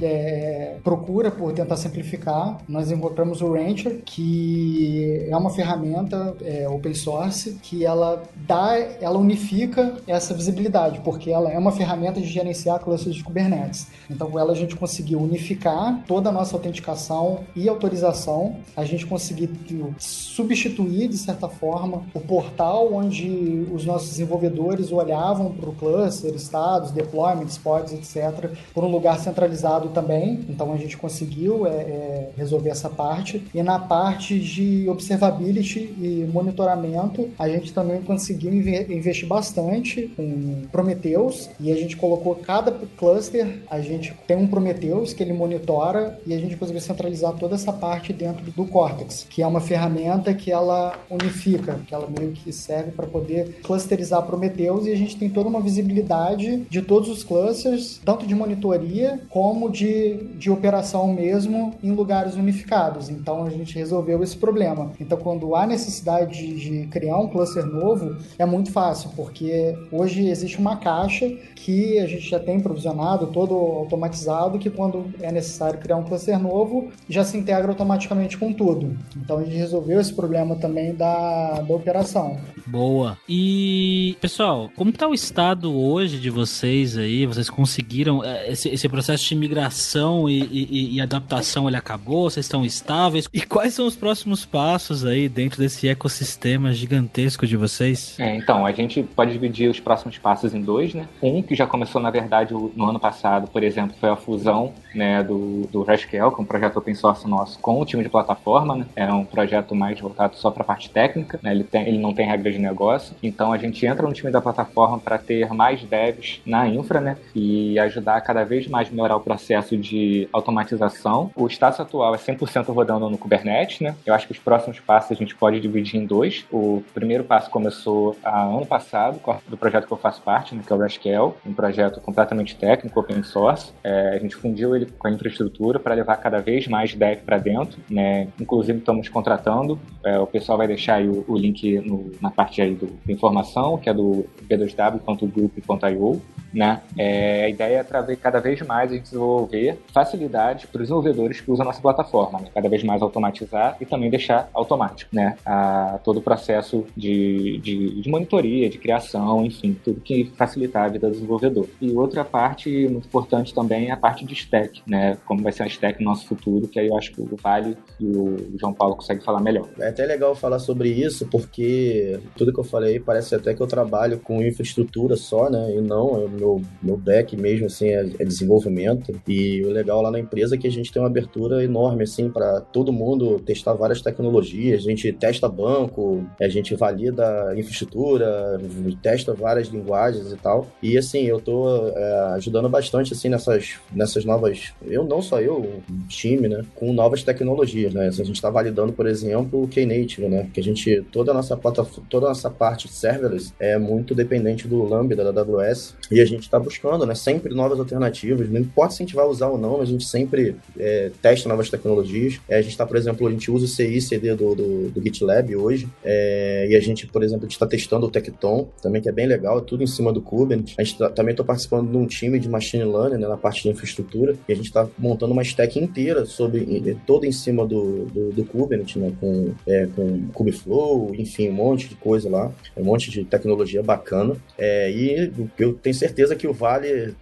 é, 0.00 0.76
procura 0.84 1.30
por 1.30 1.52
tentar 1.52 1.76
simplificar, 1.76 2.58
nós 2.68 2.90
encontramos 2.90 3.40
o 3.42 3.52
Rancher, 3.52 4.02
que 4.04 5.26
é 5.28 5.36
uma 5.36 5.50
ferramenta 5.50 6.36
é, 6.42 6.68
open 6.68 6.94
source 6.94 7.58
que 7.62 7.84
ela 7.84 8.22
dá, 8.46 8.76
ela 9.00 9.18
unifica 9.18 9.96
essa 10.06 10.32
visibilidade, 10.34 11.00
porque 11.00 11.30
ela 11.30 11.50
é 11.50 11.58
uma 11.58 11.72
ferramenta 11.72 12.20
de 12.20 12.26
gerenciar 12.26 12.80
clusters 12.80 13.16
de 13.16 13.24
Kubernetes. 13.24 13.88
Então, 14.08 14.30
com 14.30 14.38
ela 14.38 14.52
a 14.52 14.56
gente 14.56 14.76
conseguiu 14.76 15.20
unificar 15.20 16.02
toda 16.06 16.28
a 16.28 16.32
nossa 16.32 16.54
autenticação 16.54 17.40
e 17.56 17.68
autorização, 17.68 18.56
a 18.76 18.84
gente 18.84 19.06
conseguiu 19.06 19.50
substituir, 19.98 21.08
de 21.08 21.18
certa 21.18 21.48
forma, 21.48 22.02
o 22.14 22.20
portal 22.20 22.92
onde 22.92 23.66
os 23.72 23.84
nossos 23.84 24.10
desenvolvedores 24.10 24.92
olhavam 24.92 25.52
para 25.52 25.68
o 25.68 25.74
cluster, 25.74 26.34
estados, 26.34 26.90
deployments, 26.90 27.58
pods, 27.58 27.92
etc., 27.92 28.50
por 28.72 28.84
um 28.84 28.88
lugar 28.88 29.18
centralizado 29.18 29.39
também. 29.88 30.44
Então, 30.48 30.72
a 30.72 30.76
gente 30.76 30.96
conseguiu 30.96 31.66
é, 31.66 31.70
é, 31.70 32.30
resolver 32.36 32.70
essa 32.70 32.88
parte. 32.88 33.42
E 33.54 33.62
na 33.62 33.78
parte 33.78 34.38
de 34.38 34.88
observability 34.88 35.94
e 36.00 36.28
monitoramento, 36.32 37.28
a 37.38 37.48
gente 37.48 37.72
também 37.72 38.02
conseguiu 38.02 38.52
investir 38.52 39.26
bastante 39.26 40.12
em 40.18 40.66
Prometheus 40.72 41.50
e 41.58 41.70
a 41.70 41.76
gente 41.76 41.96
colocou 41.96 42.34
cada 42.34 42.72
cluster, 42.96 43.62
a 43.70 43.80
gente 43.80 44.14
tem 44.26 44.36
um 44.36 44.46
Prometheus 44.46 45.12
que 45.12 45.22
ele 45.22 45.32
monitora 45.32 46.18
e 46.26 46.34
a 46.34 46.38
gente 46.38 46.56
conseguiu 46.56 46.80
centralizar 46.80 47.34
toda 47.34 47.54
essa 47.54 47.72
parte 47.72 48.12
dentro 48.12 48.50
do 48.50 48.64
Cortex, 48.66 49.26
que 49.28 49.42
é 49.42 49.46
uma 49.46 49.60
ferramenta 49.60 50.34
que 50.34 50.50
ela 50.50 50.98
unifica, 51.08 51.80
que 51.86 51.94
ela 51.94 52.08
meio 52.18 52.32
que 52.32 52.52
serve 52.52 52.90
para 52.90 53.06
poder 53.06 53.60
clusterizar 53.62 54.22
Prometheus 54.22 54.86
e 54.86 54.92
a 54.92 54.96
gente 54.96 55.16
tem 55.16 55.28
toda 55.28 55.48
uma 55.48 55.60
visibilidade 55.60 56.66
de 56.68 56.82
todos 56.82 57.08
os 57.08 57.24
clusters, 57.24 58.00
tanto 58.04 58.26
de 58.26 58.34
monitoria 58.34 59.19
como 59.28 59.70
de, 59.70 60.14
de 60.36 60.50
operação 60.50 61.12
mesmo 61.12 61.74
em 61.82 61.90
lugares 61.92 62.34
unificados. 62.34 63.08
Então 63.08 63.44
a 63.44 63.50
gente 63.50 63.74
resolveu 63.76 64.22
esse 64.22 64.36
problema. 64.36 64.92
Então 65.00 65.18
quando 65.18 65.54
há 65.54 65.66
necessidade 65.66 66.38
de, 66.38 66.54
de 66.54 66.86
criar 66.88 67.18
um 67.18 67.28
cluster 67.28 67.64
novo, 67.64 68.16
é 68.38 68.46
muito 68.46 68.72
fácil, 68.72 69.10
porque 69.16 69.76
hoje 69.90 70.28
existe 70.28 70.58
uma 70.58 70.76
caixa 70.76 71.28
que 71.56 71.98
a 71.98 72.06
gente 72.06 72.28
já 72.28 72.38
tem 72.38 72.60
provisionado, 72.60 73.26
todo 73.28 73.54
automatizado, 73.54 74.58
que 74.58 74.70
quando 74.70 75.06
é 75.20 75.30
necessário 75.30 75.78
criar 75.78 75.96
um 75.96 76.04
cluster 76.04 76.38
novo, 76.38 76.90
já 77.08 77.24
se 77.24 77.36
integra 77.36 77.68
automaticamente 77.68 78.36
com 78.36 78.52
tudo. 78.52 78.96
Então 79.16 79.38
a 79.38 79.44
gente 79.44 79.56
resolveu 79.56 80.00
esse 80.00 80.12
problema 80.12 80.56
também 80.56 80.94
da, 80.94 81.60
da 81.60 81.74
operação. 81.74 82.38
Boa. 82.66 83.18
E, 83.28 84.16
pessoal, 84.20 84.70
como 84.76 84.90
está 84.90 85.08
o 85.08 85.14
estado 85.14 85.74
hoje 85.74 86.18
de 86.18 86.30
vocês 86.30 86.96
aí? 86.96 87.26
Vocês 87.26 87.50
conseguiram. 87.50 88.24
É, 88.24 88.52
esse, 88.52 88.68
esse 88.68 88.88
processo 88.88 89.09
processo 89.10 89.28
de 89.28 89.34
migração 89.34 90.28
e, 90.28 90.40
e, 90.42 90.96
e, 90.96 91.00
adaptação 91.00 91.66
ele 91.66 91.76
acabou? 91.76 92.30
Vocês 92.30 92.46
estão 92.46 92.64
estáveis? 92.64 93.28
E 93.32 93.40
quais 93.40 93.74
são 93.74 93.86
os 93.86 93.96
próximos 93.96 94.44
passos 94.44 95.04
aí 95.04 95.28
dentro 95.28 95.60
desse 95.60 95.88
ecossistema 95.88 96.72
gigantesco 96.72 97.46
de 97.46 97.56
vocês? 97.56 98.18
É, 98.20 98.36
então, 98.36 98.64
a 98.64 98.72
gente 98.72 99.02
pode 99.02 99.32
dividir 99.32 99.68
os 99.68 99.80
próximos 99.80 100.18
passos 100.18 100.54
em 100.54 100.60
dois, 100.60 100.94
né? 100.94 101.08
Um 101.20 101.42
que 101.42 101.54
já 101.54 101.66
começou, 101.66 102.00
na 102.00 102.10
verdade, 102.10 102.52
no 102.52 102.88
ano 102.88 103.00
passado, 103.00 103.48
por 103.48 103.64
exemplo, 103.64 103.96
foi 103.98 104.10
a 104.10 104.16
fusão 104.16 104.72
né, 104.94 105.22
do, 105.22 105.66
do 105.70 105.82
Rascal, 105.82 106.30
que 106.30 106.40
é 106.40 106.42
um 106.42 106.46
projeto 106.46 106.76
open 106.76 106.94
source 106.94 107.26
nosso, 107.28 107.58
com 107.58 107.80
o 107.80 107.84
time 107.84 108.02
de 108.02 108.08
plataforma, 108.08 108.76
né? 108.76 108.86
É 108.94 109.12
um 109.12 109.24
projeto 109.24 109.74
mais 109.74 109.98
voltado 109.98 110.36
só 110.36 110.50
para 110.50 110.62
a 110.62 110.66
parte 110.66 110.90
técnica, 110.90 111.40
né? 111.42 111.50
Ele, 111.52 111.64
tem, 111.64 111.88
ele 111.88 111.98
não 111.98 112.14
tem 112.14 112.26
regra 112.26 112.50
de 112.50 112.58
negócio. 112.58 113.14
Então, 113.22 113.52
a 113.52 113.58
gente 113.58 113.84
entra 113.84 114.06
no 114.06 114.12
time 114.12 114.30
da 114.30 114.40
plataforma 114.40 114.98
para 114.98 115.18
ter 115.18 115.52
mais 115.52 115.82
devs 115.82 116.40
na 116.46 116.68
infra, 116.68 117.00
né? 117.00 117.16
E 117.34 117.78
ajudar 117.78 118.20
cada 118.20 118.44
vez 118.44 118.68
mais 118.68 118.90
melhorar 119.00 119.16
o 119.16 119.20
processo 119.20 119.76
de 119.76 120.28
automatização. 120.32 121.30
O 121.34 121.48
status 121.48 121.80
atual 121.80 122.14
é 122.14 122.18
100% 122.18 122.72
rodando 122.72 123.08
no 123.08 123.16
Kubernetes, 123.16 123.80
né? 123.80 123.96
Eu 124.04 124.14
acho 124.14 124.26
que 124.26 124.32
os 124.32 124.38
próximos 124.38 124.78
passos 124.78 125.12
a 125.12 125.14
gente 125.14 125.34
pode 125.34 125.58
dividir 125.60 125.98
em 125.98 126.04
dois. 126.04 126.44
O 126.52 126.82
primeiro 126.92 127.24
passo 127.24 127.50
começou 127.50 128.16
há 128.22 128.42
ano 128.42 128.66
passado, 128.66 129.20
do 129.48 129.56
projeto 129.56 129.86
que 129.86 129.92
eu 129.92 129.96
faço 129.96 130.20
parte, 130.22 130.54
né, 130.54 130.62
que 130.66 130.72
é 130.72 130.76
o 130.76 130.78
Rascal, 130.78 131.36
um 131.46 131.52
projeto 131.52 132.00
completamente 132.00 132.54
técnico, 132.56 133.00
open 133.00 133.22
source. 133.22 133.72
É, 133.82 134.10
a 134.14 134.18
gente 134.18 134.36
fundiu 134.36 134.76
ele 134.76 134.86
com 134.86 135.08
a 135.08 135.10
infraestrutura 135.10 135.78
para 135.78 135.94
levar 135.94 136.16
cada 136.16 136.40
vez 136.40 136.66
mais 136.66 136.94
dev 136.94 137.20
para 137.20 137.38
dentro, 137.38 137.80
né? 137.88 138.28
Inclusive 138.38 138.78
estamos 138.78 139.08
contratando. 139.08 139.78
É, 140.04 140.18
o 140.18 140.26
pessoal 140.26 140.58
vai 140.58 140.66
deixar 140.66 141.02
o, 141.02 141.24
o 141.26 141.36
link 141.36 141.78
no, 141.80 142.10
na 142.20 142.30
parte 142.30 142.60
aí 142.60 142.74
do, 142.74 142.86
de 143.04 143.12
informação, 143.12 143.78
que 143.78 143.88
é 143.88 143.94
do 143.94 144.26
b2w.group.io 144.48 146.20
né? 146.52 146.80
É, 146.98 147.44
a 147.44 147.48
ideia 147.48 147.78
é 147.78 147.82
trazer 147.84 148.16
cada 148.16 148.40
vez 148.40 148.60
mais 148.62 148.89
gente 148.90 149.04
desenvolver 149.04 149.78
facilidades 149.92 150.66
para 150.66 150.82
os 150.82 150.88
desenvolvedores 150.88 151.40
que 151.40 151.50
usam 151.50 151.64
a 151.64 151.68
nossa 151.68 151.80
plataforma, 151.80 152.40
né? 152.40 152.48
cada 152.54 152.68
vez 152.68 152.82
mais 152.82 153.02
automatizar 153.02 153.76
e 153.80 153.86
também 153.86 154.10
deixar 154.10 154.48
automático, 154.52 155.14
né? 155.14 155.36
A, 155.44 155.98
todo 156.02 156.18
o 156.18 156.22
processo 156.22 156.86
de, 156.96 157.58
de, 157.58 158.00
de, 158.00 158.10
monitoria, 158.10 158.68
de 158.68 158.78
criação, 158.78 159.44
enfim, 159.44 159.76
tudo 159.84 160.00
que 160.00 160.32
facilitar 160.36 160.84
a 160.84 160.88
vida 160.88 161.08
do 161.08 161.12
desenvolvedor. 161.12 161.66
E 161.80 161.92
outra 161.92 162.24
parte 162.24 162.88
muito 162.88 163.06
importante 163.06 163.54
também 163.54 163.88
é 163.88 163.92
a 163.92 163.96
parte 163.96 164.24
de 164.24 164.34
stack, 164.34 164.82
né? 164.86 165.16
Como 165.26 165.42
vai 165.42 165.52
ser 165.52 165.62
a 165.62 165.66
stack 165.66 166.02
no 166.02 166.10
nosso 166.10 166.26
futuro, 166.26 166.68
que 166.68 166.78
aí 166.78 166.88
eu 166.88 166.96
acho 166.96 167.12
que 167.12 167.20
o 167.20 167.36
Vale 167.42 167.76
e 167.98 168.06
o 168.06 168.58
João 168.58 168.72
Paulo 168.72 168.96
conseguem 168.96 169.22
falar 169.22 169.40
melhor. 169.40 169.68
É 169.78 169.88
até 169.88 170.04
legal 170.04 170.34
falar 170.34 170.58
sobre 170.58 170.88
isso, 170.88 171.26
porque 171.26 172.18
tudo 172.36 172.52
que 172.52 172.60
eu 172.60 172.64
falei 172.64 172.98
parece 172.98 173.34
até 173.34 173.54
que 173.54 173.60
eu 173.60 173.66
trabalho 173.66 174.18
com 174.18 174.42
infraestrutura 174.42 175.16
só, 175.16 175.48
né? 175.50 175.74
E 175.76 175.80
não, 175.80 176.20
eu 176.20 176.28
meu, 176.28 176.62
meu 176.82 176.96
back 176.96 177.36
mesmo, 177.36 177.66
assim, 177.66 177.88
é, 177.88 178.00
é, 178.18 178.24
desenvolvimento. 178.24 178.79
E 179.26 179.62
o 179.64 179.70
legal 179.70 180.02
lá 180.02 180.10
na 180.10 180.18
empresa 180.18 180.54
é 180.54 180.58
que 180.58 180.66
a 180.66 180.70
gente 180.70 180.92
tem 180.92 181.00
uma 181.00 181.08
abertura 181.08 181.62
enorme, 181.64 182.04
assim, 182.04 182.30
para 182.30 182.60
todo 182.60 182.92
mundo 182.92 183.40
testar 183.40 183.74
várias 183.74 184.00
tecnologias. 184.00 184.80
A 184.80 184.90
gente 184.90 185.12
testa 185.12 185.48
banco, 185.48 186.24
a 186.40 186.48
gente 186.48 186.74
valida 186.74 187.52
infraestrutura, 187.56 188.60
testa 189.02 189.34
várias 189.34 189.68
linguagens 189.68 190.32
e 190.32 190.36
tal. 190.36 190.66
E, 190.82 190.96
assim, 190.96 191.24
eu 191.24 191.40
tô 191.40 191.88
é, 191.88 192.34
ajudando 192.36 192.68
bastante, 192.68 193.12
assim, 193.12 193.28
nessas, 193.28 193.74
nessas 193.92 194.24
novas... 194.24 194.72
Eu, 194.86 195.04
não 195.04 195.22
só 195.22 195.40
eu, 195.40 195.58
o 195.58 195.82
time, 196.08 196.48
né? 196.48 196.64
Com 196.74 196.92
novas 196.92 197.22
tecnologias, 197.22 197.92
né? 197.94 198.08
A 198.08 198.10
gente 198.10 198.32
está 198.32 198.50
validando, 198.50 198.92
por 198.92 199.06
exemplo, 199.06 199.62
o 199.62 199.68
Knative, 199.68 200.28
né? 200.28 200.48
Que 200.52 200.60
a 200.60 200.62
gente... 200.62 201.02
Toda 201.12 201.30
a 201.30 201.34
nossa 201.34 201.56
plataforma, 201.56 202.06
toda 202.08 202.26
a 202.26 202.28
nossa 202.30 202.50
parte 202.50 202.88
serverless 202.88 203.52
é 203.58 203.78
muito 203.78 204.14
dependente 204.14 204.68
do 204.68 204.82
Lambda 204.84 205.32
da 205.32 205.40
AWS. 205.40 205.96
E 206.10 206.20
a 206.20 206.24
gente 206.24 206.42
está 206.42 206.58
buscando, 206.58 207.06
né? 207.06 207.14
Sempre 207.14 207.54
novas 207.54 207.78
alternativas. 207.78 208.48
Importa 208.70 208.94
se 208.94 209.02
a 209.02 209.06
gente 209.06 209.16
vai 209.16 209.26
usar 209.26 209.48
ou 209.48 209.58
não, 209.58 209.80
a 209.80 209.84
gente 209.84 210.04
sempre 210.04 210.54
é, 210.78 211.10
testa 211.20 211.48
novas 211.48 211.68
tecnologias. 211.68 212.40
É, 212.48 212.56
a 212.56 212.62
gente 212.62 212.70
está, 212.70 212.86
por 212.86 212.96
exemplo, 212.96 213.26
a 213.26 213.30
gente 213.30 213.50
usa 213.50 213.64
o 213.64 213.68
CI 213.68 214.00
CD 214.00 214.34
do, 214.34 214.54
do, 214.54 214.90
do 214.90 215.02
GitLab 215.02 215.56
hoje. 215.56 215.88
É, 216.04 216.68
e 216.70 216.76
a 216.76 216.80
gente, 216.80 217.06
por 217.06 217.22
exemplo, 217.22 217.48
está 217.48 217.66
testando 217.66 218.06
o 218.06 218.10
Tecton, 218.10 218.68
também 218.80 219.02
que 219.02 219.08
é 219.08 219.12
bem 219.12 219.26
legal, 219.26 219.58
é 219.58 219.62
tudo 219.62 219.82
em 219.82 219.86
cima 219.86 220.12
do 220.12 220.22
Kubernetes. 220.22 220.74
A 220.78 220.84
gente 220.84 220.98
tá, 220.98 221.10
também 221.10 221.32
estou 221.32 221.44
participando 221.44 221.90
de 221.90 221.96
um 221.96 222.06
time 222.06 222.38
de 222.38 222.48
machine 222.48 222.84
learning 222.84 223.18
né, 223.18 223.26
na 223.26 223.36
parte 223.36 223.62
de 223.62 223.68
infraestrutura. 223.68 224.36
E 224.48 224.52
a 224.52 224.56
gente 224.56 224.66
está 224.66 224.86
montando 224.96 225.32
uma 225.32 225.42
stack 225.42 225.78
inteira 225.78 226.24
sobre 226.24 226.96
toda 227.06 227.26
em 227.26 227.32
cima 227.32 227.66
do, 227.66 228.04
do, 228.06 228.30
do 228.30 228.44
Kubernetes, 228.44 228.96
né? 228.96 229.12
Com, 229.20 229.52
é, 229.66 229.88
com 229.94 230.28
Kubeflow, 230.32 231.12
enfim, 231.14 231.48
um 231.48 231.54
monte 231.54 231.88
de 231.88 231.96
coisa 231.96 232.28
lá, 232.28 232.52
um 232.76 232.84
monte 232.84 233.10
de 233.10 233.24
tecnologia 233.24 233.82
bacana. 233.82 234.36
É, 234.56 234.90
e 234.90 235.32
eu 235.58 235.74
tenho 235.74 235.94
certeza 235.94 236.36
que 236.36 236.46
o 236.46 236.52
Vale 236.52 237.14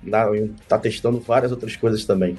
está 0.61 0.79
testando 0.79 1.19
várias 1.19 1.38
outras 1.53 1.77
coisas 1.77 2.05
também. 2.05 2.37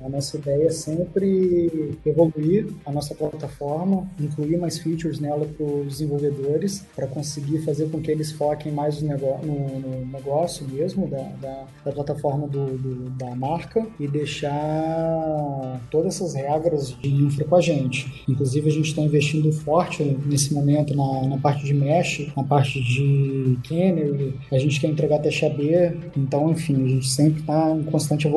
A 0.00 0.08
nossa 0.08 0.36
ideia 0.36 0.66
é 0.66 0.70
sempre 0.70 1.98
evoluir 2.04 2.68
a 2.84 2.92
nossa 2.92 3.14
plataforma, 3.14 4.08
incluir 4.20 4.56
mais 4.56 4.78
features 4.78 5.18
nela 5.18 5.46
para 5.46 5.64
os 5.64 5.86
desenvolvedores, 5.86 6.84
para 6.94 7.06
conseguir 7.06 7.58
fazer 7.58 7.88
com 7.90 8.00
que 8.00 8.10
eles 8.10 8.32
foquem 8.32 8.72
mais 8.72 9.00
no, 9.00 10.06
negócio, 10.06 10.66
mesmo 10.68 11.08
da, 11.08 11.22
da, 11.40 11.64
da 11.84 11.92
plataforma 11.92 12.46
do, 12.46 12.76
do, 12.76 13.10
da 13.10 13.34
marca 13.34 13.86
e 13.98 14.06
deixar 14.06 15.80
todas 15.90 16.14
essas 16.16 16.34
regras 16.34 16.96
de 17.00 17.08
infra 17.08 17.44
com 17.44 17.56
a 17.56 17.60
gente. 17.60 18.24
Inclusive, 18.28 18.68
a 18.68 18.72
gente 18.72 18.88
está 18.88 19.02
investindo 19.02 19.50
forte 19.52 20.02
nesse 20.26 20.52
momento 20.52 20.94
na, 20.94 21.28
na 21.28 21.38
parte 21.38 21.64
de 21.64 21.74
mesh, 21.74 22.32
na 22.36 22.44
parte 22.44 22.82
de 22.82 23.58
Canary, 23.68 24.34
a 24.50 24.58
gente 24.58 24.80
quer 24.80 24.88
entregar 24.88 25.18
taxa 25.18 25.48
B, 25.48 25.96
então, 26.16 26.50
enfim, 26.50 26.84
a 26.84 26.88
gente 26.88 27.08
sempre 27.08 27.40
está 27.40 27.70
em 27.70 27.82
constante 27.84 28.26
evolução 28.26 28.33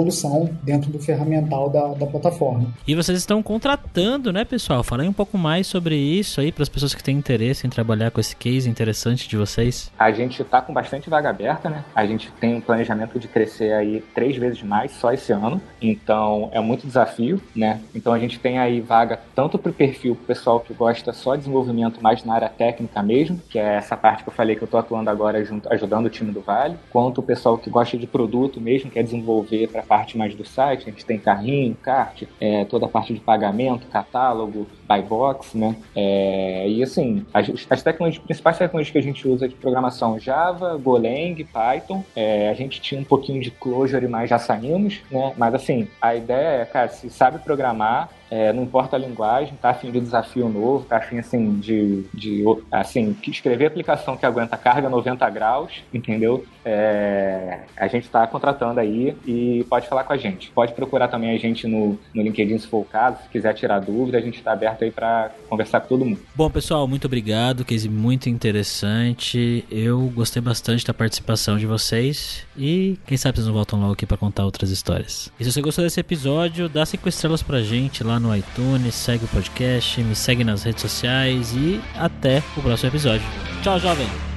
dentro 0.64 0.92
do 0.92 1.00
ferramental 1.00 1.70
da, 1.70 1.88
da 1.94 2.06
plataforma. 2.06 2.74
E 2.88 2.96
vocês 2.96 3.18
estão 3.18 3.42
contratando, 3.42 4.32
né, 4.32 4.44
pessoal? 4.44 4.84
Falei 4.84 5.08
um 5.08 5.14
pouco 5.14 5.38
mais 5.38 5.68
sobre 5.68 5.96
isso 5.96 6.40
aí 6.40 6.52
para 6.52 6.64
as 6.64 6.70
pessoas 6.70 6.94
que 6.94 7.04
têm 7.04 7.18
interesse 7.18 7.66
em 7.66 7.70
trabalhar 7.70 8.12
com 8.12 8.20
esse 8.20 8.36
case 8.36 8.70
interessante 8.70 9.28
de 9.28 9.38
vocês. 9.38 9.92
A 9.98 10.12
gente 10.12 10.42
está 10.42 10.62
com 10.62 10.74
bastante 10.74 11.10
vaga 11.10 11.30
aberta, 11.30 11.70
né? 11.70 11.84
A 11.96 12.06
gente 12.06 12.32
tem 12.40 12.56
um 12.56 12.62
planejamento 12.62 13.20
de 13.20 13.28
crescer 13.28 13.74
aí 13.74 14.04
três 14.14 14.36
vezes 14.36 14.62
mais 14.64 14.92
só 14.92 15.12
esse 15.12 15.32
ano. 15.32 15.62
Então, 15.82 16.50
é 16.52 16.60
muito 16.60 16.86
desafio, 16.86 17.42
né? 17.56 17.82
Então, 17.94 18.14
a 18.14 18.20
gente 18.20 18.40
tem 18.40 18.60
aí 18.60 18.80
vaga 18.82 19.20
tanto 19.36 19.58
para 19.58 19.70
o 19.70 19.74
perfil 19.74 20.16
pro 20.16 20.26
pessoal 20.26 20.60
que 20.60 20.74
gosta 20.74 21.14
só 21.14 21.36
de 21.36 21.42
desenvolvimento 21.42 22.02
mais 22.02 22.24
na 22.24 22.34
área 22.34 22.50
técnica 22.50 23.02
mesmo, 23.02 23.40
que 23.50 23.60
é 23.60 23.76
essa 23.76 23.96
parte 23.96 24.24
que 24.24 24.30
eu 24.30 24.34
falei 24.34 24.56
que 24.56 24.64
eu 24.64 24.66
estou 24.66 24.80
atuando 24.80 25.10
agora 25.10 25.44
junto, 25.44 25.72
ajudando 25.72 26.06
o 26.06 26.10
time 26.10 26.32
do 26.32 26.42
Vale, 26.42 26.78
quanto 26.90 27.20
o 27.20 27.24
pessoal 27.24 27.58
que 27.58 27.70
gosta 27.70 27.98
de 27.98 28.08
produto 28.08 28.60
mesmo, 28.60 28.92
quer 28.92 29.04
desenvolver 29.04 29.70
para 29.78 29.82
a 29.82 29.86
parte 29.86 30.18
mais 30.18 30.34
do 30.34 30.46
site, 30.46 30.84
a 30.84 30.92
gente 30.92 31.06
tem 31.06 31.20
carrinho, 31.20 31.76
kart, 31.76 32.24
é, 32.40 32.66
toda 32.66 32.86
a 32.86 32.90
parte 32.90 33.14
de 33.14 33.20
pagamento, 33.20 33.88
catálogo, 33.88 34.68
buy 34.88 35.02
box, 35.02 35.56
né? 35.56 35.76
É, 35.96 36.68
e 36.68 36.82
assim, 36.82 37.26
as, 37.34 37.50
as 37.70 37.84
tecnologias, 37.84 38.24
principais 38.24 38.58
tecnologias 38.58 38.92
que 38.92 38.98
a 38.98 39.02
gente 39.02 39.28
usa 39.28 39.48
de 39.48 39.56
programação 39.56 40.20
Java, 40.20 40.78
Golang, 40.78 41.44
Python, 41.44 42.04
é, 42.16 42.50
a 42.50 42.54
gente 42.54 42.82
tinha 42.82 43.00
um 43.00 43.04
pouquinho 43.04 43.42
de 43.42 43.52
Clojure, 43.52 44.08
mas 44.08 44.30
já 44.30 44.40
saímos, 44.40 45.02
né? 45.12 45.34
Mas 45.38 45.54
assim, 45.54 45.88
a 46.02 46.16
ideia 46.16 46.62
é, 46.62 46.66
cara, 46.66 46.88
se 46.90 47.10
sabe 47.10 47.40
programar, 47.40 48.10
é, 48.30 48.52
não 48.52 48.64
importa 48.64 48.96
a 48.96 49.00
linguagem, 49.00 49.56
tá 49.62 49.70
afim 49.70 49.92
de 49.92 50.00
desafio 50.00 50.50
novo, 50.50 50.86
tá 50.86 50.98
afim 50.98 51.18
assim 51.18 51.60
de, 51.60 52.04
de 52.14 52.44
assim, 52.72 53.16
escrever 53.28 53.68
aplicação 53.68 54.18
que 54.18 54.26
aguenta 54.26 54.58
carga 54.58 54.90
90 54.90 55.30
graus, 55.30 55.84
entendeu? 55.94 56.46
É, 56.70 57.60
a 57.78 57.88
gente 57.88 58.04
está 58.04 58.28
contratando 58.28 58.82
aí 58.82 59.16
e 59.26 59.66
pode 59.70 59.88
falar 59.88 60.04
com 60.04 60.12
a 60.12 60.18
gente. 60.18 60.52
Pode 60.52 60.74
procurar 60.74 61.08
também 61.08 61.34
a 61.34 61.38
gente 61.38 61.66
no, 61.66 61.98
no 62.14 62.22
LinkedIn 62.22 62.58
se 62.58 62.68
for 62.68 62.80
o 62.80 62.84
caso, 62.84 63.24
se 63.24 63.30
quiser 63.30 63.54
tirar 63.54 63.80
dúvida, 63.80 64.18
a 64.18 64.22
gente 64.22 64.40
está 64.40 64.52
aberto 64.52 64.84
aí 64.84 64.92
para 64.92 65.32
conversar 65.48 65.80
com 65.80 65.88
todo 65.88 66.04
mundo. 66.04 66.20
Bom, 66.36 66.50
pessoal, 66.50 66.86
muito 66.86 67.06
obrigado, 67.06 67.64
case 67.64 67.88
muito 67.88 68.28
interessante. 68.28 69.64
Eu 69.72 70.12
gostei 70.14 70.42
bastante 70.42 70.86
da 70.86 70.94
participação 70.94 71.58
de 71.58 71.66
vocês 71.66 72.46
e 72.58 73.00
quem 73.08 73.18
sabe 73.18 73.38
vocês 73.38 73.48
não 73.48 73.54
voltam 73.54 73.80
logo 73.80 73.94
aqui 73.94 74.06
para 74.06 74.18
contar 74.18 74.44
outras 74.44 74.70
histórias. 74.70 75.32
E 75.40 75.46
se 75.46 75.54
você 75.54 75.62
gostou 75.62 75.86
desse 75.86 76.02
episódio, 76.02 76.68
dá 76.68 76.86
cinco 76.86 77.08
estrelas 77.08 77.42
pra 77.42 77.62
gente 77.62 78.04
lá 78.04 78.20
no 78.20 78.36
iTunes, 78.36 78.94
segue 78.94 79.24
o 79.24 79.28
podcast, 79.30 80.04
me 80.04 80.16
segue 80.16 80.44
nas 80.44 80.64
redes 80.64 80.82
sociais 80.82 81.54
e 81.56 81.80
até 81.96 82.44
o 82.58 82.62
próximo 82.62 82.90
episódio. 82.90 83.26
Tchau, 83.64 83.80
jovem! 83.80 84.37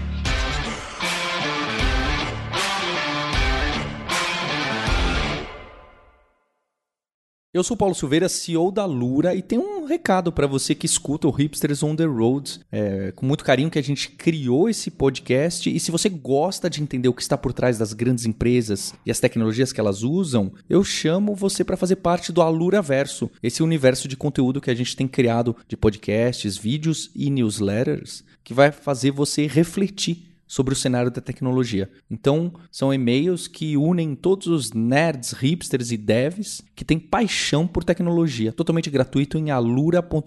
Eu 7.53 7.65
sou 7.65 7.77
Paulo 7.77 7.97
Silveira, 7.97 8.29
CEO 8.29 8.71
da 8.71 8.85
Lura, 8.85 9.35
e 9.35 9.43
tenho 9.43 9.61
um 9.61 9.85
recado 9.85 10.31
para 10.31 10.47
você 10.47 10.73
que 10.73 10.87
escuta 10.87 11.27
o 11.27 11.33
Hipsters 11.33 11.83
on 11.83 11.97
the 11.97 12.05
Road. 12.05 12.61
É, 12.71 13.11
com 13.11 13.27
muito 13.27 13.43
carinho 13.43 13.69
que 13.69 13.79
a 13.79 13.83
gente 13.83 14.09
criou 14.11 14.69
esse 14.69 14.89
podcast. 14.89 15.69
E 15.69 15.81
se 15.81 15.91
você 15.91 16.09
gosta 16.09 16.71
de 16.71 16.81
entender 16.81 17.09
o 17.09 17.13
que 17.13 17.23
está 17.23 17.37
por 17.37 17.53
trás 17.53 17.77
das 17.77 17.93
grandes 17.93 18.25
empresas 18.25 18.95
e 19.05 19.11
as 19.11 19.19
tecnologias 19.19 19.73
que 19.73 19.81
elas 19.81 20.05
usam, 20.05 20.53
eu 20.69 20.85
chamo 20.85 21.35
você 21.35 21.65
para 21.65 21.77
fazer 21.77 21.97
parte 21.97 22.31
do 22.31 22.41
Alura 22.41 22.81
Verso, 22.81 23.29
esse 23.43 23.65
universo 23.65 24.07
de 24.07 24.17
conteúdo 24.17 24.61
que 24.61 24.71
a 24.71 24.75
gente 24.75 24.95
tem 24.95 25.09
criado 25.09 25.57
de 25.67 25.77
podcasts, 25.77 26.57
vídeos 26.57 27.11
e 27.17 27.31
newsletters, 27.31 28.23
que 28.45 28.55
vai 28.55 28.71
fazer 28.71 29.11
você 29.11 29.49
refletir 29.49 30.30
sobre 30.51 30.75
o 30.75 30.77
cenário 30.77 31.13
da 31.13 31.21
tecnologia. 31.21 31.89
Então, 32.11 32.53
são 32.73 32.93
e-mails 32.93 33.47
que 33.47 33.77
unem 33.77 34.17
todos 34.17 34.49
os 34.49 34.73
nerds, 34.73 35.31
hipsters 35.31 35.93
e 35.93 35.97
devs 35.97 36.61
que 36.75 36.85
têm 36.85 36.99
paixão 36.99 37.69
por 37.69 37.85
tecnologia. 37.85 38.53
Totalmente 38.53 38.91
gratuito 38.91 39.39
em 39.39 39.53
alura.com.br 39.53 40.27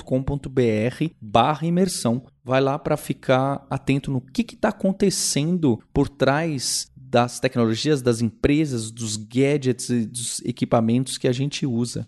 barra 1.22 1.68
imersão. 1.68 2.24
Vai 2.42 2.62
lá 2.62 2.80
para 2.80 2.96
ficar 2.96 3.68
atento 3.70 4.10
no 4.10 4.22
que 4.22 4.44
está 4.44 4.70
acontecendo 4.70 5.78
por 5.94 6.08
trás 6.08 6.90
das 6.96 7.42
tecnologias, 7.42 8.02
das 8.02 8.22
empresas, 8.22 8.92
dos 8.92 9.18
gadgets 9.18 9.90
e 9.90 10.06
dos 10.06 10.40
equipamentos 10.46 11.18
que 11.18 11.28
a 11.28 11.34
gente 11.34 11.66
usa. 11.66 12.08